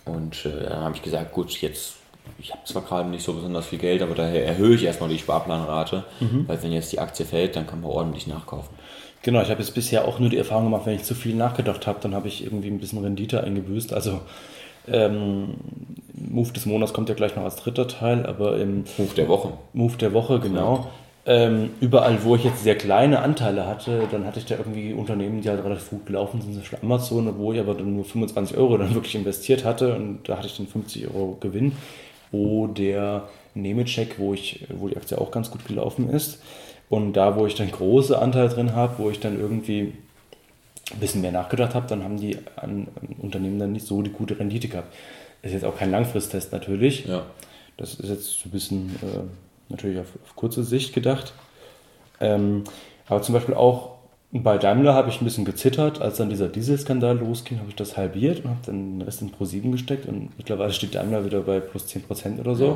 und 0.05 0.45
äh, 0.45 0.69
dann 0.69 0.81
habe 0.81 0.95
ich 0.95 1.01
gesagt, 1.01 1.33
gut, 1.33 1.51
jetzt 1.61 1.97
ich 2.39 2.51
habe 2.51 2.63
zwar 2.65 2.81
gerade 2.83 3.09
nicht 3.09 3.23
so 3.23 3.33
besonders 3.33 3.65
viel 3.65 3.79
Geld, 3.79 4.01
aber 4.01 4.15
daher 4.15 4.45
erhöhe 4.45 4.75
ich 4.75 4.83
erstmal 4.83 5.09
die 5.09 5.19
Sparplanrate, 5.19 6.03
mhm. 6.19 6.47
weil 6.47 6.61
wenn 6.61 6.71
jetzt 6.71 6.91
die 6.91 6.99
Aktie 6.99 7.25
fällt, 7.25 7.55
dann 7.55 7.67
kann 7.67 7.81
man 7.81 7.91
ordentlich 7.91 8.27
nachkaufen. 8.27 8.75
Genau, 9.23 9.41
ich 9.41 9.49
habe 9.49 9.61
jetzt 9.61 9.73
bisher 9.73 10.07
auch 10.07 10.19
nur 10.19 10.29
die 10.29 10.37
Erfahrung 10.37 10.65
gemacht, 10.65 10.85
wenn 10.85 10.95
ich 10.95 11.03
zu 11.03 11.15
viel 11.15 11.35
nachgedacht 11.35 11.87
habe, 11.87 11.99
dann 12.01 12.15
habe 12.15 12.27
ich 12.27 12.43
irgendwie 12.43 12.69
ein 12.69 12.79
bisschen 12.79 13.03
Rendite 13.03 13.43
eingebüßt. 13.43 13.93
Also 13.93 14.21
ähm, 14.87 15.55
Move 16.13 16.51
des 16.53 16.65
Monats 16.65 16.93
kommt 16.93 17.09
ja 17.09 17.15
gleich 17.15 17.35
noch 17.35 17.43
als 17.43 17.57
dritter 17.57 17.87
Teil, 17.87 18.25
aber 18.25 18.57
im 18.57 18.85
Move 18.97 19.13
der 19.15 19.27
Woche. 19.27 19.53
Move 19.73 19.97
der 19.97 20.13
Woche, 20.13 20.39
genau. 20.39 20.87
Ähm, 21.25 21.71
überall, 21.81 22.23
wo 22.23 22.37
ich 22.37 22.45
jetzt 22.45 22.63
sehr 22.63 22.77
kleine 22.77 23.19
Anteile 23.19 23.67
hatte, 23.67 24.07
dann 24.09 24.25
hatte 24.25 24.39
ich 24.39 24.45
da 24.45 24.55
irgendwie 24.55 24.93
Unternehmen, 24.93 25.41
die 25.41 25.49
halt 25.49 25.61
relativ 25.61 25.89
gut 25.89 26.05
gelaufen 26.05 26.39
sind, 26.39 26.53
zum 26.53 26.61
Beispiel 26.61 26.79
Amazon, 26.81 27.37
wo 27.37 27.51
ich 27.51 27.59
aber 27.59 27.73
dann 27.73 27.93
nur 27.93 28.05
25 28.05 28.55
Euro 28.55 28.77
dann 28.77 28.95
wirklich 28.95 29.13
investiert 29.15 29.65
hatte 29.65 29.93
und 29.93 30.19
da 30.23 30.37
hatte 30.37 30.47
ich 30.47 30.55
dann 30.55 30.67
50 30.67 31.05
Euro 31.13 31.35
Gewinn. 31.41 31.73
Wo 32.31 32.67
der 32.67 33.27
Nemecheck, 33.53 34.19
wo 34.19 34.33
ich, 34.33 34.65
wo 34.69 34.87
die 34.87 34.97
Aktie 34.97 35.19
auch 35.19 35.31
ganz 35.31 35.51
gut 35.51 35.65
gelaufen 35.65 36.09
ist. 36.09 36.41
Und 36.89 37.13
da, 37.13 37.35
wo 37.35 37.45
ich 37.45 37.55
dann 37.55 37.71
große 37.71 38.17
Anteile 38.17 38.49
drin 38.49 38.75
habe, 38.75 38.97
wo 38.97 39.09
ich 39.09 39.19
dann 39.19 39.39
irgendwie 39.39 39.93
ein 40.91 40.99
bisschen 40.99 41.21
mehr 41.21 41.31
nachgedacht 41.31 41.75
habe, 41.75 41.87
dann 41.87 42.03
haben 42.03 42.17
die 42.17 42.37
an, 42.55 42.87
Unternehmen 43.19 43.59
dann 43.59 43.73
nicht 43.73 43.85
so 43.85 44.01
die 44.01 44.11
gute 44.11 44.39
Rendite 44.39 44.69
gehabt. 44.69 44.93
Das 45.41 45.51
ist 45.51 45.61
jetzt 45.61 45.65
auch 45.65 45.77
kein 45.77 45.91
Langfristtest 45.91 46.51
natürlich. 46.51 47.05
Ja. 47.05 47.25
Das 47.75 47.95
ist 47.95 48.09
jetzt 48.09 48.39
so 48.39 48.47
ein 48.47 48.51
bisschen 48.51 48.95
äh, 49.01 49.23
natürlich 49.69 49.99
auf, 49.99 50.07
auf, 50.23 50.35
kurze 50.35 50.63
Sicht 50.63 50.93
gedacht. 50.93 51.33
Ähm, 52.19 52.63
aber 53.07 53.21
zum 53.21 53.33
Beispiel 53.33 53.55
auch 53.55 53.96
bei 54.31 54.57
Daimler 54.57 54.93
habe 54.93 55.09
ich 55.09 55.21
ein 55.21 55.25
bisschen 55.25 55.45
gezittert, 55.45 56.01
als 56.01 56.17
dann 56.17 56.29
dieser 56.29 56.49
Dieselskandal 56.49 57.17
losging, 57.17 57.59
habe 57.59 57.69
ich 57.69 57.75
das 57.75 57.95
halbiert 57.95 58.43
und 58.43 58.49
habe 58.49 58.59
dann 58.65 58.99
den 58.99 59.01
Rest 59.01 59.21
in 59.21 59.31
Pro7 59.31 59.71
gesteckt 59.71 60.05
und 60.05 60.37
mittlerweile 60.37 60.73
steht 60.73 60.95
Daimler 60.95 61.23
wieder 61.23 61.39
bei 61.41 61.61
plus 61.61 61.85
10% 61.85 62.39
oder 62.41 62.53
so. 62.53 62.65
Ja, 62.65 62.71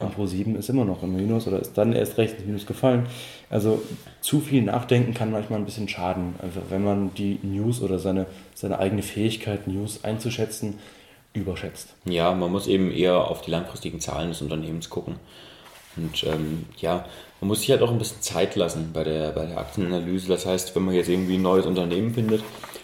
ja. 0.00 0.06
Und 0.06 0.16
Pro7 0.16 0.56
ist 0.56 0.68
immer 0.68 0.84
noch 0.84 1.04
im 1.04 1.14
Minus 1.14 1.46
oder 1.46 1.60
ist 1.60 1.78
dann 1.78 1.92
erst 1.92 2.18
recht 2.18 2.38
ins 2.38 2.46
Minus 2.46 2.66
gefallen. 2.66 3.06
Also 3.48 3.80
zu 4.20 4.40
viel 4.40 4.62
Nachdenken 4.62 5.14
kann 5.14 5.30
manchmal 5.30 5.60
ein 5.60 5.64
bisschen 5.64 5.88
schaden. 5.88 6.34
Also 6.42 6.62
wenn 6.68 6.82
man 6.82 7.14
die 7.14 7.38
News 7.42 7.80
oder 7.80 8.00
seine, 8.00 8.26
seine 8.54 8.80
eigene 8.80 9.02
Fähigkeit, 9.02 9.68
News 9.68 10.02
einzuschätzen, 10.02 10.80
überschätzt. 11.32 11.94
Ja, 12.06 12.34
man 12.34 12.50
muss 12.50 12.66
eben 12.66 12.90
eher 12.90 13.18
auf 13.28 13.42
die 13.42 13.52
langfristigen 13.52 14.00
Zahlen 14.00 14.30
des 14.30 14.42
Unternehmens 14.42 14.90
gucken. 14.90 15.14
Und 15.98 16.24
ähm, 16.24 16.66
ja, 16.80 17.04
man 17.40 17.48
muss 17.48 17.60
sich 17.60 17.70
halt 17.70 17.82
auch 17.82 17.90
ein 17.90 17.98
bisschen 17.98 18.22
Zeit 18.22 18.56
lassen 18.56 18.90
bei 18.92 19.04
der, 19.04 19.30
bei 19.30 19.46
der 19.46 19.58
Aktienanalyse. 19.58 20.28
Das 20.28 20.46
heißt, 20.46 20.74
wenn 20.74 20.84
man 20.84 20.94
jetzt 20.94 21.08
irgendwie 21.08 21.34
ein 21.34 21.42
neues 21.42 21.66
Unternehmen 21.66 22.14
findet, 22.14 22.42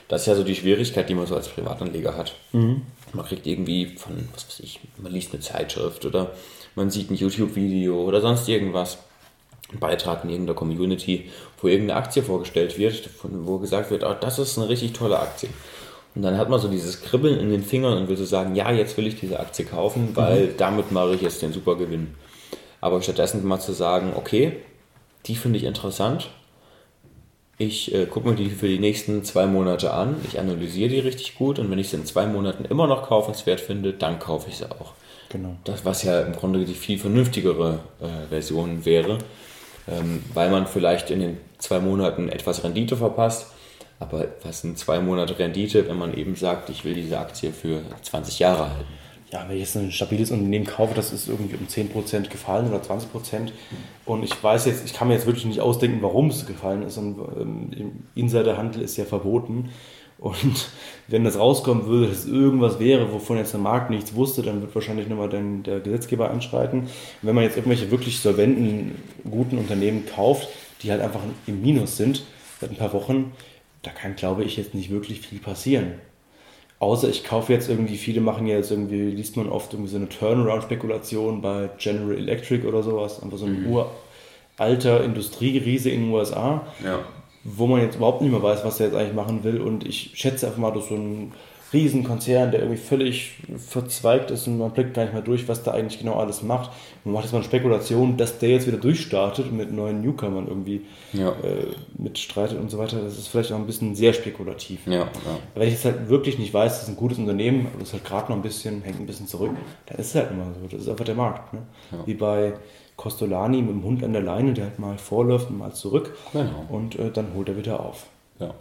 das 0.08 0.22
ist 0.22 0.26
ja 0.26 0.34
so 0.34 0.44
die 0.44 0.54
Schwierigkeit, 0.54 1.08
die 1.08 1.14
man 1.14 1.26
so 1.26 1.34
als 1.34 1.48
Privatanleger 1.48 2.16
hat. 2.16 2.34
Mhm. 2.52 2.82
Man 3.12 3.24
kriegt 3.24 3.46
irgendwie 3.46 3.86
von, 3.96 4.28
was 4.34 4.46
weiß 4.46 4.60
ich, 4.60 4.80
man 4.98 5.12
liest 5.12 5.32
eine 5.32 5.40
Zeitschrift 5.40 6.04
oder 6.04 6.32
man 6.74 6.90
sieht 6.90 7.10
ein 7.10 7.14
YouTube-Video 7.14 8.02
oder 8.02 8.20
sonst 8.20 8.48
irgendwas. 8.48 8.98
Ein 9.72 9.78
Beitrag 9.78 10.24
in 10.24 10.30
irgendeiner 10.30 10.56
Community, 10.56 11.30
wo 11.60 11.68
irgendeine 11.68 11.98
Aktie 11.98 12.22
vorgestellt 12.22 12.78
wird, 12.78 13.08
wo 13.22 13.58
gesagt 13.58 13.90
wird, 13.90 14.04
oh, 14.04 14.14
das 14.20 14.38
ist 14.38 14.58
eine 14.58 14.68
richtig 14.68 14.92
tolle 14.92 15.18
Aktie. 15.18 15.48
Und 16.14 16.22
dann 16.22 16.38
hat 16.38 16.48
man 16.48 16.60
so 16.60 16.68
dieses 16.68 17.02
Kribbeln 17.02 17.40
in 17.40 17.50
den 17.50 17.64
Fingern 17.64 17.98
und 17.98 18.08
will 18.08 18.16
so 18.16 18.24
sagen, 18.24 18.54
ja, 18.54 18.70
jetzt 18.70 18.96
will 18.96 19.06
ich 19.06 19.18
diese 19.18 19.40
Aktie 19.40 19.64
kaufen, 19.64 20.10
weil 20.14 20.46
mhm. 20.46 20.56
damit 20.58 20.92
mache 20.92 21.14
ich 21.14 21.22
jetzt 21.22 21.42
den 21.42 21.52
Supergewinn. 21.52 22.14
Aber 22.84 23.00
stattdessen 23.00 23.46
mal 23.46 23.60
zu 23.60 23.72
sagen, 23.72 24.12
okay, 24.14 24.58
die 25.24 25.36
finde 25.36 25.58
ich 25.58 25.64
interessant. 25.64 26.28
Ich 27.56 27.94
äh, 27.94 28.04
gucke 28.04 28.28
mir 28.28 28.34
die 28.34 28.50
für 28.50 28.68
die 28.68 28.78
nächsten 28.78 29.24
zwei 29.24 29.46
Monate 29.46 29.94
an. 29.94 30.16
Ich 30.28 30.38
analysiere 30.38 30.90
die 30.90 30.98
richtig 30.98 31.36
gut 31.36 31.58
und 31.58 31.70
wenn 31.70 31.78
ich 31.78 31.88
sie 31.88 31.96
in 31.96 32.04
zwei 32.04 32.26
Monaten 32.26 32.66
immer 32.66 32.86
noch 32.86 33.08
kaufenswert 33.08 33.62
finde, 33.62 33.94
dann 33.94 34.18
kaufe 34.18 34.50
ich 34.50 34.58
sie 34.58 34.70
auch. 34.70 34.92
Genau. 35.30 35.56
Das, 35.64 35.86
was 35.86 36.02
ja 36.02 36.20
im 36.20 36.34
Grunde 36.34 36.66
die 36.66 36.74
viel 36.74 36.98
vernünftigere 36.98 37.78
äh, 38.02 38.28
Version 38.28 38.84
wäre, 38.84 39.16
ähm, 39.88 40.22
weil 40.34 40.50
man 40.50 40.66
vielleicht 40.66 41.10
in 41.10 41.20
den 41.20 41.38
zwei 41.56 41.78
Monaten 41.78 42.28
etwas 42.28 42.64
Rendite 42.64 42.98
verpasst. 42.98 43.46
Aber 43.98 44.26
was 44.42 44.60
sind 44.60 44.78
zwei 44.78 45.00
Monate 45.00 45.38
Rendite, 45.38 45.88
wenn 45.88 45.96
man 45.96 46.12
eben 46.12 46.36
sagt, 46.36 46.68
ich 46.68 46.84
will 46.84 46.92
diese 46.92 47.18
Aktie 47.18 47.50
für 47.50 47.80
20 48.02 48.40
Jahre 48.40 48.68
halten? 48.68 49.03
Ja, 49.34 49.44
wenn 49.48 49.56
ich 49.56 49.62
jetzt 49.62 49.76
ein 49.76 49.90
stabiles 49.90 50.30
Unternehmen 50.30 50.64
kaufe, 50.64 50.94
das 50.94 51.12
ist 51.12 51.28
irgendwie 51.28 51.56
um 51.56 51.66
10% 51.66 52.28
gefallen 52.28 52.68
oder 52.68 52.80
20%. 52.80 53.50
Und 54.06 54.22
ich 54.22 54.42
weiß 54.42 54.66
jetzt, 54.66 54.84
ich 54.84 54.92
kann 54.94 55.08
mir 55.08 55.14
jetzt 55.14 55.26
wirklich 55.26 55.44
nicht 55.44 55.60
ausdenken, 55.60 56.02
warum 56.02 56.28
es 56.28 56.46
gefallen 56.46 56.82
ist. 56.82 56.98
Und 56.98 57.18
ähm, 57.36 58.04
Insiderhandel 58.14 58.82
ist 58.82 58.96
ja 58.96 59.04
verboten. 59.04 59.70
Und 60.18 60.68
wenn 61.08 61.24
das 61.24 61.36
rauskommen 61.36 61.86
würde, 61.86 62.10
dass 62.10 62.26
irgendwas 62.26 62.78
wäre, 62.78 63.12
wovon 63.12 63.36
jetzt 63.36 63.52
der 63.52 63.60
Markt 63.60 63.90
nichts 63.90 64.14
wusste, 64.14 64.42
dann 64.42 64.62
wird 64.62 64.72
wahrscheinlich 64.72 65.08
nochmal 65.08 65.28
der 65.28 65.80
Gesetzgeber 65.80 66.30
einschreiten. 66.30 66.82
Und 66.82 66.88
wenn 67.22 67.34
man 67.34 67.42
jetzt 67.42 67.56
irgendwelche 67.56 67.90
wirklich 67.90 68.20
solventen, 68.20 68.94
guten 69.28 69.58
Unternehmen 69.58 70.06
kauft, 70.06 70.48
die 70.82 70.92
halt 70.92 71.00
einfach 71.00 71.20
im 71.48 71.60
Minus 71.60 71.96
sind, 71.96 72.22
seit 72.60 72.70
ein 72.70 72.76
paar 72.76 72.92
Wochen, 72.92 73.32
da 73.82 73.90
kann, 73.90 74.14
glaube 74.14 74.44
ich, 74.44 74.56
jetzt 74.56 74.74
nicht 74.74 74.90
wirklich 74.90 75.22
viel 75.22 75.40
passieren. 75.40 75.94
Außer 76.84 77.08
ich 77.08 77.24
kaufe 77.24 77.50
jetzt 77.50 77.70
irgendwie, 77.70 77.96
viele 77.96 78.20
machen 78.20 78.46
ja 78.46 78.56
jetzt 78.56 78.70
irgendwie, 78.70 79.10
liest 79.10 79.38
man 79.38 79.48
oft 79.48 79.72
irgendwie 79.72 79.90
so 79.90 79.96
eine 79.96 80.10
Turnaround-Spekulation 80.10 81.40
bei 81.40 81.70
General 81.78 82.14
Electric 82.14 82.66
oder 82.66 82.82
sowas, 82.82 83.22
einfach 83.22 83.38
so 83.38 83.46
ein 83.46 83.62
mhm. 83.62 83.84
uralter 84.58 85.02
Industrieriese 85.02 85.88
in 85.88 86.02
den 86.02 86.12
USA, 86.12 86.66
ja. 86.84 86.98
wo 87.42 87.66
man 87.66 87.80
jetzt 87.80 87.96
überhaupt 87.96 88.20
nicht 88.20 88.32
mehr 88.32 88.42
weiß, 88.42 88.66
was 88.66 88.76
der 88.76 88.88
jetzt 88.88 88.96
eigentlich 88.96 89.14
machen 89.14 89.44
will. 89.44 89.62
Und 89.62 89.88
ich 89.88 90.10
schätze 90.12 90.46
einfach 90.46 90.58
mal, 90.58 90.72
dass 90.72 90.88
so 90.88 90.94
ein 90.94 91.32
Riesenkonzern, 91.74 92.50
der 92.50 92.60
irgendwie 92.60 92.80
völlig 92.80 93.32
verzweigt 93.58 94.30
ist 94.30 94.46
und 94.46 94.58
man 94.58 94.70
blickt 94.70 94.94
gar 94.94 95.02
nicht 95.02 95.12
mehr 95.12 95.22
durch, 95.22 95.48
was 95.48 95.62
da 95.62 95.72
eigentlich 95.72 95.98
genau 95.98 96.14
alles 96.14 96.42
macht. 96.42 96.70
Man 97.04 97.12
macht 97.12 97.24
jetzt 97.24 97.32
mal 97.32 97.40
eine 97.40 97.46
Spekulation, 97.46 98.16
dass 98.16 98.38
der 98.38 98.50
jetzt 98.50 98.66
wieder 98.66 98.78
durchstartet 98.78 99.46
und 99.50 99.56
mit 99.56 99.72
neuen 99.72 100.00
Newcomern 100.00 100.46
irgendwie 100.48 100.82
ja. 101.12 101.30
äh, 101.30 101.66
mitstreitet 101.98 102.58
und 102.58 102.70
so 102.70 102.78
weiter. 102.78 103.02
Das 103.02 103.18
ist 103.18 103.28
vielleicht 103.28 103.52
auch 103.52 103.58
ein 103.58 103.66
bisschen 103.66 103.94
sehr 103.94 104.14
spekulativ. 104.14 104.86
Ja, 104.86 104.92
ja. 104.92 105.08
Wenn 105.54 105.68
ich 105.68 105.74
jetzt 105.74 105.84
halt 105.84 106.08
wirklich 106.08 106.38
nicht 106.38 106.54
weiß, 106.54 106.72
das 106.72 106.82
ist 106.84 106.88
ein 106.88 106.96
gutes 106.96 107.18
Unternehmen, 107.18 107.66
aber 107.66 107.80
das 107.80 107.92
halt 107.92 108.04
gerade 108.04 108.30
noch 108.30 108.36
ein 108.36 108.42
bisschen, 108.42 108.82
hängt 108.82 109.00
ein 109.00 109.06
bisschen 109.06 109.26
zurück, 109.26 109.52
dann 109.86 109.98
ist 109.98 110.08
es 110.08 110.14
halt 110.14 110.30
immer 110.30 110.46
so. 110.60 110.66
Das 110.68 110.80
ist 110.80 110.88
einfach 110.88 111.04
der 111.04 111.16
Markt. 111.16 111.52
Ne? 111.52 111.60
Wie 112.06 112.14
bei 112.14 112.54
Costolani 112.96 113.60
mit 113.60 113.70
dem 113.70 113.82
Hund 113.82 114.04
an 114.04 114.12
der 114.12 114.22
Leine, 114.22 114.54
der 114.54 114.64
halt 114.66 114.78
mal 114.78 114.98
vorläuft 114.98 115.50
und 115.50 115.58
mal 115.58 115.72
zurück 115.72 116.16
genau. 116.32 116.64
und 116.68 116.98
äh, 116.98 117.10
dann 117.12 117.34
holt 117.34 117.48
er 117.48 117.56
wieder 117.56 117.80
auf. 117.80 118.06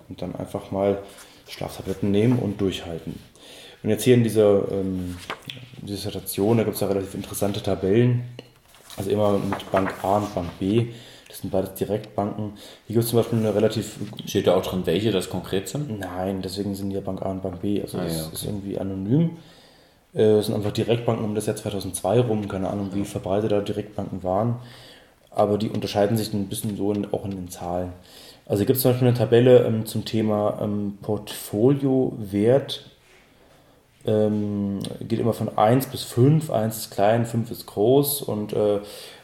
Und 0.08 0.22
dann 0.22 0.36
einfach 0.36 0.72
mal 0.72 1.00
Schlaftabletten 1.54 2.12
nehmen 2.12 2.40
und 2.40 2.60
durchhalten. 2.60 3.20
Und 3.84 3.90
jetzt 3.90 4.04
hier 4.04 4.16
in 4.16 4.24
dieser 4.24 4.72
ähm, 4.72 5.18
Dissertation, 5.82 6.58
da 6.58 6.64
gibt 6.64 6.76
es 6.76 6.82
ja 6.82 6.88
relativ 6.88 7.14
interessante 7.14 7.62
Tabellen. 7.62 8.24
Also 8.96 9.10
immer 9.10 9.38
mit 9.38 9.72
Bank 9.72 9.94
A 10.04 10.18
und 10.18 10.34
Bank 10.34 10.50
B. 10.60 10.88
Das 11.28 11.40
sind 11.40 11.50
beides 11.52 11.74
Direktbanken. 11.74 12.54
Hier 12.88 12.94
gibt 12.94 13.04
es 13.04 13.10
zum 13.10 13.18
Beispiel 13.20 13.40
eine 13.40 13.56
relativ. 13.56 13.98
Steht 14.26 14.48
da 14.48 14.56
auch 14.56 14.62
drin, 14.62 14.84
welche 14.86 15.12
das 15.12 15.30
konkret 15.30 15.68
sind? 15.68 16.00
Nein, 16.00 16.42
deswegen 16.42 16.76
sind 16.76 16.92
hier 16.92 17.02
Bank 17.02 17.22
A 17.24 17.32
und 17.32 17.42
Bank 17.42 17.62
B. 17.62 17.82
Also 17.82 17.98
ah, 17.98 18.04
das 18.04 18.16
ja, 18.16 18.24
okay. 18.26 18.34
ist 18.34 18.46
irgendwie 18.46 18.78
anonym. 18.78 19.38
Äh, 20.14 20.36
das 20.36 20.46
sind 20.46 20.56
einfach 20.56 20.72
Direktbanken 20.72 21.26
um 21.26 21.36
das 21.36 21.48
Jahr 21.48 21.56
2002 21.56 22.22
rum. 22.22 22.48
Keine 22.48 22.70
Ahnung, 22.70 22.92
wie 22.94 23.04
verbreitet 23.04 23.52
da 23.52 23.62
Direktbanken 23.62 24.24
waren. 24.24 24.58
Aber 25.32 25.58
die 25.58 25.70
unterscheiden 25.70 26.18
sich 26.18 26.32
ein 26.34 26.48
bisschen 26.48 26.78
so 26.78 26.92
in, 26.94 27.12
auch 27.12 27.26
in 27.26 27.32
den 27.32 27.50
Zahlen. 27.50 27.94
Also 28.46 28.66
gibt 28.66 28.78
es 28.78 28.82
zum 28.82 28.92
Beispiel 28.92 29.08
eine 29.08 29.18
Tabelle 29.18 29.64
ähm, 29.66 29.86
zum 29.86 30.06
Thema 30.06 30.60
ähm, 30.62 30.98
Portfoliowert. 31.02 32.90
Ähm, 34.06 34.80
geht 35.08 35.20
immer 35.20 35.34
von 35.34 35.58
1 35.58 35.86
bis 35.88 36.04
5. 36.04 36.52
1 36.52 36.78
ist 36.78 36.92
klein, 36.92 37.26
5 37.26 37.52
ist 37.52 37.66
groß. 37.68 38.22
Und 38.24 38.52
äh, 38.52 38.80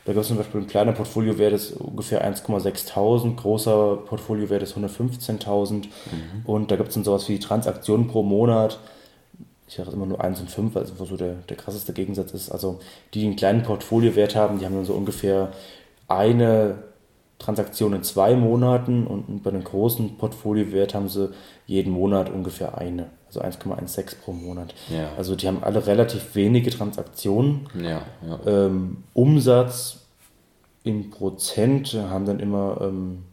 da 0.05 0.13
gibt 0.13 0.19
es 0.19 0.27
zum 0.29 0.37
Beispiel 0.37 0.61
ein 0.61 0.67
kleiner 0.67 0.93
Portfoliowert 0.93 1.53
ist 1.53 1.73
ungefähr 1.73 2.25
1,6.000, 2.25 3.35
großer 3.35 3.97
Portfoliowert 4.05 4.63
ist 4.63 4.77
115.000. 4.77 5.73
Mhm. 5.73 5.85
Und 6.45 6.71
da 6.71 6.77
gibt 6.77 6.89
es 6.89 6.95
dann 6.95 7.03
sowas 7.03 7.27
wie 7.27 7.39
Transaktionen 7.39 8.07
pro 8.07 8.23
Monat. 8.23 8.79
Ich 9.67 9.75
sage 9.75 9.91
immer 9.91 10.05
nur 10.05 10.23
1 10.23 10.39
und 10.39 10.49
5, 10.49 10.77
also 10.77 10.97
wo 10.97 11.05
so 11.05 11.17
der, 11.17 11.33
der 11.47 11.57
krasseste 11.57 11.91
Gegensatz 11.91 12.31
ist. 12.31 12.49
Also 12.49 12.79
die, 13.13 13.19
die 13.19 13.27
einen 13.27 13.35
kleinen 13.35 13.63
Portfoliowert 13.63 14.35
haben, 14.35 14.59
die 14.59 14.65
haben 14.65 14.75
dann 14.75 14.85
so 14.85 14.93
ungefähr 14.93 15.51
eine 16.07 16.88
Transaktion 17.39 17.93
in 17.93 18.03
zwei 18.03 18.35
Monaten 18.35 19.07
und 19.07 19.43
bei 19.43 19.49
einem 19.49 19.63
großen 19.63 20.17
Portfoliowert 20.17 20.93
haben 20.93 21.07
sie 21.07 21.31
jeden 21.65 21.91
Monat 21.91 22.29
ungefähr 22.29 22.77
eine, 22.77 23.07
also 23.27 23.41
1,16 23.41 24.17
pro 24.21 24.33
Monat. 24.33 24.75
Ja. 24.89 25.09
Also 25.17 25.35
die 25.35 25.47
haben 25.47 25.63
alle 25.63 25.87
relativ 25.87 26.35
wenige 26.35 26.69
Transaktionen. 26.69 27.67
Ja, 27.81 28.01
ja. 28.27 28.39
Ähm, 28.45 29.03
Umsatz 29.13 30.01
in 30.83 31.09
Prozent 31.09 31.93
haben 31.93 32.25
dann 32.25 32.39
immer 32.39 32.81
ähm, 32.81 33.23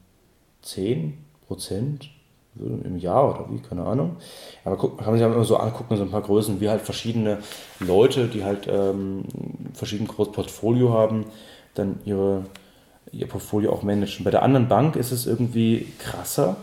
10 0.62 1.19
Prozent 1.47 2.11
im 2.59 2.97
Jahr 2.97 3.29
oder 3.29 3.51
wie, 3.51 3.59
keine 3.59 3.85
Ahnung. 3.85 4.16
Aber 4.64 4.77
guck, 4.77 4.99
kann 4.99 5.09
man 5.09 5.19
sich 5.19 5.27
immer 5.27 5.45
so 5.45 5.57
angucken, 5.57 5.97
so 5.97 6.05
ein 6.05 6.11
paar 6.11 6.23
Größen, 6.23 6.61
wie 6.61 6.69
halt 6.69 6.81
verschiedene 6.81 7.38
Leute, 7.81 8.29
die 8.29 8.45
halt 8.45 8.66
ähm, 8.69 9.25
verschieden 9.75 10.07
großes 10.07 10.33
Portfolio 10.33 10.92
haben, 10.92 11.27
dann 11.75 12.01
ihre 12.05 12.45
ihr 13.12 13.29
Portfolio 13.29 13.73
auch 13.73 13.83
managen. 13.83 14.25
Bei 14.25 14.31
der 14.31 14.42
anderen 14.42 14.69
Bank 14.69 14.97
ist 14.97 15.12
es 15.12 15.27
irgendwie 15.27 15.92
krasser. 15.99 16.57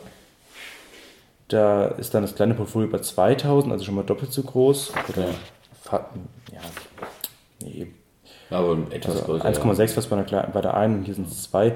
Da 1.48 1.86
ist 1.86 2.14
dann 2.14 2.24
das 2.24 2.36
kleine 2.36 2.54
Portfolio 2.54 2.90
bei 2.90 3.00
2000, 3.00 3.72
also 3.72 3.86
schon 3.86 3.96
mal 3.96 4.04
doppelt 4.04 4.34
so 4.34 4.44
groß. 4.44 4.94
Oder, 5.10 5.28
ja, 6.52 6.62
nee. 7.64 7.88
Aber 8.50 8.78
etwas 8.92 9.28
also 9.28 9.34
1,6 9.36 9.80
ja. 9.80 9.98
was 9.98 10.08
bei 10.08 10.22
der, 10.22 10.50
bei 10.54 10.62
der 10.62 10.76
einen, 10.76 11.04
hier 11.04 11.16
sind 11.16 11.28
es 11.28 11.44
zwei. 11.44 11.74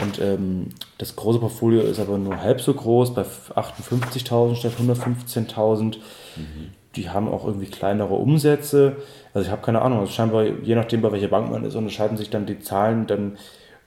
Und 0.00 0.20
ähm, 0.20 0.68
das 0.98 1.16
große 1.16 1.40
Portfolio 1.40 1.82
ist 1.82 1.98
aber 1.98 2.18
nur 2.18 2.40
halb 2.40 2.60
so 2.60 2.72
groß, 2.72 3.14
bei 3.14 3.22
58.000 3.22 4.54
statt 4.54 4.72
115.000. 4.80 5.96
Mhm. 6.36 6.70
Die 6.96 7.08
haben 7.08 7.28
auch 7.28 7.46
irgendwie 7.46 7.66
kleinere 7.66 8.14
Umsätze. 8.14 8.96
Also 9.34 9.46
ich 9.46 9.52
habe 9.52 9.62
keine 9.62 9.82
Ahnung, 9.82 10.00
also 10.00 10.12
scheinbar, 10.12 10.44
je 10.44 10.74
nachdem, 10.74 11.02
bei 11.02 11.12
welcher 11.12 11.28
Bank 11.28 11.50
man 11.50 11.64
ist, 11.64 11.74
unterscheiden 11.74 12.16
sich 12.16 12.30
dann 12.30 12.46
die 12.46 12.60
Zahlen 12.60 13.06
dann 13.06 13.36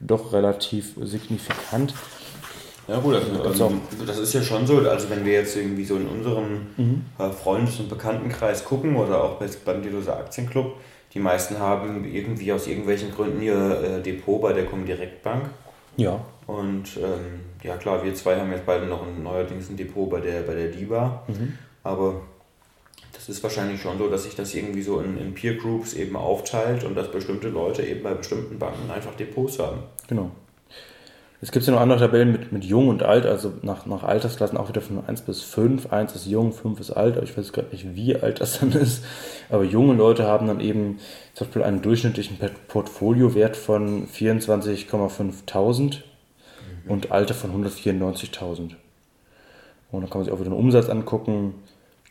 doch 0.06 0.34
relativ 0.34 0.94
signifikant. 1.02 1.94
Ja 2.88 3.00
gut, 3.00 3.16
also, 3.16 3.42
also, 3.44 3.74
das 4.06 4.20
ist 4.20 4.34
ja 4.34 4.42
schon 4.42 4.68
so, 4.68 4.80
also 4.80 5.10
wenn 5.10 5.24
wir 5.24 5.34
jetzt 5.34 5.56
irgendwie 5.56 5.86
so 5.86 5.96
in 5.96 6.08
unserem 6.08 6.68
mhm. 6.76 7.06
Äh, 7.18 7.30
Freundes- 7.30 7.80
und 7.80 7.88
Bekanntenkreis 7.88 8.66
gucken 8.66 8.96
oder 8.98 9.24
auch 9.24 9.42
beim 9.66 9.82
Deloser 9.82 10.18
Aktienclub, 10.18 10.76
die 11.14 11.20
meisten 11.20 11.60
haben 11.60 12.04
irgendwie 12.06 12.52
aus 12.52 12.68
irgendwelchen 12.68 13.12
Gründen 13.12 13.42
ihr 13.42 13.56
äh, 13.56 14.02
Depot 14.02 14.42
bei 14.42 14.52
der 14.52 14.66
Comdirect 14.66 15.24
Bank. 15.24 15.46
Ja. 15.96 16.20
Und 16.48 16.98
ähm, 16.98 17.42
ja 17.64 17.78
klar, 17.78 18.04
wir 18.04 18.14
zwei 18.16 18.38
haben 18.38 18.52
jetzt 18.52 18.66
beide 18.66 18.86
noch 18.86 19.06
ein 19.08 19.24
neuerdings 19.24 19.70
ein 19.70 19.78
Depot 19.78 20.10
bei 20.10 20.20
der, 20.20 20.42
bei 20.42 20.54
der 20.54 20.68
DIBA. 20.68 21.24
Mhm. 21.28 21.54
Aber 21.84 22.22
das 23.28 23.38
ist 23.38 23.44
wahrscheinlich 23.44 23.82
schon 23.82 23.98
so, 23.98 24.10
dass 24.10 24.24
sich 24.24 24.36
das 24.36 24.54
irgendwie 24.54 24.82
so 24.82 25.00
in, 25.00 25.18
in 25.18 25.34
Peer 25.34 25.56
Groups 25.56 25.94
eben 25.94 26.16
aufteilt 26.16 26.84
und 26.84 26.96
dass 26.96 27.10
bestimmte 27.10 27.48
Leute 27.50 27.82
eben 27.84 28.04
bei 28.04 28.14
bestimmten 28.14 28.60
Banken 28.60 28.92
einfach 28.92 29.16
Depots 29.16 29.60
haben. 29.60 29.84
Genau. 30.08 30.32
Es 31.42 31.52
gibt 31.52 31.66
ja 31.66 31.74
noch 31.74 31.82
andere 31.82 32.00
Tabellen 32.00 32.32
mit, 32.32 32.52
mit 32.54 32.64
Jung 32.64 32.88
und 32.88 33.04
Alt, 33.04 33.26
also 33.26 33.52
nach, 33.64 33.86
nach 33.86 34.04
Altersklassen 34.04 34.58
auch 34.58 34.70
wieder 34.70 34.80
von 34.80 35.06
1 35.06 35.24
bis 35.24 35.42
5. 35.42 35.92
1 35.92 36.16
ist 36.16 36.26
jung, 36.26 36.54
5 36.54 36.80
ist 36.80 36.92
alt, 36.92 37.18
aber 37.18 37.26
ich 37.26 37.38
weiß 37.38 37.52
gerade 37.52 37.68
nicht, 37.72 37.96
wie 37.96 38.16
alt 38.16 38.40
das 38.40 38.60
dann 38.60 38.72
ist. 38.72 39.04
Aber 39.50 39.66
junge 39.66 39.94
Leute 39.94 40.26
haben 40.26 40.48
dann 40.48 40.62
eben 40.62 41.00
zum 41.34 41.48
Beispiel 41.48 41.64
einen 41.64 41.82
durchschnittlichen 41.82 42.38
Portfoliowert 42.70 43.58
von 43.58 44.08
24,5.000 44.08 45.82
mhm. 45.82 46.00
und 46.92 47.12
Alter 47.12 47.34
von 47.34 47.66
194.000. 47.66 48.76
Und 49.92 50.02
dann 50.02 50.10
kann 50.10 50.20
man 50.20 50.24
sich 50.24 50.34
auch 50.34 50.40
wieder 50.40 50.50
den 50.50 50.58
Umsatz 50.58 50.88
angucken. 50.88 51.56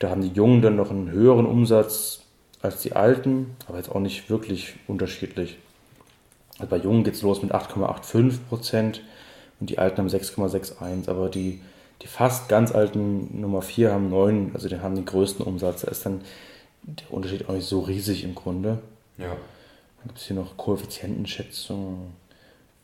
Da 0.03 0.11
haben 0.11 0.22
die 0.22 0.36
Jungen 0.36 0.62
dann 0.62 0.74
noch 0.74 0.90
einen 0.90 1.12
höheren 1.12 1.46
Umsatz 1.46 2.22
als 2.61 2.82
die 2.82 2.94
Alten, 2.94 3.55
aber 3.68 3.78
jetzt 3.78 3.88
auch 3.88 4.00
nicht 4.00 4.28
wirklich 4.30 4.74
unterschiedlich. 4.88 5.59
Also 6.59 6.68
bei 6.68 6.78
Jungen 6.78 7.05
geht 7.05 7.14
es 7.14 7.22
los 7.22 7.40
mit 7.40 7.55
8,85 7.55 8.38
Prozent 8.48 9.00
und 9.61 9.70
die 9.70 9.78
Alten 9.78 9.98
haben 9.98 10.09
6,61. 10.09 11.09
Aber 11.09 11.28
die, 11.28 11.61
die 12.03 12.09
fast 12.09 12.48
ganz 12.48 12.72
alten 12.72 13.40
Nummer 13.40 13.62
4 13.62 13.92
haben 13.92 14.11
9, 14.11 14.50
also 14.55 14.68
die 14.68 14.80
haben 14.80 14.96
den 14.96 15.05
größten 15.05 15.46
Umsatz. 15.46 15.82
Da 15.82 15.88
ist 15.92 16.05
dann 16.05 16.22
der 16.82 17.12
Unterschied 17.12 17.48
auch 17.48 17.55
nicht 17.55 17.68
so 17.68 17.78
riesig 17.78 18.24
im 18.24 18.34
Grunde. 18.34 18.78
Ja. 19.18 19.28
Dann 19.28 20.09
gibt 20.09 20.18
es 20.18 20.24
hier 20.24 20.34
noch 20.34 20.57
Koeffizientenschätzung. 20.57 22.11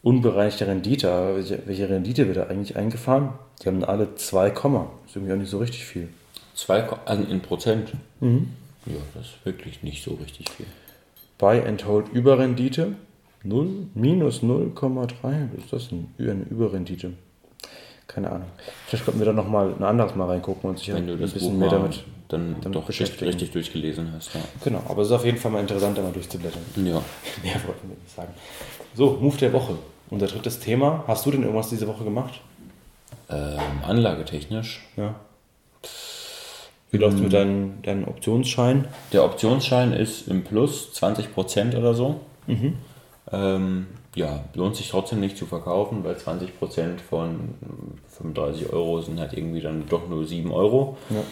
Unbereinigte 0.05 0.69
Rendite. 0.69 1.35
Welche, 1.35 1.67
welche 1.67 1.89
Rendite 1.89 2.29
wird 2.29 2.37
da 2.37 2.45
eigentlich 2.45 2.77
eingefahren? 2.77 3.31
Die 3.61 3.67
haben 3.67 3.83
alle 3.83 4.15
2, 4.15 4.51
ist 4.51 5.17
irgendwie 5.17 5.33
auch 5.33 5.37
nicht 5.37 5.51
so 5.51 5.59
richtig 5.59 5.85
viel. 5.85 6.09
2 6.59 6.89
also 7.05 7.23
in 7.23 7.41
Prozent? 7.41 7.93
Mhm. 8.21 8.49
Ja, 8.87 8.97
das 9.15 9.27
ist 9.27 9.45
wirklich 9.45 9.83
nicht 9.83 10.03
so 10.03 10.15
richtig 10.15 10.51
viel. 10.51 10.67
Buy 11.39 11.61
and 11.61 11.87
Hold 11.87 12.09
Überrendite 12.13 12.97
0, 13.45 13.69
minus 13.95 14.43
0,3. 14.43 15.57
Ist 15.57 15.73
das 15.73 15.91
eine 15.93 16.43
Überrendite? 16.51 17.13
Keine 18.09 18.31
Ahnung. 18.31 18.49
Vielleicht 18.87 19.05
könnten 19.05 19.21
wir 19.21 19.27
da 19.27 19.33
nochmal 19.33 19.73
ein 19.73 19.85
anderes 19.85 20.17
Mal 20.17 20.27
reingucken 20.27 20.71
und 20.71 20.79
sich 20.79 20.93
Wenn 20.93 21.07
du 21.07 21.13
ein 21.13 21.19
bisschen 21.21 21.59
mehr 21.59 21.69
damit, 21.69 22.03
dann, 22.29 22.57
dann 22.61 22.73
doch 22.73 22.85
beschäftigen. 22.85 23.27
richtig 23.27 23.53
durchgelesen 23.53 24.13
hast. 24.13 24.35
Ja. 24.35 24.41
Genau, 24.65 24.83
aber 24.89 25.03
es 25.03 25.09
ist 25.09 25.15
auf 25.15 25.25
jeden 25.25 25.39
Fall 25.39 25.53
mal 25.53 25.61
interessant, 25.61 25.97
da 25.97 26.03
mal 26.03 26.13
durchzublättern. 26.13 26.63
Ja. 26.77 26.83
Mehr 27.43 27.55
wollten 27.67 27.89
wir 27.89 27.97
nicht 27.97 28.15
sagen. 28.15 28.33
So, 28.95 29.19
Move 29.21 29.37
der 29.37 29.53
Woche. 29.53 29.77
Unser 30.11 30.27
drittes 30.27 30.59
Thema. 30.59 31.05
Hast 31.07 31.25
du 31.27 31.31
denn 31.31 31.43
irgendwas 31.43 31.69
diese 31.69 31.87
Woche 31.87 32.03
gemacht? 32.03 32.41
Ähm, 33.31 33.61
anlagetechnisch. 33.87 34.87
Ja. 34.97 35.15
Wie 36.91 36.97
läuft 36.97 37.17
es 37.17 37.23
mit 37.23 37.33
deinem, 37.33 37.83
deinem 37.83 38.09
Optionsschein? 38.09 38.87
Der 39.13 39.25
Optionsschein 39.25 39.93
ist 39.93 40.29
im 40.29 40.43
Plus 40.43 40.91
20% 40.95 41.77
oder 41.77 41.93
so. 41.95 42.21
Mhm. 42.47 42.75
Ähm, 43.31 43.87
ja, 44.15 44.45
lohnt 44.55 44.77
sich 44.77 44.89
trotzdem 44.89 45.21
nicht 45.21 45.37
zu 45.37 45.47
verkaufen, 45.47 46.03
weil 46.03 46.15
20% 46.15 46.49
von 47.09 47.55
35 48.19 48.73
Euro 48.73 49.01
sind 49.03 49.21
halt 49.21 49.35
irgendwie 49.35 49.61
dann 49.61 49.85
doch 49.87 50.09
nur 50.09 50.27
7 50.27 50.51
Euro. 50.51 50.97
Ja. 51.11 51.23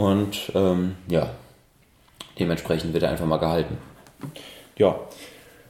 Und 0.00 0.52
ähm, 0.54 0.96
ja, 1.08 1.30
dementsprechend 2.38 2.92
wird 2.92 3.04
er 3.04 3.10
einfach 3.10 3.26
mal 3.26 3.38
gehalten. 3.38 3.78
Ja, 4.76 4.98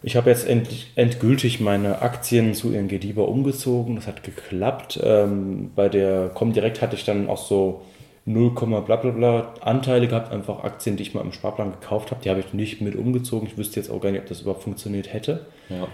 ich 0.02 0.16
habe 0.16 0.28
jetzt 0.28 0.46
endlich, 0.46 0.92
endgültig 0.96 1.60
meine 1.60 2.02
Aktien 2.02 2.52
zu 2.52 2.72
ING 2.72 2.88
DIBA 2.88 3.22
umgezogen. 3.22 3.96
Das 3.96 4.06
hat 4.06 4.22
geklappt. 4.22 5.00
Ähm, 5.02 5.70
bei 5.74 5.88
der 5.88 6.28
Comdirect 6.28 6.82
hatte 6.82 6.96
ich 6.96 7.04
dann 7.04 7.28
auch 7.28 7.38
so 7.38 7.82
0, 8.26 8.50
bla 8.50 8.80
bla 8.80 9.10
bla 9.10 9.54
Anteile 9.60 10.08
gehabt, 10.08 10.32
einfach 10.32 10.64
Aktien, 10.64 10.96
die 10.96 11.02
ich 11.02 11.14
mal 11.14 11.20
im 11.20 11.32
Sparplan 11.32 11.72
gekauft 11.72 12.10
habe. 12.10 12.22
Die 12.22 12.30
habe 12.30 12.40
ich 12.40 12.54
nicht 12.54 12.80
mit 12.80 12.96
umgezogen. 12.96 13.46
Ich 13.46 13.58
wüsste 13.58 13.80
jetzt 13.80 13.90
auch 13.90 14.00
gar 14.00 14.10
nicht, 14.10 14.22
ob 14.22 14.28
das 14.28 14.40
überhaupt 14.40 14.62
funktioniert 14.62 15.12
hätte. 15.12 15.46
Ja. 15.68 15.88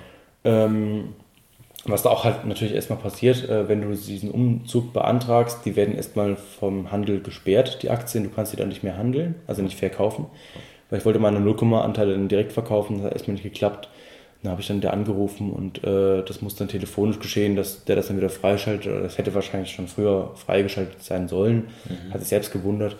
Ähm, 0.45 1.14
was 1.85 2.03
da 2.03 2.11
auch 2.11 2.24
halt 2.24 2.45
natürlich 2.45 2.74
erstmal 2.74 2.99
passiert, 2.99 3.49
äh, 3.49 3.68
wenn 3.68 3.81
du 3.81 3.95
diesen 3.95 4.31
Umzug 4.31 4.93
beantragst, 4.93 5.64
die 5.64 5.76
werden 5.76 5.97
erstmal 5.97 6.37
vom 6.37 6.93
Handel 6.93 7.20
gesperrt, 7.20 7.83
die 7.83 7.91
Aktien, 7.91 8.24
du 8.24 8.31
kannst 8.31 8.51
sie 8.51 8.57
dann 8.57 8.68
nicht 8.68 8.85
mehr 8.85 8.99
handeln, 8.99 9.37
also 9.47 9.62
nicht 9.62 9.78
verkaufen. 9.78 10.26
Weil 10.91 10.99
ich 10.99 11.05
wollte 11.05 11.18
meine 11.18 11.41
0, 11.41 11.74
Anteile 11.74 12.12
dann 12.12 12.28
direkt 12.28 12.53
verkaufen, 12.53 12.97
das 12.97 13.07
hat 13.07 13.12
erstmal 13.12 13.35
nicht 13.35 13.45
geklappt. 13.45 13.89
Dann 14.43 14.53
habe 14.53 14.62
ich 14.62 14.68
dann 14.68 14.80
der 14.80 14.95
angerufen 14.95 15.51
und 15.51 15.84
äh, 15.84 16.22
das 16.22 16.41
muss 16.41 16.57
dann 16.57 16.68
telefonisch 16.68 17.18
geschehen, 17.18 17.57
dass 17.57 17.84
der 17.84 17.97
das 17.97 18.09
dann 18.09 18.16
wieder 18.16 18.30
freischaltet. 18.30 19.05
Das 19.05 19.18
hätte 19.18 19.34
wahrscheinlich 19.34 19.70
schon 19.70 19.86
früher 19.86 20.30
freigeschaltet 20.34 21.03
sein 21.03 21.28
sollen. 21.28 21.68
Mhm. 21.88 22.14
Hat 22.14 22.20
sich 22.20 22.28
selbst 22.28 22.51
gewundert. 22.51 22.97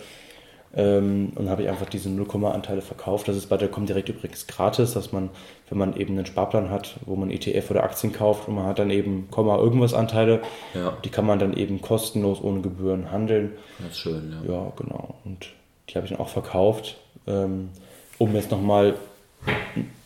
Ähm, 0.73 1.33
und 1.35 1.49
habe 1.49 1.63
ich 1.63 1.69
einfach 1.69 1.89
diese 1.89 2.09
0,-Anteile 2.09 2.81
verkauft. 2.81 3.27
Das 3.27 3.35
ist 3.35 3.47
bei 3.47 3.57
der 3.57 3.67
Comdirect 3.67 4.07
übrigens 4.07 4.47
gratis, 4.47 4.93
dass 4.93 5.11
man, 5.11 5.29
wenn 5.67 5.77
man 5.77 5.97
eben 5.97 6.13
einen 6.13 6.25
Sparplan 6.25 6.69
hat, 6.69 6.95
wo 7.05 7.15
man 7.15 7.29
ETF 7.29 7.71
oder 7.71 7.83
Aktien 7.83 8.13
kauft 8.13 8.47
und 8.47 8.55
man 8.55 8.65
hat 8.65 8.79
dann 8.79 8.89
eben 8.89 9.27
Komma 9.31 9.57
irgendwas 9.57 9.93
Anteile, 9.93 10.41
ja. 10.73 10.95
die 11.03 11.09
kann 11.09 11.25
man 11.25 11.39
dann 11.39 11.53
eben 11.53 11.81
kostenlos 11.81 12.41
ohne 12.41 12.61
Gebühren 12.61 13.11
handeln. 13.11 13.51
Das 13.79 13.91
ist 13.91 13.99
schön, 13.99 14.33
ja. 14.45 14.53
Ja, 14.53 14.73
genau. 14.77 15.15
Und 15.25 15.47
die 15.89 15.95
habe 15.95 16.05
ich 16.05 16.11
dann 16.11 16.21
auch 16.21 16.29
verkauft, 16.29 16.97
ähm, 17.27 17.69
um 18.17 18.33
jetzt 18.33 18.51
nochmal 18.51 18.93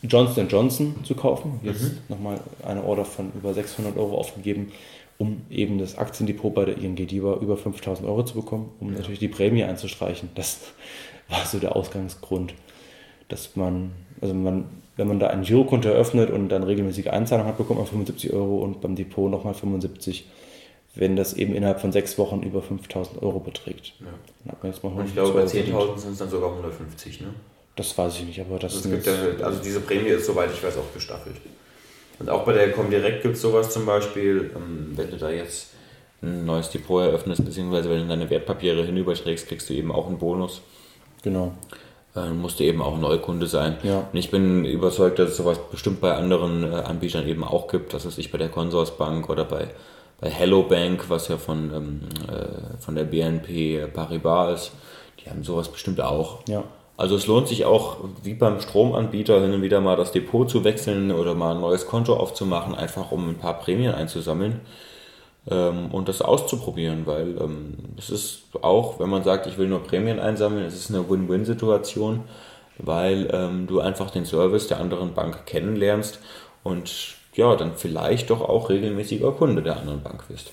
Johnson 0.02 0.48
Johnson 0.48 0.94
zu 1.04 1.14
kaufen. 1.14 1.60
Jetzt 1.62 1.82
mhm. 1.82 1.98
nochmal 2.08 2.40
eine 2.64 2.84
Order 2.84 3.04
von 3.04 3.32
über 3.34 3.52
600 3.52 3.96
Euro 3.96 4.16
aufgegeben, 4.18 4.72
um 5.18 5.42
eben 5.50 5.78
das 5.78 5.96
Aktiendepot 5.96 6.54
bei 6.54 6.64
der 6.64 6.78
ING 6.78 6.94
DIBA 6.94 7.38
über 7.40 7.56
5000 7.56 8.08
Euro 8.08 8.24
zu 8.24 8.34
bekommen, 8.34 8.70
um 8.80 8.92
ja. 8.92 8.98
natürlich 8.98 9.18
die 9.18 9.28
Prämie 9.28 9.64
einzustreichen. 9.64 10.30
Das 10.34 10.60
war 11.28 11.44
so 11.44 11.58
der 11.58 11.74
Ausgangsgrund, 11.76 12.54
dass 13.28 13.56
man, 13.56 13.92
also 14.20 14.34
man, 14.34 14.66
wenn 14.96 15.08
man 15.08 15.18
da 15.18 15.28
ein 15.28 15.42
Girokonto 15.42 15.88
eröffnet 15.88 16.30
und 16.30 16.48
dann 16.48 16.62
regelmäßige 16.62 17.08
Einzahlungen 17.08 17.48
hat, 17.48 17.58
bekommt 17.58 17.78
man 17.78 17.88
75 17.88 18.32
Euro 18.32 18.58
und 18.58 18.80
beim 18.80 18.94
Depot 18.94 19.30
nochmal 19.30 19.54
75 19.54 20.26
wenn 20.96 21.14
das 21.14 21.34
eben 21.34 21.54
innerhalb 21.54 21.80
von 21.80 21.92
sechs 21.92 22.18
Wochen 22.18 22.42
über 22.42 22.62
5000 22.62 23.22
Euro 23.22 23.38
beträgt. 23.38 23.92
Ja. 24.00 24.54
und 24.82 25.06
ich 25.06 25.12
glaube, 25.12 25.32
bei 25.32 25.44
10.000 25.44 25.98
sind 25.98 26.12
es 26.12 26.18
dann 26.18 26.30
sogar 26.30 26.50
150, 26.50 27.20
ne? 27.20 27.34
Das 27.76 27.96
weiß 27.96 28.20
ich 28.20 28.24
nicht, 28.24 28.40
aber 28.40 28.58
das 28.58 28.74
also, 28.74 28.88
ist. 28.88 29.06
Ja, 29.06 29.46
also 29.46 29.62
diese 29.62 29.80
Prämie 29.80 30.08
ist, 30.08 30.26
soweit 30.26 30.50
ich 30.50 30.62
weiß, 30.62 30.78
auch 30.78 30.92
gestaffelt. 30.94 31.36
Und 32.18 32.30
auch 32.30 32.44
bei 32.44 32.54
der 32.54 32.72
Comdirect 32.72 33.22
gibt 33.22 33.36
es 33.36 33.42
sowas 33.42 33.70
zum 33.70 33.84
Beispiel, 33.84 34.50
ähm, 34.56 34.92
wenn 34.96 35.10
du 35.10 35.18
da 35.18 35.30
jetzt 35.30 35.68
ein 36.22 36.46
neues 36.46 36.70
Depot 36.70 37.02
eröffnest, 37.02 37.44
beziehungsweise 37.44 37.90
wenn 37.90 38.00
du 38.00 38.08
deine 38.08 38.30
Wertpapiere 38.30 38.84
hinüberträgst, 38.84 39.46
kriegst 39.46 39.68
du 39.68 39.74
eben 39.74 39.92
auch 39.92 40.06
einen 40.06 40.18
Bonus. 40.18 40.62
Genau. 41.22 41.52
Dann 42.14 42.38
musst 42.38 42.60
du 42.60 42.64
eben 42.64 42.80
auch 42.80 42.94
ein 42.94 43.00
Neukunde 43.02 43.46
sein. 43.46 43.76
Ja. 43.82 44.08
Und 44.10 44.18
ich 44.18 44.30
bin 44.30 44.64
überzeugt, 44.64 45.18
dass 45.18 45.30
es 45.30 45.36
sowas 45.36 45.58
bestimmt 45.70 46.00
bei 46.00 46.14
anderen 46.14 46.64
äh, 46.64 46.76
Anbietern 46.76 47.28
eben 47.28 47.44
auch 47.44 47.68
gibt, 47.68 47.92
dass 47.92 48.06
es 48.06 48.16
sich 48.16 48.32
bei 48.32 48.38
der 48.38 48.48
Consorsbank 48.48 49.28
oder 49.28 49.44
bei, 49.44 49.68
bei 50.18 50.30
Hello 50.30 50.62
Bank, 50.62 51.10
was 51.10 51.28
ja 51.28 51.36
von, 51.36 51.70
ähm, 51.74 52.00
äh, 52.26 52.80
von 52.80 52.94
der 52.94 53.04
BNP 53.04 53.86
Paribas 53.92 54.62
ist, 54.62 54.72
die 55.22 55.28
haben 55.28 55.44
sowas 55.44 55.68
bestimmt 55.68 56.00
auch. 56.00 56.40
Ja. 56.48 56.64
Also 56.96 57.16
es 57.16 57.26
lohnt 57.26 57.48
sich 57.48 57.64
auch, 57.64 57.98
wie 58.22 58.34
beim 58.34 58.60
Stromanbieter, 58.60 59.40
hin 59.40 59.52
und 59.52 59.62
wieder 59.62 59.80
mal 59.80 59.96
das 59.96 60.12
Depot 60.12 60.48
zu 60.48 60.64
wechseln 60.64 61.12
oder 61.12 61.34
mal 61.34 61.54
ein 61.54 61.60
neues 61.60 61.86
Konto 61.86 62.14
aufzumachen, 62.14 62.74
einfach 62.74 63.12
um 63.12 63.28
ein 63.28 63.38
paar 63.38 63.58
Prämien 63.58 63.94
einzusammeln 63.94 64.60
ähm, 65.50 65.90
und 65.92 66.08
das 66.08 66.22
auszuprobieren, 66.22 67.06
weil 67.06 67.36
ähm, 67.38 67.74
es 67.98 68.08
ist 68.08 68.42
auch, 68.62 68.98
wenn 68.98 69.10
man 69.10 69.24
sagt, 69.24 69.46
ich 69.46 69.58
will 69.58 69.68
nur 69.68 69.82
Prämien 69.82 70.18
einsammeln, 70.18 70.64
es 70.64 70.74
ist 70.74 70.90
eine 70.90 71.08
Win-Win-Situation, 71.08 72.24
weil 72.78 73.28
ähm, 73.32 73.66
du 73.66 73.80
einfach 73.80 74.10
den 74.10 74.24
Service 74.24 74.68
der 74.68 74.80
anderen 74.80 75.14
Bank 75.14 75.44
kennenlernst 75.46 76.18
und 76.62 77.14
ja, 77.34 77.54
dann 77.56 77.76
vielleicht 77.76 78.30
doch 78.30 78.40
auch 78.40 78.70
regelmäßiger 78.70 79.32
Kunde 79.32 79.62
der 79.62 79.76
anderen 79.76 80.02
Bank 80.02 80.28
wirst. 80.30 80.50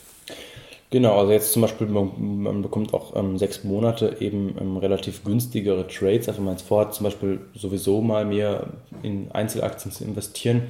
Genau, 0.94 1.18
also 1.18 1.32
jetzt 1.32 1.54
zum 1.54 1.64
Beispiel, 1.64 1.88
man, 1.88 2.12
man 2.44 2.62
bekommt 2.62 2.94
auch 2.94 3.16
ähm, 3.16 3.40
sechs 3.40 3.64
Monate 3.64 4.18
eben 4.20 4.56
ähm, 4.62 4.78
relativ 4.78 5.24
günstigere 5.24 5.88
Trades. 5.88 6.28
Also 6.28 6.38
wenn 6.38 6.46
man 6.46 6.54
jetzt 6.54 6.68
vorhat, 6.68 6.94
zum 6.94 7.06
Beispiel 7.06 7.42
sowieso 7.56 8.04
mal 8.04 8.26
mehr 8.26 8.68
in 9.02 9.32
Einzelaktien 9.32 9.92
zu 9.92 10.04
investieren, 10.04 10.70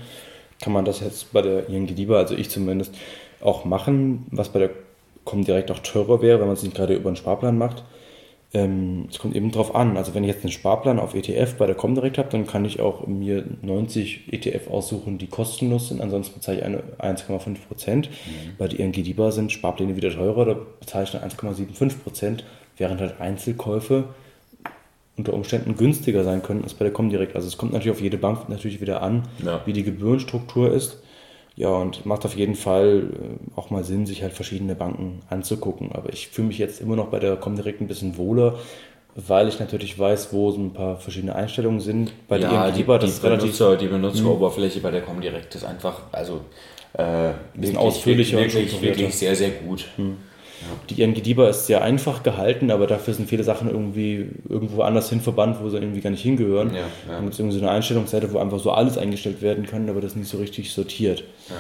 kann 0.62 0.72
man 0.72 0.86
das 0.86 1.02
jetzt 1.02 1.34
bei 1.34 1.42
der 1.42 1.68
ING 1.68 1.94
DIBA, 1.94 2.16
also 2.16 2.36
ich 2.36 2.50
zumindest, 2.50 2.96
auch 3.42 3.66
machen, 3.66 4.26
was 4.32 4.48
bei 4.48 4.60
der 4.60 4.70
Comdirect 5.26 5.70
auch 5.72 5.80
teurer 5.80 6.22
wäre, 6.22 6.40
wenn 6.40 6.48
man 6.48 6.56
es 6.56 6.64
nicht 6.64 6.78
gerade 6.78 6.96
über 6.96 7.10
einen 7.10 7.18
Sparplan 7.18 7.58
macht. 7.58 7.84
Ähm, 8.56 9.08
es 9.10 9.18
kommt 9.18 9.36
eben 9.36 9.52
drauf 9.52 9.74
an. 9.74 9.98
Also 9.98 10.14
wenn 10.14 10.24
ich 10.24 10.30
jetzt 10.30 10.44
einen 10.44 10.52
Sparplan 10.52 11.00
auf 11.00 11.16
ETF 11.16 11.56
bei 11.56 11.66
der 11.66 11.76
Comdirect 11.76 12.20
habe, 12.20 12.30
dann 12.30 12.46
kann 12.46 12.66
ich 12.66 12.80
auch 12.80 13.08
mir 13.08 13.44
90 13.62 14.32
ETF 14.32 14.70
aussuchen, 14.70 15.18
die 15.18 15.28
kostenlos 15.28 15.88
sind. 15.88 16.02
Ansonsten 16.02 16.36
bezahle 16.36 16.60
ich 16.60 16.64
eine 16.64 16.84
1,5 17.00 17.56
Prozent. 17.68 18.10
Mhm. 18.10 18.58
Bei 18.60 18.68
der 18.68 18.80
ING 18.80 18.92
DIBA 18.92 19.32
sind 19.32 19.52
Sparpläne 19.52 19.96
wieder 19.96 20.12
teurer, 20.12 20.46
da 20.46 20.56
bezahle 20.80 21.06
ich 21.06 21.12
dann 21.12 21.24
1,75 21.24 21.98
Prozent, 22.04 22.44
während 22.78 23.02
halt 23.02 23.20
Einzelkäufe 23.20 24.06
unter 25.18 25.34
Umständen 25.34 25.76
günstiger 25.76 26.24
sein 26.24 26.44
können 26.44 26.64
als 26.64 26.74
bei 26.74 26.86
der 26.86 26.94
Comdirect. 26.94 27.36
Also 27.36 27.48
es 27.48 27.58
kommt 27.58 27.74
natürlich 27.74 27.96
auf 27.96 28.02
jede 28.02 28.18
Bank 28.18 28.50
natürlich 28.50 28.82
wieder 28.82 29.02
an, 29.02 29.24
ja. 29.44 29.62
wie 29.66 29.74
die 29.74 29.84
Gebührenstruktur 29.84 30.72
ist. 30.72 31.02
Ja, 31.56 31.70
und 31.70 32.06
macht 32.06 32.26
auf 32.26 32.36
jeden 32.36 32.56
Fall 32.56 33.10
äh, 33.14 33.60
auch 33.60 33.70
mal 33.70 33.84
Sinn, 33.84 34.06
sich 34.06 34.24
halt 34.24 34.34
verschiedene 34.34 34.76
Banken 34.76 35.22
anzugucken. 35.30 35.92
Aber 35.92 36.12
ich 36.12 36.30
fühle 36.30 36.48
mich 36.48 36.58
jetzt 36.58 36.82
immer 36.82 36.96
noch 36.96 37.08
bei 37.08 37.20
der 37.20 37.36
Comdirect 37.36 37.80
ein 37.80 37.88
bisschen 37.88 38.18
wohler, 38.18 38.56
weil 39.16 39.48
ich 39.48 39.60
natürlich 39.60 39.98
weiß, 39.98 40.34
wo 40.34 40.52
so 40.52 40.60
ein 40.60 40.74
paar 40.74 40.98
verschiedene 40.98 41.36
Einstellungen 41.36 41.80
sind. 41.80 42.12
Bei 42.28 42.40
ja, 42.40 42.72
die, 42.72 42.80
Lieber, 42.80 42.98
das 42.98 43.22
die, 43.22 43.28
Benutzer, 43.28 43.78
die 43.78 43.88
Benutzeroberfläche 43.88 44.80
bei 44.80 44.90
der 44.90 45.02
Comdirect 45.02 45.54
ist 45.54 45.64
einfach, 45.64 46.02
also 46.12 46.42
äh, 46.94 47.32
wirklich, 47.54 47.78
ausführlicher 47.78 48.38
wirklich, 48.38 48.82
wirklich 48.82 49.16
sehr, 49.16 49.36
sehr 49.36 49.52
gut. 49.52 49.86
Mhm. 49.98 50.18
Die 50.90 51.02
ING 51.02 51.14
DIBA 51.14 51.50
ist 51.50 51.68
sehr 51.68 51.82
einfach 51.82 52.24
gehalten, 52.24 52.72
aber 52.72 52.88
dafür 52.88 53.14
sind 53.14 53.28
viele 53.28 53.44
Sachen 53.44 53.70
irgendwie 53.70 54.30
irgendwo 54.48 54.82
anders 54.82 55.10
hin 55.10 55.22
verbannt, 55.22 55.58
wo 55.62 55.70
sie 55.70 55.78
irgendwie 55.78 56.02
gar 56.02 56.10
nicht 56.10 56.24
hingehören. 56.24 56.74
Ja, 56.74 56.82
ja. 56.82 56.88
Dann 57.08 57.22
gibt 57.22 57.34
es 57.34 57.40
irgendwie 57.40 57.58
so 57.58 57.64
eine 57.64 57.72
Einstellungsseite, 57.72 58.32
wo 58.32 58.38
einfach 58.38 58.60
so 58.60 58.72
alles 58.72 58.98
eingestellt 58.98 59.42
werden 59.42 59.66
kann, 59.66 59.90
aber 59.90 60.02
das 60.02 60.16
nicht 60.16 60.30
so 60.30 60.38
richtig 60.38 60.74
sortiert. 60.74 61.24
Ja. 61.50 61.56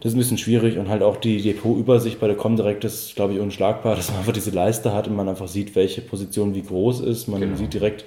Das 0.00 0.10
ist 0.10 0.16
ein 0.16 0.18
bisschen 0.18 0.38
schwierig 0.38 0.78
und 0.78 0.88
halt 0.88 1.02
auch 1.02 1.16
die 1.16 1.40
Depotübersicht 1.40 2.20
bei 2.20 2.26
der 2.26 2.36
Comdirect 2.36 2.84
ist, 2.84 3.14
glaube 3.16 3.34
ich, 3.34 3.40
unschlagbar, 3.40 3.96
dass 3.96 4.10
man 4.10 4.18
einfach 4.20 4.32
diese 4.32 4.50
Leiste 4.50 4.92
hat 4.92 5.08
und 5.08 5.16
man 5.16 5.28
einfach 5.28 5.48
sieht, 5.48 5.74
welche 5.74 6.00
Position 6.00 6.54
wie 6.54 6.62
groß 6.62 7.00
ist. 7.00 7.28
Man 7.28 7.40
genau. 7.40 7.56
sieht 7.56 7.72
direkt, 7.72 8.04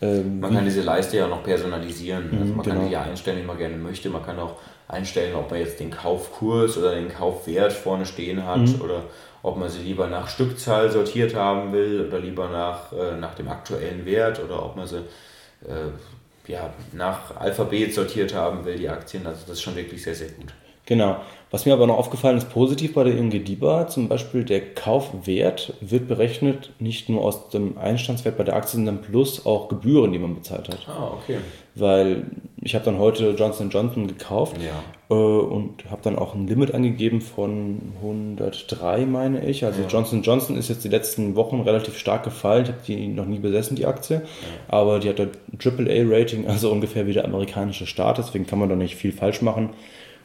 ähm, 0.00 0.40
man 0.40 0.52
kann 0.52 0.64
diese 0.64 0.82
Leiste 0.82 1.16
ja 1.16 1.26
noch 1.26 1.42
personalisieren. 1.42 2.30
Also 2.32 2.54
man 2.54 2.62
genau. 2.62 2.76
kann 2.76 2.86
die 2.86 2.92
ja 2.92 3.02
einstellen, 3.02 3.38
wie 3.38 3.46
man 3.46 3.58
gerne 3.58 3.76
möchte. 3.76 4.10
Man 4.10 4.22
kann 4.22 4.38
auch 4.38 4.56
einstellen, 4.88 5.34
ob 5.34 5.50
man 5.50 5.60
jetzt 5.60 5.80
den 5.80 5.90
Kaufkurs 5.90 6.76
oder 6.78 6.94
den 6.94 7.08
Kaufwert 7.08 7.72
vorne 7.72 8.06
stehen 8.06 8.46
hat 8.46 8.60
mhm. 8.60 8.80
oder 8.82 9.04
ob 9.46 9.56
man 9.56 9.68
sie 9.68 9.78
lieber 9.78 10.08
nach 10.08 10.28
Stückzahl 10.28 10.90
sortiert 10.90 11.36
haben 11.36 11.72
will 11.72 12.04
oder 12.08 12.18
lieber 12.18 12.48
nach, 12.48 12.92
äh, 12.92 13.16
nach 13.16 13.36
dem 13.36 13.48
aktuellen 13.48 14.04
Wert 14.04 14.42
oder 14.42 14.60
ob 14.60 14.74
man 14.74 14.88
sie 14.88 14.98
äh, 14.98 16.50
ja, 16.50 16.74
nach 16.92 17.36
Alphabet 17.36 17.94
sortiert 17.94 18.34
haben 18.34 18.64
will, 18.64 18.76
die 18.76 18.88
Aktien. 18.88 19.24
Also 19.24 19.42
das 19.42 19.58
ist 19.58 19.62
schon 19.62 19.76
wirklich 19.76 20.02
sehr, 20.02 20.16
sehr 20.16 20.30
gut. 20.30 20.52
Genau. 20.86 21.16
Was 21.52 21.64
mir 21.64 21.72
aber 21.74 21.86
noch 21.86 21.96
aufgefallen 21.96 22.36
ist, 22.38 22.50
positiv 22.50 22.94
bei 22.94 23.04
der 23.04 23.16
ING 23.16 23.30
DIBA, 23.30 23.86
zum 23.86 24.08
Beispiel 24.08 24.44
der 24.44 24.74
Kaufwert 24.74 25.74
wird 25.80 26.08
berechnet 26.08 26.72
nicht 26.80 27.08
nur 27.08 27.22
aus 27.24 27.50
dem 27.50 27.78
Einstandswert 27.78 28.36
bei 28.36 28.42
der 28.44 28.56
Aktie, 28.56 28.76
sondern 28.76 29.00
plus 29.00 29.46
auch 29.46 29.68
Gebühren, 29.68 30.12
die 30.12 30.18
man 30.18 30.34
bezahlt 30.34 30.68
hat. 30.68 30.86
Ah, 30.88 31.12
okay. 31.22 31.36
Weil 31.76 32.24
ich 32.62 32.74
habe 32.74 32.84
dann 32.84 32.98
heute 32.98 33.30
Johnson 33.38 33.70
Johnson 33.70 34.08
gekauft 34.08 34.56
Ja. 34.60 35.14
äh, 35.14 35.18
und 35.18 35.88
habe 35.88 36.02
dann 36.02 36.18
auch 36.18 36.34
ein 36.34 36.48
Limit 36.48 36.74
angegeben 36.74 37.20
von 37.20 37.80
103, 38.02 39.06
meine 39.06 39.46
ich. 39.48 39.64
Also 39.64 39.82
Johnson 39.88 40.22
Johnson 40.22 40.56
ist 40.56 40.68
jetzt 40.68 40.84
die 40.84 40.88
letzten 40.88 41.36
Wochen 41.36 41.60
relativ 41.60 41.96
stark 41.96 42.24
gefallen. 42.24 42.64
Ich 42.64 42.68
habe 42.70 42.80
die 42.86 43.06
noch 43.08 43.26
nie 43.26 43.38
besessen, 43.38 43.76
die 43.76 43.86
Aktie. 43.86 44.22
Aber 44.68 44.98
die 44.98 45.08
hat 45.08 45.20
ein 45.20 45.30
AAA-Rating, 45.58 46.48
also 46.48 46.70
ungefähr 46.72 47.06
wie 47.06 47.12
der 47.12 47.24
amerikanische 47.24 47.86
Staat. 47.86 48.18
Deswegen 48.18 48.46
kann 48.46 48.58
man 48.58 48.68
da 48.68 48.74
nicht 48.76 48.96
viel 48.96 49.12
falsch 49.12 49.42
machen. 49.42 49.70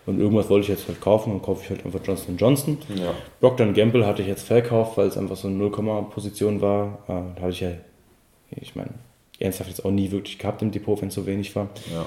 Und 0.05 0.19
irgendwas 0.19 0.49
wollte 0.49 0.63
ich 0.63 0.69
jetzt 0.69 0.87
halt 0.87 0.99
kaufen, 0.99 1.31
dann 1.31 1.41
kaufe 1.41 1.63
ich 1.63 1.69
halt 1.69 1.85
einfach 1.85 1.99
Johnson 2.03 2.37
Johnson. 2.37 2.77
Ja. 2.95 3.13
Procter 3.39 3.71
Gamble 3.71 4.05
hatte 4.05 4.21
ich 4.23 4.27
jetzt 4.27 4.43
verkauft, 4.43 4.97
weil 4.97 5.07
es 5.07 5.17
einfach 5.17 5.35
so 5.35 5.47
eine 5.47 5.63
0,-Position 5.63 6.61
war. 6.61 6.99
Äh, 7.07 7.35
Da 7.35 7.41
habe 7.41 7.51
ich 7.51 7.59
ja, 7.59 7.71
ich 8.55 8.75
meine, 8.75 8.89
ernsthaft 9.39 9.69
jetzt 9.69 9.85
auch 9.85 9.91
nie 9.91 10.11
wirklich 10.11 10.37
gehabt 10.39 10.61
im 10.61 10.71
Depot, 10.71 10.99
wenn 11.01 11.09
es 11.09 11.15
so 11.15 11.25
wenig 11.25 11.55
war. 11.55 11.69
Ja. 11.93 12.05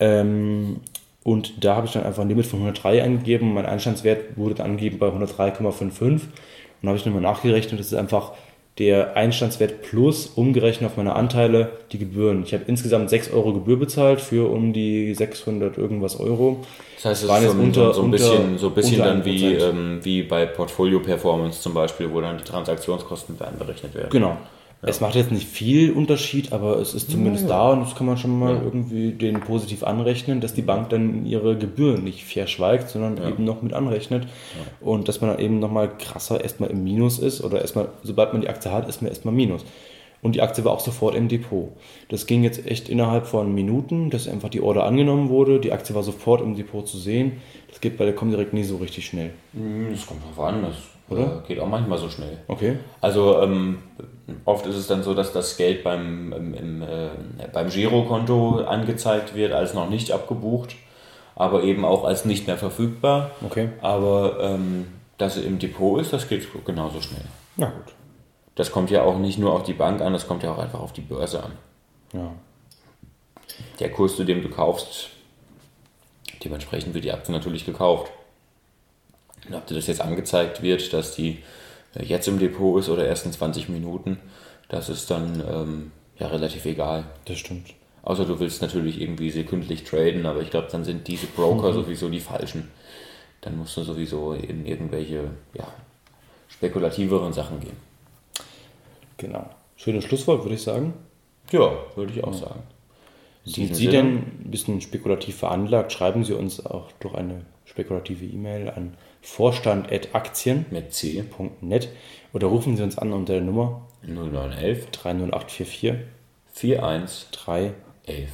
Ähm, 0.00 0.80
und 1.24 1.64
da 1.64 1.76
habe 1.76 1.86
ich 1.86 1.92
dann 1.92 2.04
einfach 2.04 2.22
ein 2.22 2.28
Limit 2.28 2.46
von 2.46 2.60
103 2.60 3.02
eingegeben. 3.02 3.52
Mein 3.52 3.66
Einstandswert 3.66 4.36
wurde 4.36 4.54
dann 4.54 4.70
angegeben 4.70 4.98
bei 4.98 5.08
103,55. 5.08 6.00
Und 6.00 6.22
dann 6.82 6.88
habe 6.88 6.98
ich 6.98 7.04
nochmal 7.06 7.22
nachgerechnet. 7.22 7.78
Das 7.78 7.88
ist 7.88 7.94
einfach 7.94 8.32
der 8.78 9.16
Einstandswert 9.16 9.82
plus 9.82 10.26
umgerechnet 10.36 10.90
auf 10.90 10.96
meine 10.96 11.16
Anteile 11.16 11.70
die 11.92 11.98
Gebühren. 11.98 12.42
Ich 12.44 12.52
habe 12.54 12.64
insgesamt 12.68 13.10
6 13.10 13.32
Euro 13.32 13.52
Gebühr 13.52 13.78
bezahlt 13.78 14.20
für 14.20 14.50
um 14.50 14.72
die 14.72 15.14
600 15.14 15.76
irgendwas 15.78 16.18
Euro. 16.20 16.58
Das 16.96 17.04
heißt, 17.06 17.22
es 17.24 17.28
Waren 17.28 17.42
ist 17.44 17.50
schon 17.50 17.60
unter- 17.60 17.92
so 17.94 18.00
ein 18.00 18.04
unter- 18.06 18.18
bisschen, 18.18 18.58
so 18.58 18.68
ein 18.68 18.74
bisschen 18.74 19.00
unter 19.00 19.14
dann 19.14 19.24
wie, 19.24 19.44
1%. 19.56 19.70
ähm, 19.70 20.00
wie 20.02 20.22
bei 20.22 20.46
Portfolio 20.46 21.00
Performance 21.00 21.60
zum 21.60 21.74
Beispiel, 21.74 22.12
wo 22.12 22.20
dann 22.20 22.38
die 22.38 22.44
Transaktionskosten 22.44 23.34
mit 23.38 23.46
einberechnet 23.46 23.94
werden. 23.94 24.10
Genau. 24.10 24.36
Es 24.80 25.00
macht 25.00 25.16
jetzt 25.16 25.32
nicht 25.32 25.48
viel 25.48 25.90
Unterschied, 25.92 26.52
aber 26.52 26.78
es 26.78 26.94
ist 26.94 27.10
zumindest 27.10 27.50
da 27.50 27.72
und 27.72 27.80
das 27.80 27.96
kann 27.96 28.06
man 28.06 28.16
schon 28.16 28.38
mal 28.38 28.54
Ja. 28.54 28.62
irgendwie 28.62 29.10
den 29.12 29.40
positiv 29.40 29.82
anrechnen, 29.82 30.40
dass 30.40 30.54
die 30.54 30.62
Bank 30.62 30.90
dann 30.90 31.26
ihre 31.26 31.56
Gebühren 31.58 32.04
nicht 32.04 32.24
verschweigt, 32.24 32.88
sondern 32.88 33.18
eben 33.28 33.44
noch 33.44 33.60
mit 33.62 33.72
anrechnet 33.72 34.28
und 34.80 35.08
dass 35.08 35.20
man 35.20 35.30
dann 35.30 35.40
eben 35.40 35.58
nochmal 35.58 35.90
krasser 35.98 36.40
erstmal 36.42 36.70
im 36.70 36.84
Minus 36.84 37.18
ist 37.18 37.42
oder 37.42 37.60
erstmal, 37.60 37.88
sobald 38.04 38.32
man 38.32 38.42
die 38.42 38.48
Aktie 38.48 38.70
hat, 38.70 38.88
ist 38.88 39.02
man 39.02 39.10
erstmal 39.10 39.34
Minus. 39.34 39.64
Und 40.22 40.34
die 40.34 40.42
Aktie 40.42 40.64
war 40.64 40.72
auch 40.72 40.80
sofort 40.80 41.14
im 41.14 41.28
Depot. 41.28 41.70
Das 42.08 42.26
ging 42.26 42.42
jetzt 42.42 42.66
echt 42.66 42.88
innerhalb 42.88 43.26
von 43.26 43.54
Minuten, 43.54 44.10
dass 44.10 44.26
einfach 44.28 44.48
die 44.48 44.60
Order 44.60 44.84
angenommen 44.84 45.28
wurde. 45.28 45.60
Die 45.60 45.70
Aktie 45.70 45.94
war 45.94 46.02
sofort 46.02 46.40
im 46.40 46.56
Depot 46.56 46.86
zu 46.88 46.98
sehen. 46.98 47.34
Das 47.68 47.80
geht 47.80 47.96
bei 47.98 48.04
der 48.04 48.14
Comdirect 48.16 48.52
nie 48.52 48.64
so 48.64 48.78
richtig 48.78 49.06
schnell. 49.06 49.30
Hm, 49.54 49.88
Das 49.92 50.04
kommt 50.06 50.20
drauf 50.24 50.44
an, 50.44 50.62
das 50.62 50.74
Oder? 51.10 51.42
geht 51.46 51.58
auch 51.60 51.68
manchmal 51.68 51.98
so 51.98 52.10
schnell. 52.10 52.38
Okay. 52.48 52.76
Also 53.00 53.40
ähm, 53.40 53.78
oft 54.44 54.66
ist 54.66 54.76
es 54.76 54.86
dann 54.86 55.02
so, 55.02 55.14
dass 55.14 55.32
das 55.32 55.56
Geld 55.56 55.82
beim, 55.82 56.32
im, 56.32 56.54
im, 56.54 56.82
äh, 56.82 57.08
beim 57.52 57.70
Girokonto 57.70 58.60
angezeigt 58.60 59.34
wird 59.34 59.52
als 59.52 59.74
noch 59.74 59.88
nicht 59.88 60.12
abgebucht, 60.12 60.76
aber 61.34 61.62
eben 61.62 61.84
auch 61.84 62.04
als 62.04 62.24
nicht 62.24 62.46
mehr 62.46 62.58
verfügbar. 62.58 63.30
Okay. 63.44 63.70
Aber 63.80 64.38
ähm, 64.40 64.86
dass 65.16 65.36
es 65.36 65.44
im 65.44 65.58
Depot 65.58 66.00
ist, 66.00 66.12
das 66.12 66.28
geht 66.28 66.46
genauso 66.64 67.00
schnell. 67.00 67.24
Na 67.56 67.66
gut. 67.66 67.94
Das 68.54 68.72
kommt 68.72 68.90
ja 68.90 69.02
auch 69.02 69.18
nicht 69.18 69.38
nur 69.38 69.52
auf 69.52 69.62
die 69.62 69.72
Bank 69.72 70.00
an, 70.00 70.12
das 70.12 70.26
kommt 70.26 70.42
ja 70.42 70.52
auch 70.52 70.58
einfach 70.58 70.80
auf 70.80 70.92
die 70.92 71.00
Börse 71.00 71.42
an. 71.42 71.52
Ja. 72.12 72.32
Der 73.80 73.90
Kurs, 73.90 74.16
zu 74.16 74.24
dem 74.24 74.42
du 74.42 74.48
kaufst, 74.48 75.10
dementsprechend 76.44 76.92
wird 76.92 77.04
die 77.04 77.12
Aktie 77.12 77.32
natürlich 77.32 77.64
gekauft. 77.64 78.10
Und 79.46 79.54
ob 79.54 79.66
dir 79.66 79.74
das 79.74 79.86
jetzt 79.86 80.00
angezeigt 80.00 80.62
wird, 80.62 80.92
dass 80.92 81.14
die 81.14 81.38
äh, 81.94 82.04
jetzt 82.04 82.28
im 82.28 82.38
Depot 82.38 82.80
ist 82.80 82.88
oder 82.88 83.06
erst 83.06 83.26
in 83.26 83.32
20 83.32 83.68
Minuten, 83.68 84.18
das 84.68 84.88
ist 84.88 85.10
dann 85.10 85.42
ähm, 85.48 85.92
ja 86.18 86.26
relativ 86.28 86.64
egal. 86.66 87.04
Das 87.24 87.38
stimmt. 87.38 87.74
Außer 88.02 88.24
du 88.24 88.40
willst 88.40 88.62
natürlich 88.62 89.00
irgendwie 89.00 89.30
sekündlich 89.30 89.84
traden, 89.84 90.24
aber 90.26 90.40
ich 90.40 90.50
glaube, 90.50 90.68
dann 90.70 90.84
sind 90.84 91.08
diese 91.08 91.26
Broker 91.26 91.72
sowieso 91.72 92.08
die 92.08 92.20
falschen. 92.20 92.68
Dann 93.40 93.56
musst 93.58 93.76
du 93.76 93.82
sowieso 93.82 94.32
in 94.32 94.66
irgendwelche 94.66 95.30
ja, 95.54 95.66
spekulativeren 96.48 97.32
Sachen 97.32 97.60
gehen. 97.60 97.76
Genau. 99.18 99.48
Schönes 99.76 100.04
Schlusswort, 100.04 100.42
würde 100.44 100.54
ich 100.54 100.62
sagen. 100.62 100.94
Ja, 101.52 101.70
würde 101.96 102.12
ich 102.12 102.24
auch 102.24 102.34
sagen. 102.34 102.62
In 103.44 103.52
Sind 103.52 103.74
Sie 103.76 103.84
Sinne- 103.86 103.92
denn 103.92 104.16
ein 104.16 104.50
bisschen 104.50 104.80
spekulativ 104.80 105.36
veranlagt? 105.36 105.92
Schreiben 105.92 106.24
Sie 106.24 106.32
uns 106.34 106.64
auch 106.64 106.90
durch 107.00 107.14
eine 107.14 107.42
spekulative 107.64 108.24
E-Mail 108.24 108.70
an 108.70 108.94
vorstand.aktien.net 109.28 110.72
mit 110.72 110.92
C 110.92 111.24
oder 112.32 112.46
rufen 112.48 112.76
Sie 112.76 112.82
uns 112.82 112.98
an 112.98 113.12
unter 113.12 113.34
der 113.34 113.42
Nummer 113.42 113.82
0911 114.02 114.90
30844 114.90 115.94
41 116.80 117.28
3. 117.32 117.72
11. 118.06 118.30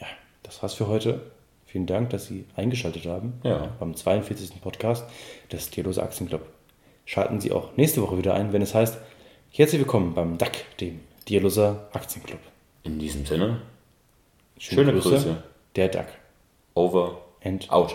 Ja, 0.00 0.06
das 0.42 0.62
war's 0.62 0.74
für 0.74 0.86
heute. 0.88 1.20
Vielen 1.66 1.86
Dank, 1.86 2.10
dass 2.10 2.26
Sie 2.26 2.46
eingeschaltet 2.56 3.04
haben 3.06 3.34
Ja. 3.44 3.68
beim 3.78 3.94
42. 3.94 4.60
Podcast 4.62 5.04
des 5.52 5.68
Tierlose 5.70 6.02
Aktienclub. 6.02 6.40
Schalten 7.04 7.40
Sie 7.40 7.52
auch 7.52 7.76
nächste 7.76 8.00
Woche 8.02 8.16
wieder 8.16 8.32
ein, 8.34 8.52
wenn 8.54 8.62
es 8.62 8.74
heißt, 8.74 8.98
herzlich 9.50 9.80
willkommen 9.80 10.14
beim 10.14 10.38
DAC, 10.38 10.64
dem 10.80 11.00
Tierloser 11.26 11.88
Aktienclub. 11.92 12.40
In 12.84 12.98
diesem 12.98 13.26
Sinne, 13.26 13.60
schöne 14.56 14.92
Grüße. 14.92 15.42
Der 15.76 15.88
DAC. 15.88 16.08
Over 16.74 17.18
And 17.44 17.70
out. 17.70 17.94